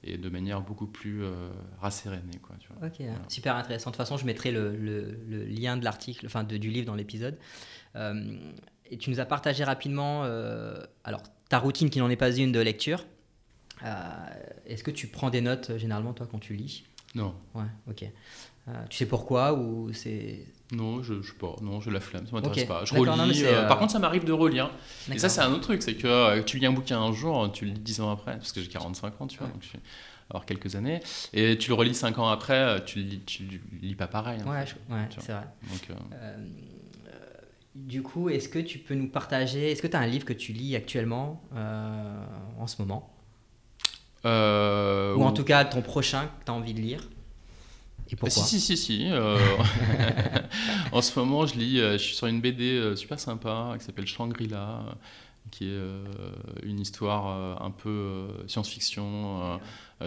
et 0.04 0.18
de 0.18 0.28
manière 0.28 0.60
beaucoup 0.60 0.86
plus 0.86 1.22
euh, 1.22 1.50
rassérénée. 1.80 2.38
Quoi, 2.42 2.56
tu 2.58 2.68
vois. 2.68 2.88
Ok, 2.88 3.02
super 3.28 3.56
intéressant. 3.56 3.90
De 3.90 3.96
toute 3.96 4.02
façon, 4.02 4.16
je 4.16 4.26
mettrai 4.26 4.50
le, 4.50 4.76
le, 4.76 5.44
lien 5.44 5.76
de 5.76 5.84
l'article, 5.84 6.26
enfin 6.26 6.44
de, 6.44 6.56
du 6.56 6.70
livre 6.70 6.86
dans 6.86 6.94
l'épisode. 6.94 7.38
et 7.94 8.98
tu 8.98 9.10
nous 9.10 9.20
as 9.20 9.26
partagé 9.26 9.64
rapidement, 9.64 10.24
alors 11.04 11.22
ta 11.48 11.58
routine 11.58 11.90
qui 11.90 11.98
n'en 11.98 12.10
est 12.10 12.16
pas 12.16 12.34
une 12.34 12.52
de 12.52 12.60
lecture, 12.60 13.04
euh, 13.84 14.26
est-ce 14.66 14.84
que 14.84 14.90
tu 14.90 15.06
prends 15.06 15.30
des 15.30 15.40
notes 15.40 15.70
euh, 15.70 15.78
généralement, 15.78 16.12
toi, 16.12 16.26
quand 16.30 16.38
tu 16.38 16.54
lis? 16.54 16.84
Non. 17.14 17.34
Ouais, 17.54 17.64
ok. 17.88 18.04
Euh, 18.68 18.84
tu 18.88 18.98
sais 18.98 19.06
pourquoi 19.06 19.54
ou 19.54 19.92
c'est 19.92 20.46
non, 20.72 21.02
je, 21.02 21.20
je 21.22 21.32
pas. 21.34 21.54
Non, 21.62 21.80
je 21.80 21.90
la 21.90 22.00
flemme, 22.00 22.26
ça 22.26 22.32
m'intéresse 22.32 22.64
pas. 22.64 22.84
Je 22.84 22.94
relis. 22.94 23.44
par 23.68 23.78
contre, 23.78 23.92
ça 23.92 23.98
m'arrive 23.98 24.24
de 24.24 24.32
relire. 24.32 24.70
Et 25.12 25.18
ça, 25.18 25.28
c'est 25.28 25.40
un 25.40 25.50
autre 25.52 25.62
truc, 25.62 25.82
c'est 25.82 25.94
que 25.94 26.40
tu 26.42 26.58
lis 26.58 26.66
un 26.66 26.72
bouquin 26.72 27.00
un 27.00 27.12
jour, 27.12 27.50
tu 27.52 27.66
le 27.66 27.72
lis 27.72 27.80
10 27.80 28.00
ans 28.00 28.10
après, 28.10 28.36
parce 28.36 28.52
que 28.52 28.60
j'ai 28.60 28.68
45 28.68 29.20
ans, 29.20 29.26
tu 29.26 29.38
vois, 29.38 29.48
donc 29.48 29.62
je 29.62 29.72
vais 29.72 29.80
avoir 30.30 30.46
quelques 30.46 30.76
années, 30.76 31.00
et 31.32 31.58
tu 31.58 31.68
le 31.68 31.74
relis 31.74 31.94
5 31.94 32.18
ans 32.18 32.28
après, 32.28 32.82
tu 32.84 33.00
le 33.00 33.04
lis, 33.04 33.20
tu 33.20 33.44
le 33.44 33.58
lis 33.86 33.94
pas 33.94 34.06
pareil. 34.08 34.40
ouais, 34.42 34.64
ouais 34.90 35.08
c'est 35.18 35.32
vrai. 35.32 35.46
Donc, 35.70 35.96
du 37.74 38.02
coup, 38.02 38.28
est-ce 38.28 38.50
que 38.50 38.58
tu 38.58 38.78
peux 38.78 38.94
nous 38.94 39.08
partager, 39.08 39.70
est-ce 39.70 39.80
que 39.80 39.86
tu 39.86 39.96
as 39.96 40.00
un 40.00 40.06
livre 40.06 40.26
que 40.26 40.34
tu 40.34 40.52
lis 40.52 40.76
actuellement 40.76 41.42
en 42.58 42.66
ce 42.66 42.80
moment? 42.80 43.08
Euh, 44.24 45.14
ou 45.14 45.22
en 45.24 45.32
tout 45.32 45.44
cas 45.44 45.64
ton 45.64 45.82
prochain 45.82 46.26
que 46.26 46.44
tu 46.44 46.50
as 46.50 46.54
envie 46.54 46.74
de 46.74 46.80
lire? 46.80 47.08
Et 48.12 48.16
pourquoi 48.16 48.42
Si, 48.42 48.60
si, 48.60 48.76
si. 48.76 48.98
si 48.98 49.06
euh, 49.10 49.38
en 50.92 51.02
ce 51.02 51.18
moment, 51.18 51.46
je 51.46 51.56
lis, 51.56 51.80
euh, 51.80 51.92
je 51.92 52.02
suis 52.02 52.14
sur 52.14 52.26
une 52.26 52.40
BD 52.40 52.94
super 52.96 53.18
sympa 53.18 53.74
qui 53.78 53.84
s'appelle 53.84 54.06
Shangri-La 54.06 54.96
qui 55.50 55.64
est 55.64 55.72
euh, 55.72 56.04
une 56.62 56.80
histoire 56.80 57.28
euh, 57.28 57.54
un 57.66 57.70
peu 57.70 57.88
euh, 57.88 58.48
science-fiction 58.48 59.60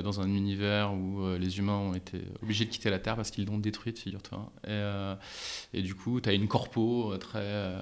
dans 0.04 0.22
un 0.22 0.28
univers 0.28 0.94
où 0.94 1.36
les 1.38 1.60
humains 1.60 1.78
ont 1.78 1.94
été 1.94 2.22
obligés 2.42 2.66
de 2.66 2.70
quitter 2.70 2.90
la 2.90 3.00
Terre 3.00 3.16
parce 3.16 3.32
qu'ils 3.32 3.46
l'ont 3.46 3.58
détruite, 3.58 4.00
figure-toi. 4.00 4.52
Et, 4.68 5.78
et, 5.80 5.82
du 5.82 5.96
coup, 5.96 6.22
tu 6.22 6.30
as 6.30 6.34
une 6.34 6.48
corpo 6.48 7.16
très, 7.18 7.74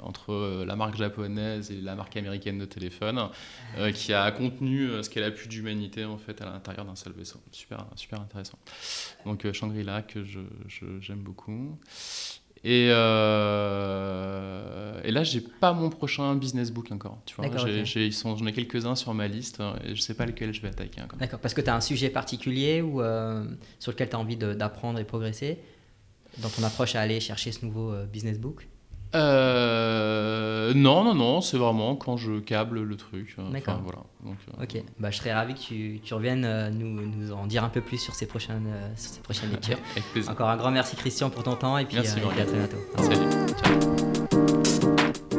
entre 0.00 0.64
la 0.66 0.76
marque 0.76 0.96
japonaise 0.96 1.70
et 1.70 1.80
la 1.80 1.94
marque 1.94 2.16
américaine 2.16 2.58
de 2.58 2.64
téléphone 2.64 3.28
qui 3.94 4.12
a 4.12 4.30
contenu 4.30 4.88
ce 5.02 5.10
qu'elle 5.10 5.24
a 5.24 5.30
pu 5.30 5.48
d'humanité 5.48 6.04
en 6.04 6.18
fait 6.18 6.40
à 6.42 6.46
l'intérieur 6.46 6.84
d'un 6.84 6.96
seul 6.96 7.12
vaisseau. 7.12 7.40
Super, 7.52 7.86
super 7.96 8.20
intéressant. 8.20 8.58
Donc 9.24 9.50
Shangri-La 9.52 10.02
que 10.02 10.24
j'aime 10.24 10.48
je, 10.68 11.12
beaucoup. 11.14 11.78
Et, 12.68 12.88
euh, 12.90 14.60
et 15.04 15.12
là, 15.12 15.22
j'ai 15.22 15.40
pas 15.40 15.72
mon 15.72 15.88
prochain 15.88 16.34
business 16.34 16.72
book 16.72 16.90
encore. 16.90 17.20
Tu 17.24 17.36
vois, 17.36 17.46
j'ai, 17.84 18.10
j'en 18.10 18.44
ai 18.44 18.52
quelques-uns 18.52 18.96
sur 18.96 19.14
ma 19.14 19.28
liste 19.28 19.60
hein, 19.60 19.76
et 19.84 19.94
je 19.94 20.00
sais 20.00 20.14
pas 20.14 20.26
lequel 20.26 20.52
je 20.52 20.60
vais 20.62 20.66
attaquer. 20.66 21.00
D'accord, 21.16 21.38
parce 21.38 21.54
que 21.54 21.60
tu 21.60 21.70
as 21.70 21.76
un 21.76 21.80
sujet 21.80 22.10
particulier 22.10 22.82
ou 22.82 23.00
euh, 23.00 23.44
sur 23.78 23.92
lequel 23.92 24.08
tu 24.08 24.16
as 24.16 24.18
envie 24.18 24.36
d'apprendre 24.36 24.98
et 24.98 25.04
progresser 25.04 25.60
dans 26.38 26.48
ton 26.48 26.64
approche 26.64 26.96
à 26.96 27.02
aller 27.02 27.20
chercher 27.20 27.52
ce 27.52 27.64
nouveau 27.64 27.92
euh, 27.92 28.04
business 28.04 28.40
book? 28.40 28.66
Euh, 29.14 30.74
non, 30.74 31.04
non, 31.04 31.14
non, 31.14 31.40
c'est 31.40 31.56
vraiment 31.56 31.96
quand 31.96 32.16
je 32.16 32.40
câble 32.40 32.82
le 32.82 32.96
truc. 32.96 33.36
D'accord. 33.52 33.80
voilà. 33.82 34.00
Euh, 34.26 34.64
ok, 34.64 34.82
bah, 34.98 35.10
je 35.10 35.18
serais 35.18 35.32
ravi 35.32 35.54
que 35.54 35.60
tu, 35.60 36.00
tu 36.02 36.14
reviennes 36.14 36.44
euh, 36.44 36.70
nous, 36.70 36.88
nous, 36.88 37.32
en 37.32 37.46
dire 37.46 37.64
un 37.64 37.68
peu 37.68 37.80
plus 37.80 37.98
sur 37.98 38.14
ces 38.14 38.26
prochaines, 38.26 38.68
sur 38.96 39.10
ces 39.10 39.20
prochaines 39.20 39.50
lectures. 39.52 39.78
Avec 39.92 40.04
plaisir. 40.12 40.30
Encore 40.32 40.48
un 40.48 40.56
grand 40.56 40.70
merci 40.70 40.96
Christian 40.96 41.30
pour 41.30 41.44
ton 41.44 41.54
temps 41.54 41.78
et 41.78 41.84
puis, 41.84 41.96
merci, 41.96 42.18
à 42.18 42.44
très 42.44 42.56
bientôt. 42.56 42.76
Salut. 42.98 43.26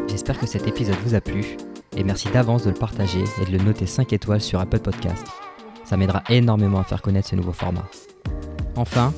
J'espère 0.07 0.39
que 0.39 0.47
cet 0.47 0.67
épisode 0.67 0.97
vous 1.03 1.15
a 1.15 1.21
plu 1.21 1.57
et 1.95 2.03
merci 2.03 2.29
d'avance 2.29 2.63
de 2.63 2.69
le 2.69 2.75
partager 2.75 3.23
et 3.41 3.45
de 3.45 3.51
le 3.57 3.63
noter 3.63 3.85
5 3.85 4.13
étoiles 4.13 4.41
sur 4.41 4.59
Apple 4.59 4.79
Podcast. 4.79 5.25
Ça 5.83 5.97
m'aidera 5.97 6.23
énormément 6.29 6.79
à 6.79 6.83
faire 6.83 7.01
connaître 7.01 7.29
ce 7.29 7.35
nouveau 7.35 7.53
format. 7.53 7.85
Enfin, 8.75 9.13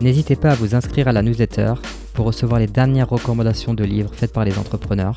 n'hésitez 0.00 0.36
pas 0.36 0.50
à 0.50 0.54
vous 0.54 0.74
inscrire 0.74 1.08
à 1.08 1.12
la 1.12 1.22
newsletter 1.22 1.74
pour 2.12 2.26
recevoir 2.26 2.60
les 2.60 2.66
dernières 2.66 3.08
recommandations 3.08 3.74
de 3.74 3.84
livres 3.84 4.10
faites 4.12 4.32
par 4.32 4.44
les 4.44 4.58
entrepreneurs, 4.58 5.16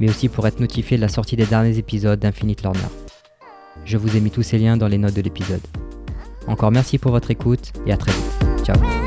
mais 0.00 0.08
aussi 0.08 0.28
pour 0.28 0.46
être 0.46 0.60
notifié 0.60 0.96
de 0.96 1.02
la 1.02 1.08
sortie 1.08 1.36
des 1.36 1.46
derniers 1.46 1.78
épisodes 1.78 2.18
d'Infinite 2.18 2.62
Learner. 2.62 2.80
Je 3.84 3.96
vous 3.96 4.16
ai 4.16 4.20
mis 4.20 4.30
tous 4.30 4.42
ces 4.42 4.58
liens 4.58 4.76
dans 4.76 4.88
les 4.88 4.98
notes 4.98 5.14
de 5.14 5.22
l'épisode. 5.22 5.62
Encore 6.46 6.72
merci 6.72 6.98
pour 6.98 7.12
votre 7.12 7.30
écoute 7.30 7.72
et 7.86 7.92
à 7.92 7.96
très 7.96 8.12
vite. 8.12 8.64
Ciao 8.64 9.05